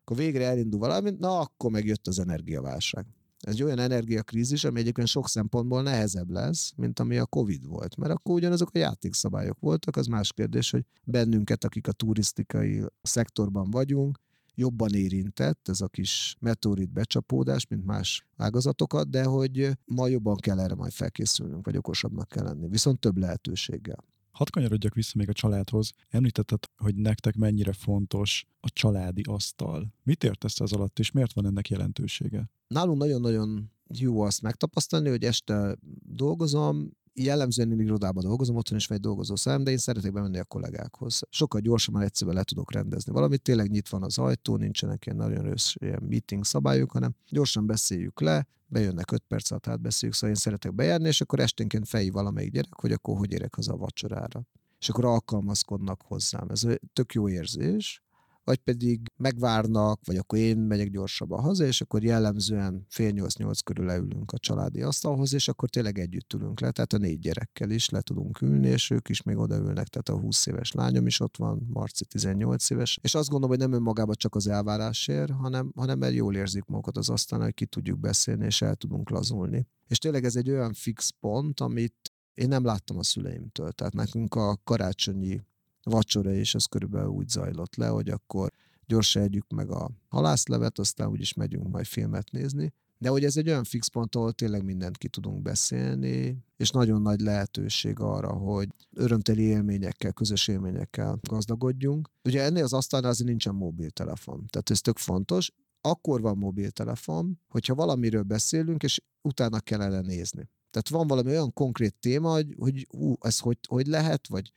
akkor 0.00 0.16
végre 0.16 0.46
elindul 0.46 0.80
valami, 0.80 1.10
na 1.18 1.38
akkor 1.38 1.70
megjött 1.70 2.06
az 2.06 2.18
energiaválság. 2.18 3.06
Ez 3.40 3.52
egy 3.52 3.62
olyan 3.62 3.78
energiakrízis, 3.78 4.64
ami 4.64 4.80
egyébként 4.80 5.08
sok 5.08 5.28
szempontból 5.28 5.82
nehezebb 5.82 6.30
lesz, 6.30 6.72
mint 6.76 6.98
ami 6.98 7.18
a 7.18 7.26
Covid 7.26 7.66
volt. 7.66 7.96
Mert 7.96 8.12
akkor 8.12 8.34
ugyanazok 8.34 8.70
a 8.72 8.78
játékszabályok 8.78 9.58
voltak, 9.60 9.96
az 9.96 10.06
más 10.06 10.32
kérdés, 10.32 10.70
hogy 10.70 10.84
bennünket, 11.04 11.64
akik 11.64 11.88
a 11.88 11.92
turisztikai 11.92 12.82
szektorban 13.02 13.70
vagyunk, 13.70 14.18
jobban 14.58 14.94
érintett 14.94 15.68
ez 15.68 15.80
a 15.80 15.88
kis 15.88 16.36
meteorit 16.40 16.92
becsapódás, 16.92 17.66
mint 17.66 17.84
más 17.84 18.26
ágazatokat, 18.36 19.10
de 19.10 19.24
hogy 19.24 19.70
ma 19.84 20.06
jobban 20.06 20.36
kell 20.36 20.60
erre 20.60 20.74
majd 20.74 20.92
felkészülnünk, 20.92 21.64
vagy 21.64 21.76
okosabbnak 21.76 22.28
kell 22.28 22.44
lenni. 22.44 22.68
Viszont 22.68 23.00
több 23.00 23.16
lehetőséggel. 23.16 24.04
Hadd 24.30 24.50
kanyarodjak 24.50 24.94
vissza 24.94 25.12
még 25.16 25.28
a 25.28 25.32
családhoz. 25.32 25.92
Említetted, 26.08 26.58
hogy 26.76 26.94
nektek 26.94 27.36
mennyire 27.36 27.72
fontos 27.72 28.46
a 28.60 28.70
családi 28.70 29.22
asztal. 29.28 29.94
Mit 30.02 30.24
értesz 30.24 30.60
ez 30.60 30.72
alatt, 30.72 30.98
és 30.98 31.10
miért 31.10 31.32
van 31.32 31.46
ennek 31.46 31.68
jelentősége? 31.68 32.50
Nálunk 32.68 32.98
nagyon-nagyon 32.98 33.72
jó 33.94 34.20
azt 34.20 34.42
megtapasztalni, 34.42 35.08
hogy 35.08 35.24
este 35.24 35.76
dolgozom, 36.02 36.90
jellemzően 37.24 37.72
én 37.72 37.80
irodában 37.80 38.24
dolgozom, 38.24 38.56
otthon 38.56 38.78
is 38.78 38.86
vagy 38.86 39.00
dolgozó 39.00 39.36
szám, 39.36 39.64
de 39.64 39.70
én 39.70 39.76
szeretek 39.76 40.12
bemenni 40.12 40.38
a 40.38 40.44
kollégákhoz. 40.44 41.20
Sokkal 41.30 41.60
gyorsabban 41.60 42.02
egyszerűen 42.02 42.36
le 42.36 42.42
tudok 42.42 42.72
rendezni 42.72 43.12
valamit, 43.12 43.42
tényleg 43.42 43.70
nyitva 43.70 43.98
van 43.98 44.06
az 44.06 44.18
ajtó, 44.18 44.56
nincsenek 44.56 45.06
ilyen 45.06 45.18
nagyon 45.18 45.44
rossz 45.44 45.74
ilyen 45.74 46.02
meeting 46.08 46.44
szabályok, 46.44 46.90
hanem 46.90 47.14
gyorsan 47.28 47.66
beszéljük 47.66 48.20
le, 48.20 48.46
bejönnek 48.66 49.10
öt 49.10 49.22
perc 49.28 49.50
alatt 49.50 49.66
átbeszéljük, 49.66 50.16
szóval 50.16 50.36
én 50.36 50.40
szeretek 50.40 50.74
bejárni, 50.74 51.08
és 51.08 51.20
akkor 51.20 51.40
esténként 51.40 51.88
fejű 51.88 52.10
valamelyik 52.10 52.52
gyerek, 52.52 52.74
hogy 52.74 52.92
akkor 52.92 53.16
hogy 53.16 53.32
érek 53.32 53.54
haza 53.54 53.72
a 53.72 53.76
vacsorára. 53.76 54.42
És 54.78 54.88
akkor 54.88 55.04
alkalmazkodnak 55.04 56.02
hozzám. 56.02 56.48
Ez 56.48 56.62
tök 56.92 57.12
jó 57.12 57.28
érzés 57.28 58.02
vagy 58.48 58.58
pedig 58.58 59.00
megvárnak, 59.16 60.00
vagy 60.04 60.16
akkor 60.16 60.38
én 60.38 60.58
megyek 60.58 60.90
gyorsabban 60.90 61.40
haza, 61.40 61.64
és 61.64 61.80
akkor 61.80 62.04
jellemzően 62.04 62.86
fél 62.88 63.10
nyolc-nyolc 63.10 63.60
körül 63.60 63.84
leülünk 63.86 64.32
a 64.32 64.38
családi 64.38 64.82
asztalhoz, 64.82 65.32
és 65.32 65.48
akkor 65.48 65.68
tényleg 65.68 65.98
együtt 65.98 66.32
ülünk 66.32 66.60
le, 66.60 66.70
tehát 66.70 66.92
a 66.92 66.98
négy 66.98 67.18
gyerekkel 67.18 67.70
is 67.70 67.88
le 67.88 68.00
tudunk 68.00 68.40
ülni, 68.40 68.68
és 68.68 68.90
ők 68.90 69.08
is 69.08 69.22
még 69.22 69.36
odaülnek, 69.36 69.86
tehát 69.88 70.08
a 70.08 70.24
20 70.24 70.46
éves 70.46 70.72
lányom 70.72 71.06
is 71.06 71.20
ott 71.20 71.36
van, 71.36 71.66
Marci 71.72 72.04
18 72.04 72.70
éves, 72.70 72.98
és 73.02 73.14
azt 73.14 73.28
gondolom, 73.28 73.56
hogy 73.56 73.68
nem 73.68 73.78
önmagában 73.78 74.14
csak 74.18 74.34
az 74.34 74.46
elvárásért, 74.46 75.30
hanem, 75.30 75.72
hanem 75.76 75.98
mert 75.98 76.14
jól 76.14 76.34
érzik 76.34 76.64
magukat 76.64 76.96
az 76.96 77.08
asztalon, 77.08 77.44
hogy 77.44 77.54
ki 77.54 77.66
tudjuk 77.66 77.98
beszélni, 77.98 78.44
és 78.44 78.62
el 78.62 78.74
tudunk 78.74 79.10
lazulni. 79.10 79.66
És 79.86 79.98
tényleg 79.98 80.24
ez 80.24 80.36
egy 80.36 80.50
olyan 80.50 80.72
fix 80.72 81.10
pont, 81.20 81.60
amit 81.60 82.12
én 82.34 82.48
nem 82.48 82.64
láttam 82.64 82.98
a 82.98 83.02
szüleimtől. 83.02 83.72
Tehát 83.72 83.94
nekünk 83.94 84.34
a 84.34 84.56
karácsonyi 84.64 85.40
vacsora, 85.88 86.32
és 86.32 86.54
az 86.54 86.64
körülbelül 86.64 87.08
úgy 87.08 87.28
zajlott 87.28 87.76
le, 87.76 87.86
hogy 87.86 88.08
akkor 88.08 88.50
gyorsan 88.86 89.22
együk 89.22 89.50
meg 89.50 89.70
a 89.70 89.90
halászlevet, 90.08 90.78
aztán 90.78 91.08
úgyis 91.08 91.34
megyünk 91.34 91.68
majd 91.68 91.86
filmet 91.86 92.30
nézni. 92.30 92.72
De 92.98 93.08
hogy 93.08 93.24
ez 93.24 93.36
egy 93.36 93.48
olyan 93.48 93.64
fix 93.64 93.88
pont, 93.88 94.14
ahol 94.14 94.32
tényleg 94.32 94.64
mindent 94.64 94.96
ki 94.96 95.08
tudunk 95.08 95.42
beszélni, 95.42 96.44
és 96.56 96.70
nagyon 96.70 97.02
nagy 97.02 97.20
lehetőség 97.20 98.00
arra, 98.00 98.32
hogy 98.32 98.68
örömteli 98.94 99.42
élményekkel, 99.42 100.12
közös 100.12 100.48
élményekkel 100.48 101.18
gazdagodjunk. 101.28 102.10
Ugye 102.24 102.42
ennél 102.42 102.64
az 102.64 102.72
asztalnál 102.72 103.10
azért 103.10 103.28
nincsen 103.28 103.54
mobiltelefon, 103.54 104.46
tehát 104.50 104.70
ez 104.70 104.80
tök 104.80 104.98
fontos. 104.98 105.50
Akkor 105.80 106.20
van 106.20 106.38
mobiltelefon, 106.38 107.40
hogyha 107.48 107.74
valamiről 107.74 108.22
beszélünk, 108.22 108.82
és 108.82 109.02
utána 109.22 109.60
kellene 109.60 110.00
nézni. 110.00 110.48
Tehát 110.70 110.88
van 110.88 111.06
valami 111.06 111.30
olyan 111.30 111.52
konkrét 111.52 111.94
téma, 112.00 112.30
hogy, 112.30 112.54
hogy 112.58 112.86
ú, 112.90 113.14
ez 113.20 113.38
hogy, 113.38 113.58
hogy 113.68 113.86
lehet, 113.86 114.28
vagy 114.28 114.52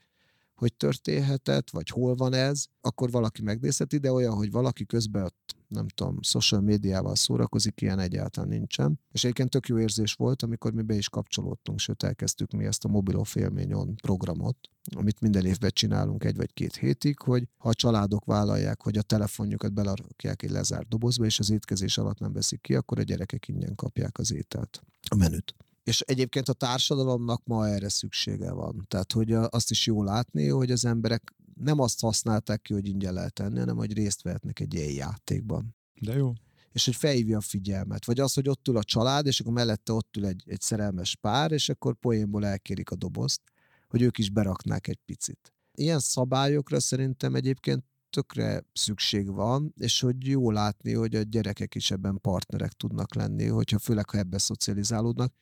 hogy 0.61 0.73
történhetett, 0.73 1.69
vagy 1.69 1.89
hol 1.89 2.15
van 2.15 2.33
ez, 2.33 2.65
akkor 2.81 3.11
valaki 3.11 3.41
megnézheti, 3.41 3.97
de 3.97 4.11
olyan, 4.11 4.33
hogy 4.33 4.51
valaki 4.51 4.85
közben 4.85 5.23
ott, 5.23 5.55
nem 5.67 5.87
tudom, 5.87 6.21
social 6.21 6.61
médiával 6.61 7.15
szórakozik, 7.15 7.81
ilyen 7.81 7.99
egyáltalán 7.99 8.49
nincsen. 8.49 8.99
És 9.11 9.23
egyébként 9.23 9.49
tök 9.49 9.67
jó 9.67 9.79
érzés 9.79 10.13
volt, 10.13 10.41
amikor 10.41 10.73
mi 10.73 10.81
be 10.81 10.93
is 10.93 11.09
kapcsolódtunk, 11.09 11.79
sőt 11.79 12.03
elkezdtük 12.03 12.51
mi 12.51 12.65
ezt 12.65 12.85
a 12.85 12.87
Mobilov 12.87 13.31
élményon 13.33 13.95
programot, 13.95 14.57
amit 14.95 15.21
minden 15.21 15.45
évben 15.45 15.71
csinálunk 15.73 16.23
egy 16.23 16.35
vagy 16.35 16.53
két 16.53 16.75
hétig, 16.75 17.19
hogy 17.19 17.47
ha 17.57 17.69
a 17.69 17.73
családok 17.73 18.25
vállalják, 18.25 18.81
hogy 18.81 18.97
a 18.97 19.01
telefonjukat 19.01 19.73
belerakják 19.73 20.43
egy 20.43 20.51
lezárt 20.51 20.87
dobozba, 20.87 21.25
és 21.25 21.39
az 21.39 21.49
étkezés 21.49 21.97
alatt 21.97 22.19
nem 22.19 22.33
veszik 22.33 22.61
ki, 22.61 22.75
akkor 22.75 22.99
a 22.99 23.03
gyerekek 23.03 23.47
ingyen 23.47 23.75
kapják 23.75 24.17
az 24.17 24.33
ételt, 24.33 24.83
a 25.09 25.15
menüt. 25.15 25.55
És 25.83 26.01
egyébként 26.01 26.49
a 26.49 26.53
társadalomnak 26.53 27.41
ma 27.45 27.67
erre 27.67 27.89
szüksége 27.89 28.51
van. 28.51 28.85
Tehát, 28.87 29.11
hogy 29.11 29.31
azt 29.33 29.71
is 29.71 29.85
jó 29.85 30.03
látni, 30.03 30.47
hogy 30.47 30.71
az 30.71 30.85
emberek 30.85 31.33
nem 31.53 31.79
azt 31.79 31.99
használták 31.99 32.61
ki, 32.61 32.73
hogy 32.73 32.87
ingyen 32.87 33.13
lehet 33.13 33.33
tenni, 33.33 33.59
hanem 33.59 33.75
hogy 33.75 33.93
részt 33.93 34.21
vehetnek 34.21 34.59
egy 34.59 34.73
ilyen 34.73 34.91
játékban. 34.91 35.75
De 36.01 36.13
jó. 36.13 36.33
És 36.71 36.85
hogy 36.85 36.95
felhívja 36.95 37.37
a 37.37 37.41
figyelmet. 37.41 38.05
Vagy 38.05 38.19
az, 38.19 38.33
hogy 38.33 38.49
ott 38.49 38.67
ül 38.67 38.77
a 38.77 38.83
család, 38.83 39.25
és 39.25 39.39
akkor 39.39 39.53
mellette 39.53 39.93
ott 39.93 40.17
ül 40.17 40.25
egy, 40.25 40.43
egy 40.45 40.61
szerelmes 40.61 41.15
pár, 41.15 41.51
és 41.51 41.69
akkor 41.69 41.95
poénból 41.95 42.45
elkérik 42.45 42.89
a 42.89 42.95
dobozt, 42.95 43.41
hogy 43.87 44.01
ők 44.01 44.17
is 44.17 44.29
beraknák 44.29 44.87
egy 44.87 44.99
picit. 45.05 45.53
Ilyen 45.73 45.99
szabályokra 45.99 46.79
szerintem 46.79 47.35
egyébként 47.35 47.83
tökre 48.09 48.63
szükség 48.73 49.31
van, 49.31 49.73
és 49.77 49.99
hogy 49.99 50.27
jó 50.27 50.51
látni, 50.51 50.93
hogy 50.93 51.15
a 51.15 51.21
gyerekek 51.21 51.75
is 51.75 51.91
ebben 51.91 52.19
partnerek 52.21 52.71
tudnak 52.71 53.15
lenni, 53.15 53.45
hogyha 53.45 53.79
főleg, 53.79 54.09
ha 54.09 54.17
ebbe 54.17 54.37
szocializálódnak, 54.37 55.33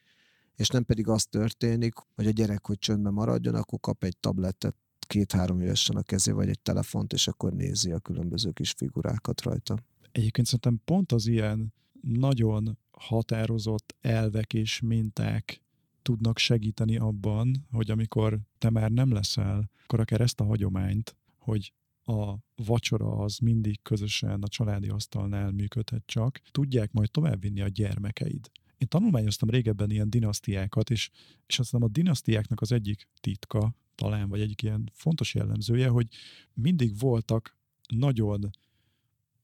és 0.60 0.68
nem 0.70 0.84
pedig 0.84 1.08
az 1.08 1.26
történik, 1.26 1.94
hogy 2.16 2.28
a 2.28 2.32
gyerek, 2.32 2.66
hogy 2.66 2.78
csöndben 2.78 3.14
maradjon, 3.14 3.56
akkor 3.56 3.80
kap 3.80 4.04
egy 4.04 4.18
tabletet 4.18 4.76
két-három 5.00 5.62
évesen 5.62 5.96
a 5.96 6.02
kezé, 6.02 6.32
vagy 6.32 6.50
egy 6.50 6.60
telefont, 6.60 7.14
és 7.14 7.28
akkor 7.28 7.54
nézi 7.54 7.92
a 7.92 8.00
különböző 8.00 8.52
kis 8.52 8.72
figurákat 8.72 9.42
rajta. 9.42 9.78
Egyébként 10.12 10.48
szerintem 10.48 10.82
pont 10.86 11.12
az 11.12 11.28
ilyen 11.28 11.74
nagyon 12.02 12.78
határozott 12.92 13.96
elvek 14.02 14.54
és 14.54 14.80
minták 14.80 15.62
tudnak 16.02 16.38
segíteni 16.38 16.98
abban, 16.98 17.68
hogy 17.72 17.92
amikor 17.92 18.40
te 18.58 18.70
már 18.70 18.92
nem 18.92 19.12
leszel, 19.12 19.70
akkor 19.84 20.00
akár 20.00 20.22
ezt 20.22 20.40
a 20.40 20.46
hagyományt, 20.46 21.16
hogy 21.38 21.74
a 22.04 22.36
vacsora 22.56 23.12
az 23.18 23.38
mindig 23.38 23.82
közösen 23.82 24.42
a 24.42 24.48
családi 24.48 24.88
asztalnál 24.88 25.52
működhet 25.52 26.04
csak, 26.06 26.42
tudják 26.52 26.92
majd 26.92 27.12
továbbvinni 27.12 27.62
a 27.62 27.68
gyermekeid. 27.68 28.50
Én 28.80 28.88
tanulmányoztam 28.88 29.50
régebben 29.50 29.90
ilyen 29.90 30.10
dinasztiákat, 30.10 30.90
és, 30.90 31.10
és 31.46 31.60
aztán 31.60 31.82
a 31.82 31.88
dinasztiáknak 31.88 32.62
az 32.62 32.72
egyik 32.72 33.08
titka, 33.20 33.74
talán, 33.96 34.30
vagy 34.30 34.42
egyik 34.42 34.62
ilyen 34.62 34.90
fontos 34.94 35.34
jellemzője, 35.34 35.88
hogy 35.88 36.08
mindig 36.54 37.00
voltak 37.00 37.58
nagyon 37.88 38.50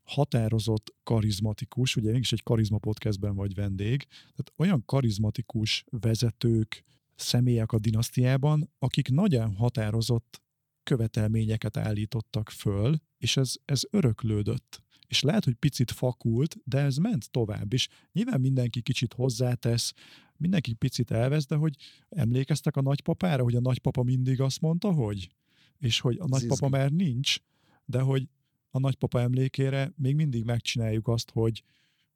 határozott, 0.04 0.94
karizmatikus, 1.04 1.96
ugye 1.96 2.12
mégis 2.12 2.32
egy 2.32 2.44
karizma 2.44 2.78
podcastben 2.78 3.36
vagy 3.36 3.54
vendég, 3.54 4.08
tehát 4.08 4.54
olyan 4.56 4.86
karizmatikus 4.86 5.84
vezetők, 5.90 6.84
személyek 7.16 7.72
a 7.72 7.80
dinasztiában, 7.80 8.72
akik 8.80 9.10
nagyon 9.10 9.56
határozott 9.56 10.42
követelményeket 10.84 11.78
állítottak 11.78 12.50
föl, 12.50 12.96
és 13.18 13.38
ez, 13.38 13.54
ez 13.66 13.82
öröklődött 13.90 14.84
és 15.08 15.22
lehet, 15.22 15.44
hogy 15.44 15.54
picit 15.54 15.92
fakult, 15.92 16.56
de 16.64 16.80
ez 16.80 16.98
ment 16.98 17.32
tovább, 17.32 17.74
és 17.74 17.88
nyilván 18.12 18.42
mindenki 18.42 18.82
kicsit 18.82 19.14
hozzátesz, 19.14 19.94
mindenki 20.38 20.74
picit 20.74 21.12
elvesz, 21.12 21.46
de 21.46 21.56
hogy 21.56 21.76
emlékeztek 22.10 22.76
a 22.76 22.82
nagypapára, 22.82 23.44
hogy 23.44 23.56
a 23.56 23.60
nagypapa 23.60 24.04
mindig 24.04 24.42
azt 24.42 24.62
mondta, 24.62 24.92
hogy, 24.92 25.30
és 25.78 26.00
hogy 26.00 26.18
a 26.20 26.28
nagypapa 26.28 26.70
már 26.70 26.92
nincs, 26.92 27.38
de 27.86 28.00
hogy 28.00 28.30
a 28.70 28.80
nagypapa 28.80 29.20
emlékére 29.20 29.94
még 29.96 30.16
mindig 30.16 30.44
megcsináljuk 30.44 31.08
azt, 31.08 31.32
hogy 31.32 31.64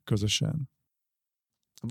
közösen. 0.04 0.70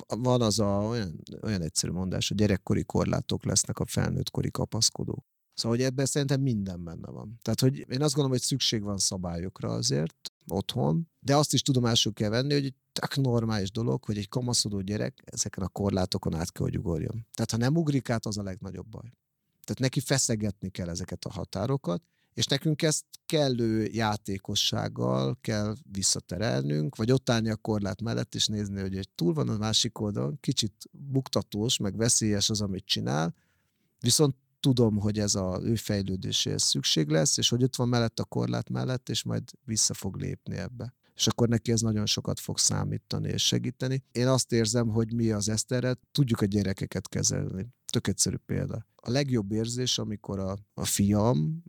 Van 0.06 0.42
az 0.42 0.58
a 0.58 0.66
olyan, 0.66 1.20
olyan 1.42 1.62
egyszerű 1.62 1.92
mondás, 1.92 2.28
hogy 2.28 2.36
gyerekkori 2.36 2.84
korlátok 2.84 3.44
lesznek 3.44 3.78
a 3.78 3.86
felnőttkori 3.86 4.50
kapaszkodók. 4.50 5.24
Szóval, 5.54 5.76
hogy 5.76 5.86
ebben 5.86 6.06
szerintem 6.06 6.40
minden 6.40 6.84
benne 6.84 7.10
van. 7.10 7.38
Tehát, 7.42 7.60
hogy 7.60 7.78
én 7.78 8.02
azt 8.02 8.14
gondolom, 8.14 8.30
hogy 8.30 8.40
szükség 8.40 8.82
van 8.82 8.98
szabályokra 8.98 9.68
azért 9.68 10.27
otthon, 10.50 11.08
de 11.20 11.36
azt 11.36 11.52
is 11.52 11.62
tudomásul 11.62 12.12
kell 12.12 12.30
venni, 12.30 12.52
hogy 12.52 12.74
tök 12.92 13.16
normális 13.16 13.70
dolog, 13.70 14.04
hogy 14.04 14.18
egy 14.18 14.28
kamaszodó 14.28 14.80
gyerek 14.80 15.22
ezeken 15.24 15.64
a 15.64 15.68
korlátokon 15.68 16.34
át 16.34 16.52
kell, 16.52 16.64
hogy 16.64 16.78
ugorjon. 16.78 17.26
Tehát, 17.32 17.50
ha 17.50 17.56
nem 17.56 17.76
ugrik 17.76 18.10
át, 18.10 18.26
az 18.26 18.38
a 18.38 18.42
legnagyobb 18.42 18.86
baj. 18.86 19.12
Tehát 19.64 19.78
neki 19.78 20.00
feszegetni 20.00 20.68
kell 20.68 20.88
ezeket 20.88 21.24
a 21.24 21.30
határokat, 21.30 22.02
és 22.34 22.46
nekünk 22.46 22.82
ezt 22.82 23.04
kellő 23.26 23.84
játékossággal 23.84 25.38
kell 25.40 25.74
visszaterelnünk, 25.92 26.96
vagy 26.96 27.12
ott 27.12 27.30
állni 27.30 27.50
a 27.50 27.56
korlát 27.56 28.02
mellett, 28.02 28.34
és 28.34 28.46
nézni, 28.46 28.80
hogy 28.80 28.96
egy 28.96 29.08
túl 29.14 29.32
van 29.32 29.48
a 29.48 29.56
másik 29.56 30.00
oldalon, 30.00 30.38
kicsit 30.40 30.72
buktatós, 30.90 31.76
meg 31.76 31.96
veszélyes 31.96 32.50
az, 32.50 32.60
amit 32.60 32.84
csinál, 32.86 33.34
viszont 34.00 34.36
tudom, 34.60 34.96
hogy 34.96 35.18
ez 35.18 35.34
a 35.34 35.60
ő 35.62 35.74
fejlődéséhez 35.74 36.62
szükség 36.62 37.08
lesz, 37.08 37.36
és 37.36 37.48
hogy 37.48 37.62
ott 37.62 37.76
van 37.76 37.88
mellett 37.88 38.18
a 38.18 38.24
korlát 38.24 38.68
mellett, 38.68 39.08
és 39.08 39.22
majd 39.22 39.42
vissza 39.64 39.94
fog 39.94 40.16
lépni 40.16 40.56
ebbe 40.56 40.96
és 41.18 41.26
akkor 41.26 41.48
neki 41.48 41.72
ez 41.72 41.80
nagyon 41.80 42.06
sokat 42.06 42.40
fog 42.40 42.58
számítani 42.58 43.28
és 43.28 43.46
segíteni. 43.46 44.04
Én 44.12 44.26
azt 44.26 44.52
érzem, 44.52 44.88
hogy 44.88 45.12
mi 45.12 45.30
az 45.30 45.48
Eszterre, 45.48 45.96
tudjuk 46.12 46.40
a 46.40 46.44
gyerekeket 46.44 47.08
kezelni. 47.08 47.68
Tök 47.92 48.06
egyszerű 48.06 48.36
példa. 48.46 48.86
A 48.96 49.10
legjobb 49.10 49.52
érzés, 49.52 49.98
amikor 49.98 50.38
a, 50.38 50.58
a 50.74 50.84
fiam, 50.84 51.62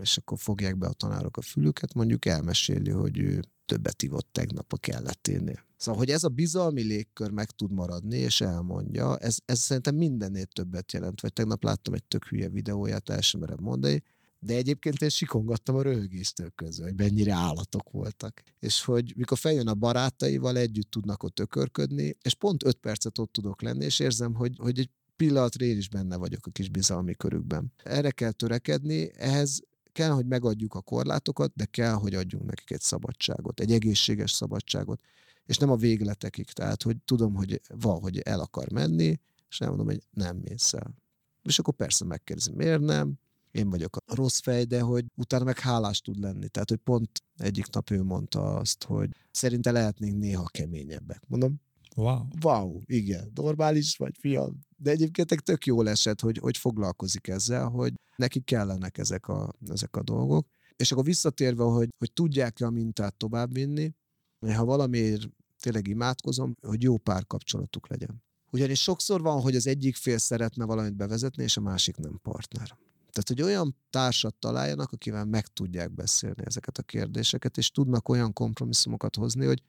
és 0.00 0.16
akkor 0.16 0.38
fogják 0.38 0.78
be 0.78 0.86
a 0.86 0.92
tanárok 0.92 1.36
a 1.36 1.40
fülüket, 1.40 1.94
mondjuk 1.94 2.24
elmeséli, 2.24 2.90
hogy 2.90 3.18
ő 3.18 3.42
többet 3.64 4.02
ivott 4.02 4.28
tegnap 4.32 4.72
a 4.72 4.76
kelleténél. 4.76 5.64
Szóval, 5.82 6.00
hogy 6.00 6.10
ez 6.10 6.24
a 6.24 6.28
bizalmi 6.28 6.82
légkör 6.82 7.30
meg 7.30 7.50
tud 7.50 7.72
maradni, 7.72 8.16
és 8.16 8.40
elmondja, 8.40 9.16
ez, 9.16 9.36
ez 9.44 9.58
szerintem 9.58 9.94
mindennél 9.94 10.44
többet 10.44 10.92
jelent. 10.92 11.20
Vagy 11.20 11.32
tegnap 11.32 11.64
láttam 11.64 11.94
egy 11.94 12.04
tök 12.04 12.24
hülye 12.24 12.48
videóját, 12.48 13.08
el 13.08 13.20
sem 13.20 13.40
merem 13.40 13.58
mondani, 13.60 14.02
de 14.38 14.54
egyébként 14.54 15.02
én 15.02 15.08
sikongattam 15.08 15.76
a 15.76 15.82
röhögéstől 15.82 16.50
közül, 16.50 16.84
hogy 16.84 16.96
mennyire 16.96 17.32
állatok 17.32 17.90
voltak. 17.90 18.42
És 18.58 18.84
hogy 18.84 19.12
mikor 19.16 19.38
feljön 19.38 19.68
a 19.68 19.74
barátaival, 19.74 20.56
együtt 20.56 20.90
tudnak 20.90 21.22
ott 21.22 21.40
ökörködni, 21.40 22.16
és 22.22 22.34
pont 22.34 22.64
öt 22.64 22.76
percet 22.76 23.18
ott 23.18 23.32
tudok 23.32 23.62
lenni, 23.62 23.84
és 23.84 23.98
érzem, 23.98 24.34
hogy, 24.34 24.56
hogy 24.58 24.78
egy 24.78 24.90
pillanatra 25.16 25.64
én 25.64 25.76
is 25.76 25.88
benne 25.88 26.16
vagyok 26.16 26.46
a 26.46 26.50
kis 26.50 26.68
bizalmi 26.68 27.14
körükben. 27.14 27.72
Erre 27.84 28.10
kell 28.10 28.32
törekedni, 28.32 29.10
ehhez 29.14 29.60
kell, 29.92 30.10
hogy 30.10 30.26
megadjuk 30.26 30.74
a 30.74 30.80
korlátokat, 30.80 31.52
de 31.54 31.64
kell, 31.64 31.92
hogy 31.92 32.14
adjunk 32.14 32.44
nekik 32.44 32.70
egy 32.70 32.80
szabadságot, 32.80 33.60
egy 33.60 33.72
egészséges 33.72 34.32
szabadságot, 34.32 35.00
és 35.46 35.56
nem 35.56 35.70
a 35.70 35.76
végletekig, 35.76 36.50
tehát, 36.50 36.82
hogy 36.82 36.96
tudom, 37.04 37.34
hogy 37.34 37.60
van, 37.68 38.00
hogy 38.00 38.18
el 38.18 38.40
akar 38.40 38.70
menni, 38.70 39.20
és 39.48 39.60
elmondom, 39.60 39.86
hogy 39.86 40.02
nem 40.10 40.36
mész 40.36 40.72
el. 40.72 40.94
És 41.42 41.58
akkor 41.58 41.74
persze 41.74 42.04
megkérdezem, 42.04 42.54
miért 42.54 42.80
nem, 42.80 43.18
én 43.50 43.70
vagyok 43.70 43.96
a 43.96 44.14
rossz 44.14 44.40
fej, 44.40 44.64
de 44.64 44.80
hogy 44.80 45.04
utána 45.14 45.44
meg 45.44 45.58
hálás 45.58 46.00
tud 46.00 46.18
lenni. 46.18 46.48
Tehát, 46.48 46.68
hogy 46.68 46.78
pont 46.78 47.22
egyik 47.36 47.70
nap 47.70 47.90
ő 47.90 48.02
mondta 48.02 48.56
azt, 48.56 48.84
hogy 48.84 49.10
szerinte 49.30 49.70
lehetnénk 49.70 50.18
néha 50.18 50.46
keményebbek. 50.46 51.22
Mondom, 51.28 51.60
Wow. 51.96 52.26
Wow, 52.42 52.80
igen, 52.84 53.30
normális 53.34 53.96
vagy, 53.96 54.16
fiam. 54.18 54.58
De 54.76 54.90
egyébként 54.90 55.44
tök 55.44 55.66
jól 55.66 55.88
esett, 55.88 56.20
hogy, 56.20 56.38
hogy 56.38 56.56
foglalkozik 56.56 57.28
ezzel, 57.28 57.68
hogy 57.68 57.92
neki 58.16 58.40
kellenek 58.40 58.98
ezek 58.98 59.28
a, 59.28 59.54
ezek 59.68 59.96
a 59.96 60.02
dolgok. 60.02 60.46
És 60.76 60.92
akkor 60.92 61.04
visszatérve, 61.04 61.64
hogy, 61.64 61.88
hogy 61.98 62.12
tudják-e 62.12 62.66
a 62.66 62.70
mintát 62.70 63.14
továbbvinni, 63.14 63.94
ha 64.50 64.64
valamiért 64.64 65.28
tényleg 65.60 65.88
imádkozom, 65.88 66.56
hogy 66.60 66.82
jó 66.82 66.96
párkapcsolatuk 66.96 67.88
legyen. 67.88 68.22
Ugyanis 68.50 68.82
sokszor 68.82 69.22
van, 69.22 69.40
hogy 69.40 69.56
az 69.56 69.66
egyik 69.66 69.96
fél 69.96 70.18
szeretne 70.18 70.64
valamit 70.64 70.94
bevezetni, 70.94 71.42
és 71.42 71.56
a 71.56 71.60
másik 71.60 71.96
nem 71.96 72.18
partner. 72.22 72.66
Tehát, 73.12 73.28
hogy 73.28 73.42
olyan 73.42 73.76
társat 73.90 74.34
találjanak, 74.34 74.92
akivel 74.92 75.24
meg 75.24 75.46
tudják 75.46 75.94
beszélni 75.94 76.42
ezeket 76.44 76.78
a 76.78 76.82
kérdéseket, 76.82 77.56
és 77.56 77.70
tudnak 77.70 78.08
olyan 78.08 78.32
kompromisszumokat 78.32 79.16
hozni, 79.16 79.46
hogy, 79.46 79.62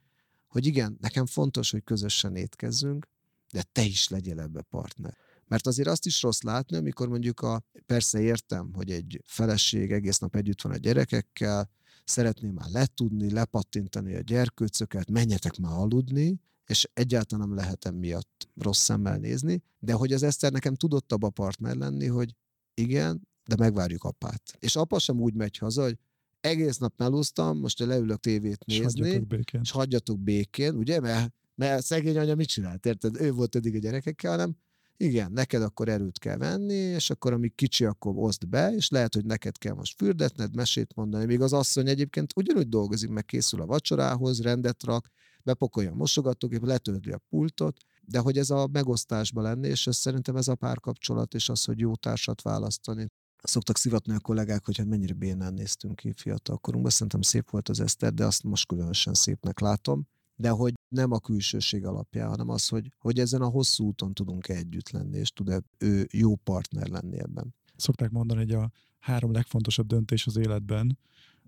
hogy 0.47 0.65
igen, 0.65 0.97
nekem 1.01 1.25
fontos, 1.25 1.71
hogy 1.71 1.83
közösen 1.83 2.35
étkezzünk, 2.35 3.07
de 3.51 3.63
te 3.71 3.83
is 3.83 4.07
legyél 4.07 4.39
ebbe 4.39 4.61
partner. 4.61 5.17
Mert 5.47 5.67
azért 5.67 5.87
azt 5.87 6.05
is 6.05 6.21
rossz 6.21 6.41
látni, 6.41 6.77
amikor 6.77 7.07
mondjuk 7.07 7.39
a, 7.39 7.63
persze 7.85 8.21
értem, 8.21 8.73
hogy 8.73 8.91
egy 8.91 9.21
feleség 9.25 9.91
egész 9.91 10.17
nap 10.17 10.35
együtt 10.35 10.61
van 10.61 10.71
a 10.71 10.77
gyerekekkel, 10.77 11.69
szeretné 12.05 12.49
már 12.49 12.69
letudni, 12.69 13.31
lepattintani 13.31 14.15
a 14.15 14.21
gyerkőcöket, 14.21 15.11
menjetek 15.11 15.57
már 15.57 15.73
aludni, 15.73 16.39
és 16.65 16.89
egyáltalán 16.93 17.47
nem 17.47 17.57
lehet 17.57 17.85
emiatt 17.85 18.47
rossz 18.55 18.81
szemmel 18.83 19.17
nézni, 19.17 19.63
de 19.79 19.93
hogy 19.93 20.13
az 20.13 20.23
Eszter 20.23 20.51
nekem 20.51 20.75
tudott 20.75 21.11
abba 21.11 21.29
partner 21.29 21.75
lenni, 21.75 22.07
hogy 22.07 22.35
igen, 22.73 23.27
de 23.45 23.55
megvárjuk 23.57 24.03
apát. 24.03 24.57
És 24.59 24.75
apa 24.75 24.99
sem 24.99 25.19
úgy 25.21 25.33
megy 25.33 25.57
haza, 25.57 25.83
hogy 25.83 25.97
egész 26.39 26.77
nap 26.77 26.93
melúztam, 26.97 27.59
most 27.59 27.79
leülök 27.79 28.19
tévét 28.19 28.65
nézni, 28.65 28.83
és 28.83 28.93
hagyjatok 28.95 29.27
békén, 29.27 29.61
és 29.61 29.71
hagyjatok 29.71 30.19
békén 30.19 30.75
ugye, 30.75 30.99
mert, 30.99 31.33
mert 31.55 31.85
szegény 31.85 32.17
anya 32.17 32.35
mit 32.35 32.47
csinált, 32.47 32.85
érted? 32.85 33.21
Ő 33.21 33.31
volt 33.31 33.55
eddig 33.55 33.75
a 33.75 33.79
gyerekekkel, 33.79 34.31
hanem 34.31 34.55
igen, 34.97 35.31
neked 35.31 35.61
akkor 35.61 35.89
erőt 35.89 36.19
kell 36.19 36.37
venni, 36.37 36.73
és 36.73 37.09
akkor 37.09 37.33
amíg 37.33 37.55
kicsi, 37.55 37.85
akkor 37.85 38.13
oszd 38.15 38.47
be, 38.47 38.73
és 38.73 38.89
lehet, 38.89 39.13
hogy 39.13 39.25
neked 39.25 39.57
kell 39.57 39.73
most 39.73 39.97
fürdetned, 39.97 40.55
mesét 40.55 40.95
mondani, 40.95 41.25
míg 41.25 41.41
az 41.41 41.53
asszony 41.53 41.87
egyébként 41.87 42.33
ugyanúgy 42.35 42.69
dolgozik, 42.69 43.09
meg 43.09 43.25
készül 43.25 43.61
a 43.61 43.65
vacsorához, 43.65 44.41
rendet 44.41 44.83
rak, 44.83 45.09
bepakolja 45.43 45.91
a 45.91 45.95
mosogatógép, 45.95 46.65
letölti 46.65 47.11
a 47.11 47.21
pultot, 47.29 47.77
de 48.01 48.19
hogy 48.19 48.37
ez 48.37 48.49
a 48.49 48.67
megosztásba 48.71 49.41
lenni, 49.41 49.67
és 49.67 49.87
ez 49.87 49.95
szerintem 49.95 50.35
ez 50.35 50.47
a 50.47 50.55
párkapcsolat, 50.55 51.33
és 51.33 51.49
az, 51.49 51.63
hogy 51.63 51.79
jó 51.79 51.95
társat 51.95 52.41
választani. 52.41 53.07
Szoktak 53.43 53.77
szivatni 53.77 54.13
a 54.13 54.19
kollégák, 54.19 54.65
hogy 54.65 54.77
hát 54.77 54.87
mennyire 54.87 55.13
bénán 55.13 55.53
néztünk 55.53 55.95
ki 55.95 56.13
fiatal 56.15 56.57
korunkban. 56.57 56.91
Szerintem 56.91 57.21
szép 57.21 57.49
volt 57.49 57.69
az 57.69 57.79
Eszter, 57.79 58.13
de 58.13 58.25
azt 58.25 58.43
most 58.43 58.67
különösen 58.67 59.13
szépnek 59.13 59.59
látom. 59.59 60.07
De 60.35 60.49
hogy 60.49 60.73
nem 60.93 61.11
a 61.11 61.19
külsőség 61.19 61.85
alapján, 61.85 62.29
hanem 62.29 62.49
az, 62.49 62.67
hogy, 62.67 62.91
hogy 62.97 63.19
ezen 63.19 63.41
a 63.41 63.47
hosszú 63.47 63.85
úton 63.85 64.13
tudunk 64.13 64.47
együtt 64.47 64.89
lenni, 64.89 65.17
és 65.17 65.31
tud 65.31 65.49
-e 65.49 65.63
ő 65.77 66.07
jó 66.11 66.35
partner 66.35 66.87
lenni 66.87 67.19
ebben. 67.19 67.55
Szokták 67.75 68.09
mondani, 68.09 68.39
hogy 68.39 68.51
a 68.51 68.71
három 68.99 69.31
legfontosabb 69.31 69.87
döntés 69.87 70.27
az 70.27 70.37
életben 70.37 70.97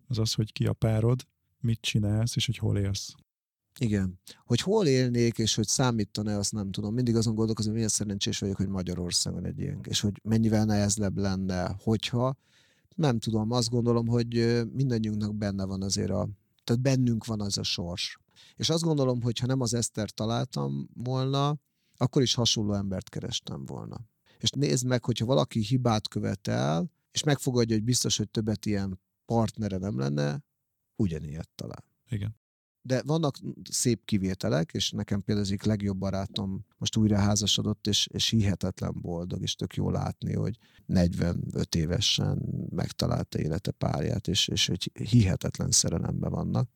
az 0.08 0.18
az, 0.18 0.34
hogy 0.34 0.52
ki 0.52 0.66
a 0.66 0.74
párod, 0.74 1.28
mit 1.60 1.82
csinálsz, 1.82 2.36
és 2.36 2.46
hogy 2.46 2.58
hol 2.58 2.78
élsz. 2.78 3.16
Igen. 3.80 4.20
Hogy 4.46 4.60
hol 4.60 4.88
élnék, 4.88 5.38
és 5.38 5.56
hogy 5.56 5.68
számítana 5.68 6.38
azt 6.38 6.52
nem 6.52 6.72
tudom. 6.72 6.93
Mindig 6.93 7.16
azon 7.16 7.36
gondolkozom, 7.36 7.72
hogy 7.72 7.80
milyen 7.80 7.96
szerencsés 7.96 8.39
vagyok, 8.39 8.56
hogy 8.56 8.68
Magyarországon 8.68 9.46
egy 9.46 9.60
ilyen, 9.60 9.80
és 9.84 10.00
hogy 10.00 10.20
mennyivel 10.24 10.66
nehezebb 10.66 11.18
lenne, 11.18 11.76
hogyha 11.80 12.38
nem 12.96 13.20
tudom, 13.20 13.52
azt 13.52 13.70
gondolom, 13.70 14.08
hogy 14.08 14.62
mindannyiunknak 14.74 15.36
benne 15.36 15.66
van 15.66 15.82
azért 15.82 16.10
a, 16.10 16.30
tehát 16.64 16.82
bennünk 16.82 17.26
van 17.26 17.41
az 17.41 17.58
a 17.58 17.64
sors. 17.64 18.20
És 18.56 18.70
azt 18.70 18.84
gondolom, 18.84 19.22
hogy 19.22 19.40
ha 19.40 19.46
nem 19.46 19.62
az 19.62 19.74
Eszter 19.74 20.10
találtam 20.10 20.90
volna, 20.94 21.58
akkor 21.98 22.22
is 22.22 22.34
hasonló 22.34 22.74
embert 22.74 23.10
kerestem 23.10 23.66
volna. 23.66 24.10
És 24.38 24.50
nézd 24.50 24.86
meg, 24.86 25.06
hogyha 25.06 25.26
valaki 25.26 25.60
hibát 25.60 26.08
követel, 26.08 26.92
és 27.12 27.24
megfogadja, 27.24 27.76
hogy 27.76 27.84
biztos, 27.84 28.18
hogy 28.18 28.30
többet 28.30 28.66
ilyen 28.66 29.00
partnere 29.26 29.78
nem 29.78 30.00
lenne, 30.00 30.44
ugyanilyet 30.96 31.50
talál. 31.56 31.86
Igen 32.10 32.36
de 32.86 33.02
vannak 33.06 33.38
szép 33.70 34.06
kivételek, 34.06 34.72
és 34.74 34.92
nekem 34.92 35.24
például 35.24 35.46
az 35.46 35.52
egyik 35.52 35.64
legjobb 35.64 35.98
barátom 35.98 36.66
most 36.78 36.96
újra 36.96 37.18
házasodott, 37.18 37.88
és, 37.88 38.08
és 38.12 38.30
hihetetlen 38.30 38.94
boldog, 39.02 39.42
és 39.42 39.56
tök 39.56 39.76
jó 39.76 39.90
látni, 39.90 40.34
hogy 40.34 40.58
45 40.86 41.76
évesen 41.76 42.42
megtalálta 42.70 43.40
élete 43.40 43.72
párját, 43.72 44.28
és, 44.28 44.48
és 44.48 44.68
hogy 44.68 44.92
hihetetlen 45.10 45.72
szerelemben 45.72 46.32
vannak. 46.32 46.70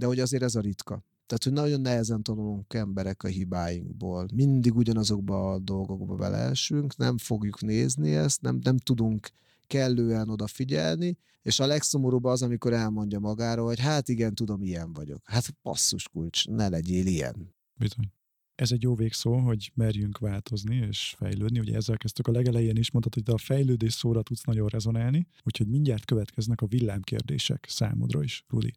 De 0.00 0.06
hogy 0.06 0.20
azért 0.20 0.42
ez 0.42 0.54
a 0.54 0.60
ritka. 0.60 1.04
Tehát, 1.26 1.44
hogy 1.44 1.52
nagyon 1.52 1.80
nehezen 1.80 2.22
tanulunk 2.22 2.74
emberek 2.74 3.22
a 3.22 3.28
hibáinkból. 3.28 4.26
Mindig 4.34 4.76
ugyanazokba 4.76 5.52
a 5.52 5.58
dolgokba 5.58 6.14
beleesünk, 6.14 6.96
nem 6.96 7.18
fogjuk 7.18 7.60
nézni 7.60 8.14
ezt, 8.14 8.40
nem, 8.40 8.58
nem 8.62 8.78
tudunk 8.78 9.30
kellően 9.66 10.28
odafigyelni, 10.28 11.18
és 11.42 11.60
a 11.60 11.66
legszomorúbb 11.66 12.24
az, 12.24 12.42
amikor 12.42 12.72
elmondja 12.72 13.18
magáról, 13.18 13.66
hogy 13.66 13.80
hát 13.80 14.08
igen, 14.08 14.34
tudom, 14.34 14.62
ilyen 14.62 14.92
vagyok. 14.92 15.20
Hát 15.24 15.54
passzus 15.62 16.08
kulcs, 16.08 16.46
ne 16.46 16.68
legyél 16.68 17.06
ilyen. 17.06 17.54
Bizony. 17.78 18.12
Ez 18.54 18.72
egy 18.72 18.82
jó 18.82 18.94
végszó, 18.94 19.36
hogy 19.36 19.72
merjünk 19.74 20.18
változni 20.18 20.76
és 20.76 21.14
fejlődni. 21.18 21.58
Ugye 21.58 21.76
ezzel 21.76 21.96
kezdtük 21.96 22.26
a 22.26 22.32
legelején 22.32 22.76
is, 22.76 22.90
mondtad, 22.90 23.14
hogy 23.14 23.22
de 23.22 23.32
a 23.32 23.38
fejlődés 23.38 23.92
szóra 23.92 24.22
tudsz 24.22 24.44
nagyon 24.44 24.68
rezonálni, 24.68 25.26
úgyhogy 25.42 25.68
mindjárt 25.68 26.04
következnek 26.04 26.60
a 26.60 26.66
villámkérdések 26.66 27.66
számodra 27.68 28.22
is, 28.22 28.44
Rudi. 28.48 28.72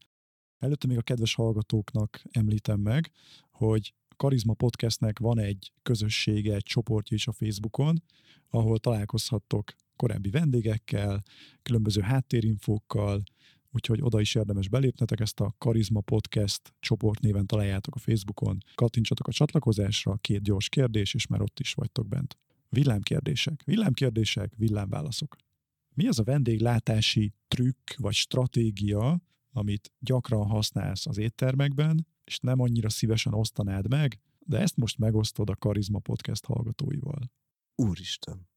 Előtte 0.64 0.88
még 0.88 0.97
a 0.97 1.01
kedves 1.01 1.34
hallgatóknak 1.34 2.24
említem 2.32 2.80
meg, 2.80 3.11
hogy 3.51 3.93
Karizma 4.16 4.53
Podcastnek 4.53 5.20
van 5.20 5.39
egy 5.39 5.72
közössége, 5.82 6.53
egy 6.55 6.64
csoportja 6.64 7.16
is 7.16 7.28
a 7.28 7.32
Facebookon, 7.32 8.03
ahol 8.49 8.80
találkozhattok 8.80 9.74
korábbi 9.95 10.30
vendégekkel, 10.30 11.24
különböző 11.61 12.01
háttérinfókkal, 12.01 13.24
úgyhogy 13.72 14.01
oda 14.01 14.20
is 14.20 14.36
érdemes 14.36 14.68
belépnetek, 14.70 15.20
ezt 15.20 15.39
a 15.39 15.55
Karizma 15.57 16.01
Podcast 16.01 16.74
csoport 16.80 17.20
néven 17.20 17.45
találjátok 17.45 17.95
a 17.95 17.99
Facebookon. 17.99 18.57
Kattintsatok 18.76 19.28
a 19.28 19.32
csatlakozásra, 19.32 20.16
két 20.16 20.41
gyors 20.41 20.70
kérdés, 20.70 21.14
és 21.14 21.28
már 21.28 21.41
ott 21.41 21.59
is 21.59 21.74
vagytok 21.74 22.07
bent. 22.07 22.38
Villámkérdések, 22.70 23.64
villámkérdések, 23.64 24.53
villámválaszok. 24.57 25.36
Mi 25.93 26.07
az 26.07 26.20
a 26.20 26.24
vendéglátási 26.24 27.34
trükk 27.47 27.89
vagy 27.97 28.14
stratégia, 28.14 29.22
amit 29.53 29.91
gyakran 29.99 30.47
használsz 30.47 31.05
az 31.05 31.17
éttermekben, 31.17 32.07
és 32.23 32.39
nem 32.39 32.59
annyira 32.59 32.89
szívesen 32.89 33.33
osztanád 33.33 33.87
meg, 33.87 34.19
de 34.39 34.59
ezt 34.59 34.77
most 34.77 34.97
megosztod 34.97 35.49
a 35.49 35.55
Karizma 35.55 35.99
Podcast 35.99 36.45
hallgatóival. 36.45 37.31
Úristen 37.75 38.51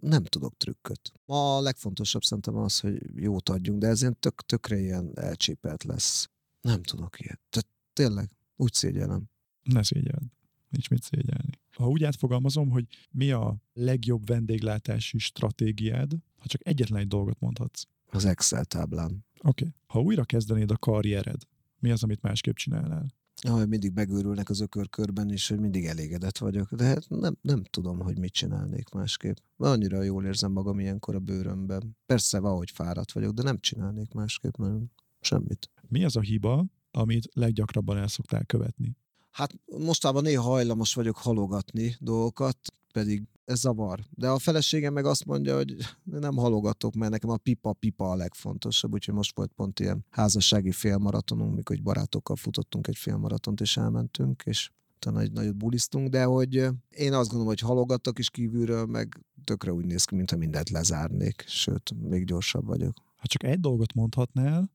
nem 0.00 0.24
tudok 0.24 0.56
trükköt. 0.56 1.12
A 1.24 1.60
legfontosabb 1.60 2.22
szerintem 2.22 2.56
az, 2.56 2.80
hogy 2.80 3.22
jót 3.22 3.48
adjunk, 3.48 3.80
de 3.80 3.86
ez 3.86 4.00
ilyen 4.00 4.16
tök, 4.20 4.42
tökre 4.46 4.78
ilyen 4.78 5.10
elcsépelt 5.14 5.84
lesz. 5.84 6.28
Nem 6.60 6.82
tudok 6.82 7.20
ilyet. 7.20 7.40
Tehát 7.50 7.68
tényleg, 7.92 8.30
úgy 8.56 8.72
szégyellem. 8.72 9.30
Ne 9.62 9.82
szégyeld. 9.82 10.22
Nincs 10.68 10.90
mit 10.90 11.02
szégyelni. 11.02 11.50
Ha 11.72 11.88
úgy 11.88 12.04
átfogalmazom, 12.04 12.70
hogy 12.70 12.86
mi 13.10 13.30
a 13.30 13.56
legjobb 13.72 14.26
vendéglátási 14.26 15.18
stratégiád, 15.18 16.12
ha 16.36 16.46
csak 16.46 16.66
egyetlen 16.66 17.00
egy 17.00 17.08
dolgot 17.08 17.40
mondhatsz. 17.40 17.82
Az 18.10 18.24
Excel 18.24 18.64
táblán. 18.64 19.26
Oké. 19.42 19.64
Okay. 19.64 19.74
Ha 19.86 20.00
újra 20.00 20.24
kezdenéd 20.24 20.70
a 20.70 20.76
karriered, 20.76 21.40
mi 21.78 21.90
az, 21.90 22.02
amit 22.02 22.22
másképp 22.22 22.54
csinálnál? 22.54 23.06
Ah, 23.42 23.66
mindig 23.66 23.92
megőrülnek 23.94 24.48
az 24.48 24.60
ökörkörben 24.60 25.30
is, 25.30 25.48
hogy 25.48 25.60
mindig 25.60 25.84
elégedett 25.84 26.38
vagyok, 26.38 26.74
de 26.74 26.84
hát 26.84 27.08
nem, 27.08 27.36
nem 27.40 27.62
tudom, 27.62 27.98
hogy 27.98 28.18
mit 28.18 28.32
csinálnék 28.32 28.88
másképp. 28.88 29.36
Annyira 29.56 30.02
jól 30.02 30.24
érzem 30.24 30.52
magam 30.52 30.78
ilyenkor 30.78 31.14
a 31.14 31.18
bőrömben. 31.18 31.96
Persze 32.06 32.40
valahogy 32.40 32.70
fáradt 32.70 33.12
vagyok, 33.12 33.32
de 33.32 33.42
nem 33.42 33.58
csinálnék 33.58 34.12
másképp, 34.12 34.56
nem. 34.56 34.90
Semmit. 35.20 35.70
Mi 35.88 36.04
az 36.04 36.16
a 36.16 36.20
hiba, 36.20 36.66
amit 36.90 37.28
leggyakrabban 37.32 37.96
el 37.96 38.08
szoktál 38.08 38.44
követni? 38.44 38.96
Hát 39.30 39.54
mostában 39.66 40.22
néha 40.22 40.42
hajlamos 40.42 40.94
vagyok 40.94 41.16
halogatni 41.16 41.96
dolgokat, 42.00 42.58
pedig 42.98 43.22
ez 43.44 43.58
zavar. 43.58 44.00
De 44.10 44.28
a 44.28 44.38
feleségem 44.38 44.92
meg 44.92 45.04
azt 45.04 45.24
mondja, 45.24 45.56
hogy 45.56 45.76
nem 46.04 46.36
halogatok, 46.36 46.94
mert 46.94 47.10
nekem 47.10 47.30
a 47.30 47.36
pipa-pipa 47.36 48.10
a 48.10 48.16
legfontosabb, 48.16 48.92
úgyhogy 48.92 49.14
most 49.14 49.36
volt 49.36 49.52
pont 49.52 49.80
ilyen 49.80 50.04
házassági 50.10 50.72
félmaratonunk, 50.72 51.54
mikor 51.54 51.76
egy 51.76 51.82
barátokkal 51.82 52.36
futottunk 52.36 52.86
egy 52.86 52.96
félmaratont, 52.96 53.60
és 53.60 53.76
elmentünk, 53.76 54.42
és 54.46 54.70
utána 54.94 55.20
egy 55.20 55.32
nagyot 55.32 55.56
bulisztunk, 55.56 56.08
de 56.08 56.24
hogy 56.24 56.54
én 56.88 57.12
azt 57.12 57.28
gondolom, 57.28 57.46
hogy 57.46 57.60
halogattak 57.60 58.18
is 58.18 58.30
kívülről, 58.30 58.86
meg 58.86 59.24
tökre 59.44 59.72
úgy 59.72 59.84
néz 59.84 60.04
ki, 60.04 60.14
mintha 60.14 60.36
mindent 60.36 60.70
lezárnék, 60.70 61.44
sőt, 61.46 61.92
még 62.08 62.24
gyorsabb 62.24 62.66
vagyok. 62.66 62.94
Ha 63.16 63.26
csak 63.26 63.44
egy 63.44 63.60
dolgot 63.60 63.94
mondhatnál, 63.94 64.70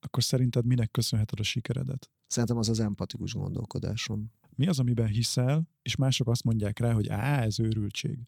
akkor 0.00 0.22
szerinted 0.22 0.66
minek 0.66 0.90
köszönheted 0.90 1.40
a 1.40 1.42
sikeredet? 1.42 2.10
Szerintem 2.26 2.58
az 2.58 2.68
az 2.68 2.80
empatikus 2.80 3.34
gondolkodásom. 3.34 4.32
Mi 4.56 4.66
az, 4.66 4.78
amiben 4.78 5.06
hiszel, 5.06 5.68
és 5.82 5.96
mások 5.96 6.28
azt 6.28 6.44
mondják 6.44 6.78
rá, 6.78 6.92
hogy 6.92 7.08
á, 7.08 7.42
ez 7.42 7.60
őrültség? 7.60 8.18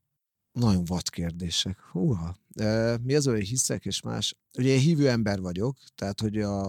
Nagyon 0.53 0.85
vad 0.85 1.09
kérdések. 1.09 1.81
Húha. 1.81 2.37
Mi 3.03 3.15
az, 3.15 3.27
hogy 3.27 3.49
hiszek, 3.49 3.85
és 3.85 4.03
más? 4.03 4.37
Ugye 4.59 4.69
én 4.69 4.81
hívő 4.81 5.09
ember 5.09 5.41
vagyok, 5.41 5.79
tehát 5.95 6.21
hogy 6.21 6.37
a, 6.39 6.69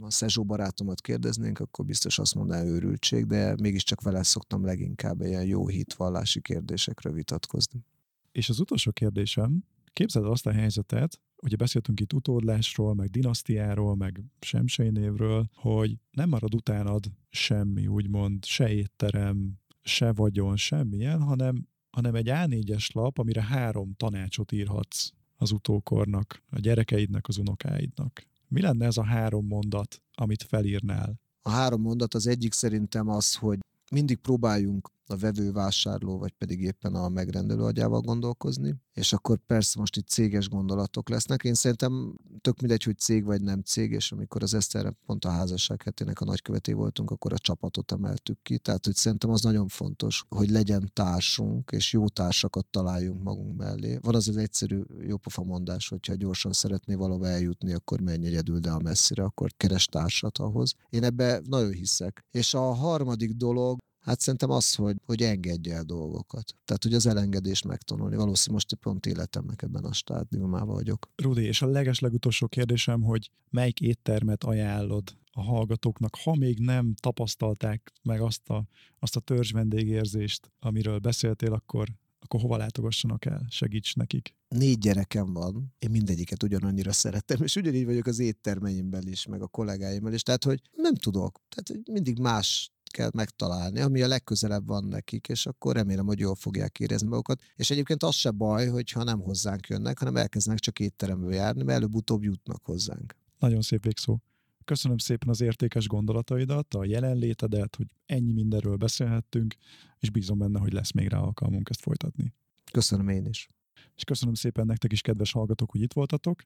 a 0.00 0.10
Szezsó 0.10 0.44
barátomat 0.44 1.00
kérdeznénk, 1.00 1.58
akkor 1.58 1.84
biztos 1.84 2.18
azt 2.18 2.34
mondaná 2.34 2.64
őrültség, 2.64 3.26
de 3.26 3.54
mégiscsak 3.62 4.00
vele 4.00 4.22
szoktam 4.22 4.64
leginkább 4.64 5.20
ilyen 5.20 5.44
jó 5.44 5.68
hitvallási 5.68 6.40
kérdésekről 6.40 7.12
vitatkozni. 7.12 7.84
És 8.32 8.48
az 8.48 8.60
utolsó 8.60 8.90
kérdésem, 8.90 9.64
képzeld 9.92 10.26
azt 10.26 10.46
a 10.46 10.52
helyzetet, 10.52 11.20
ugye 11.44 11.56
beszéltünk 11.56 12.00
itt 12.00 12.12
utódlásról, 12.12 12.94
meg 12.94 13.10
dinasztiáról, 13.10 13.96
meg 13.96 14.22
semsei 14.40 14.90
névről, 14.90 15.50
hogy 15.54 15.98
nem 16.10 16.28
marad 16.28 16.54
utánad 16.54 17.04
semmi, 17.30 17.86
úgymond, 17.86 18.44
se 18.44 18.72
étterem, 18.72 19.58
se 19.82 20.12
vagyon, 20.12 20.56
semmilyen, 20.56 21.22
hanem, 21.22 21.68
hanem 21.90 22.14
egy 22.14 22.28
A4-es 22.30 22.92
lap, 22.92 23.18
amire 23.18 23.42
három 23.42 23.94
tanácsot 23.96 24.52
írhatsz 24.52 25.10
az 25.36 25.52
utókornak, 25.52 26.42
a 26.50 26.58
gyerekeidnek, 26.58 27.28
az 27.28 27.38
unokáidnak. 27.38 28.26
Mi 28.48 28.60
lenne 28.60 28.86
ez 28.86 28.96
a 28.96 29.04
három 29.04 29.46
mondat, 29.46 30.02
amit 30.14 30.42
felírnál? 30.42 31.20
A 31.42 31.50
három 31.50 31.80
mondat 31.80 32.14
az 32.14 32.26
egyik 32.26 32.52
szerintem 32.52 33.08
az, 33.08 33.34
hogy 33.34 33.58
mindig 33.90 34.16
próbáljunk 34.16 34.90
a 35.06 35.16
vevő, 35.16 35.52
vásárló, 35.52 36.18
vagy 36.18 36.32
pedig 36.32 36.60
éppen 36.60 36.94
a 36.94 37.08
megrendelő 37.08 37.62
agyával 37.62 38.00
gondolkozni, 38.00 38.74
és 38.92 39.12
akkor 39.12 39.38
persze 39.46 39.78
most 39.78 39.96
itt 39.96 40.08
céges 40.08 40.48
gondolatok 40.48 41.08
lesznek. 41.08 41.44
Én 41.44 41.54
szerintem 41.54 42.14
tök 42.40 42.60
mindegy, 42.60 42.82
hogy 42.82 42.98
cég 42.98 43.24
vagy 43.24 43.42
nem 43.42 43.62
cég, 43.62 43.92
és 43.92 44.12
amikor 44.12 44.42
az 44.42 44.54
Eszterre 44.54 44.94
pont 45.06 45.24
a 45.24 45.30
házasság 45.30 45.82
hetének 45.82 46.20
a 46.20 46.24
nagyköveté 46.24 46.72
voltunk, 46.72 47.10
akkor 47.10 47.32
a 47.32 47.38
csapatot 47.38 47.92
emeltük 47.92 48.42
ki. 48.42 48.58
Tehát, 48.58 48.84
hogy 48.84 48.94
szerintem 48.94 49.30
az 49.30 49.42
nagyon 49.42 49.68
fontos, 49.68 50.24
hogy 50.28 50.50
legyen 50.50 50.90
társunk, 50.92 51.70
és 51.70 51.92
jó 51.92 52.08
társakat 52.08 52.66
találjunk 52.66 53.22
magunk 53.22 53.56
mellé. 53.56 53.98
Van 54.02 54.14
az 54.14 54.28
az 54.28 54.36
egyszerű 54.36 54.82
jópofa 55.00 55.42
mondás, 55.42 55.88
hogyha 55.88 56.14
gyorsan 56.14 56.52
szeretné 56.52 56.94
valahova 56.94 57.26
eljutni, 57.26 57.72
akkor 57.72 58.00
menj 58.00 58.26
egyedül, 58.26 58.58
de 58.58 58.70
a 58.70 58.80
messzire, 58.80 59.22
akkor 59.22 59.50
keres 59.56 59.86
társat 59.86 60.38
ahhoz. 60.38 60.74
Én 60.90 61.04
ebbe 61.04 61.40
nagyon 61.44 61.72
hiszek. 61.72 62.24
És 62.30 62.54
a 62.54 62.72
harmadik 62.72 63.32
dolog, 63.32 63.78
Hát 64.04 64.20
szerintem 64.20 64.50
az, 64.50 64.74
hogy, 64.74 64.96
hogy 65.04 65.22
engedje 65.22 65.74
el 65.74 65.82
dolgokat. 65.82 66.54
Tehát, 66.64 66.82
hogy 66.82 66.94
az 66.94 67.06
elengedés 67.06 67.62
megtanulni. 67.62 68.16
Valószínűleg 68.16 68.64
most 68.70 68.82
pont 68.82 69.06
életemnek 69.06 69.62
ebben 69.62 69.84
a 69.84 69.92
stádiumában 69.92 70.74
vagyok. 70.74 71.10
Rudi, 71.16 71.42
és 71.42 71.62
a 71.62 71.66
leges 71.66 71.98
legutolsó 71.98 72.46
kérdésem, 72.46 73.02
hogy 73.02 73.30
melyik 73.50 73.80
éttermet 73.80 74.44
ajánlod 74.44 75.16
a 75.32 75.42
hallgatóknak, 75.42 76.16
ha 76.24 76.34
még 76.34 76.58
nem 76.58 76.94
tapasztalták 76.94 77.92
meg 78.02 78.20
azt 78.20 78.48
a, 78.48 78.64
azt 78.98 79.16
a 79.16 79.20
törzs 79.20 79.52
vendégérzést, 79.52 80.50
amiről 80.58 80.98
beszéltél, 80.98 81.52
akkor, 81.52 81.88
akkor 82.20 82.40
hova 82.40 82.56
látogassanak 82.56 83.24
el? 83.24 83.46
Segíts 83.48 83.94
nekik. 83.94 84.34
Négy 84.48 84.78
gyerekem 84.78 85.32
van, 85.32 85.74
én 85.78 85.90
mindegyiket 85.90 86.42
ugyanannyira 86.42 86.92
szeretem, 86.92 87.42
és 87.42 87.56
ugyanígy 87.56 87.84
vagyok 87.84 88.06
az 88.06 88.18
éttermeimben 88.18 89.08
is, 89.08 89.26
meg 89.26 89.42
a 89.42 89.46
kollégáimmal 89.46 90.12
is, 90.12 90.22
tehát 90.22 90.44
hogy 90.44 90.60
nem 90.72 90.94
tudok, 90.94 91.40
tehát 91.48 91.88
mindig 91.88 92.18
más 92.18 92.73
kell 92.94 93.10
megtalálni, 93.14 93.80
ami 93.80 94.02
a 94.02 94.06
legközelebb 94.06 94.66
van 94.66 94.84
nekik, 94.84 95.28
és 95.28 95.46
akkor 95.46 95.74
remélem, 95.74 96.06
hogy 96.06 96.18
jól 96.18 96.34
fogják 96.34 96.78
érezni 96.78 97.08
magukat. 97.08 97.40
És 97.56 97.70
egyébként 97.70 98.02
az 98.02 98.14
se 98.14 98.30
baj, 98.30 98.66
hogyha 98.66 99.04
nem 99.04 99.20
hozzánk 99.20 99.66
jönnek, 99.66 99.98
hanem 99.98 100.16
elkezdenek 100.16 100.60
csak 100.60 100.78
étteremből 100.78 101.34
járni, 101.34 101.62
mert 101.62 101.78
előbb-utóbb 101.78 102.22
jutnak 102.22 102.64
hozzánk. 102.64 103.14
Nagyon 103.38 103.60
szép 103.60 103.84
végszó. 103.84 104.18
Köszönöm 104.64 104.98
szépen 104.98 105.28
az 105.28 105.40
értékes 105.40 105.86
gondolataidat, 105.86 106.74
a 106.74 106.84
jelenlétedet, 106.84 107.76
hogy 107.76 107.86
ennyi 108.06 108.32
mindenről 108.32 108.76
beszélhettünk, 108.76 109.54
és 109.98 110.10
bízom 110.10 110.38
benne, 110.38 110.58
hogy 110.58 110.72
lesz 110.72 110.92
még 110.92 111.08
rá 111.08 111.18
alkalmunk 111.18 111.68
ezt 111.68 111.80
folytatni. 111.80 112.34
Köszönöm 112.72 113.08
én 113.08 113.26
is. 113.26 113.48
És 113.94 114.04
köszönöm 114.04 114.34
szépen 114.34 114.66
nektek 114.66 114.92
is, 114.92 115.00
kedves 115.00 115.32
hallgatók, 115.32 115.70
hogy 115.70 115.82
itt 115.82 115.92
voltatok 115.92 116.42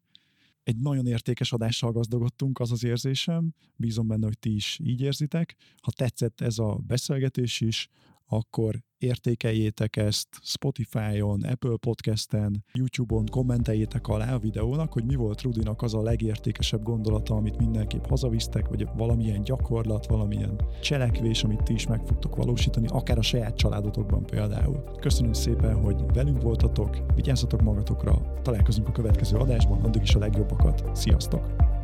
egy 0.68 0.76
nagyon 0.76 1.06
értékes 1.06 1.52
adással 1.52 1.92
gazdagodtunk, 1.92 2.58
az 2.60 2.72
az 2.72 2.84
érzésem. 2.84 3.54
Bízom 3.76 4.06
benne, 4.06 4.26
hogy 4.26 4.38
ti 4.38 4.54
is 4.54 4.78
így 4.82 5.00
érzitek. 5.00 5.56
Ha 5.82 5.90
tetszett 5.90 6.40
ez 6.40 6.58
a 6.58 6.80
beszélgetés 6.86 7.60
is, 7.60 7.88
akkor 8.29 8.74
értékeljétek 8.99 9.97
ezt 9.97 10.29
Spotify-on, 10.43 11.43
Apple 11.43 11.76
Podcast-en, 11.81 12.64
YouTube-on, 12.72 13.26
kommenteljétek 13.31 14.09
alá 14.09 14.35
a 14.35 14.39
videónak, 14.39 14.93
hogy 14.93 15.05
mi 15.05 15.14
volt 15.14 15.43
Rudinak 15.43 15.83
az 15.83 15.95
a 15.95 16.03
legértékesebb 16.03 16.83
gondolata, 16.83 17.35
amit 17.35 17.59
mindenképp 17.59 18.05
hazavisztek, 18.07 18.68
vagy 18.68 18.87
valamilyen 18.97 19.43
gyakorlat, 19.43 20.07
valamilyen 20.07 20.61
cselekvés, 20.81 21.43
amit 21.43 21.62
ti 21.62 21.72
is 21.72 21.87
meg 21.87 22.07
fogtok 22.07 22.37
valósítani, 22.37 22.87
akár 22.87 23.18
a 23.18 23.22
saját 23.22 23.57
családotokban 23.57 24.26
például. 24.26 24.83
Köszönöm 25.01 25.33
szépen, 25.33 25.83
hogy 25.83 26.03
velünk 26.12 26.43
voltatok, 26.43 26.99
vigyázzatok 27.14 27.62
magatokra, 27.62 28.41
találkozunk 28.43 28.89
a 28.89 28.93
következő 28.93 29.37
adásban, 29.37 29.85
addig 29.85 30.03
is 30.03 30.14
a 30.14 30.18
legjobbakat. 30.18 30.97
Sziasztok! 30.97 31.78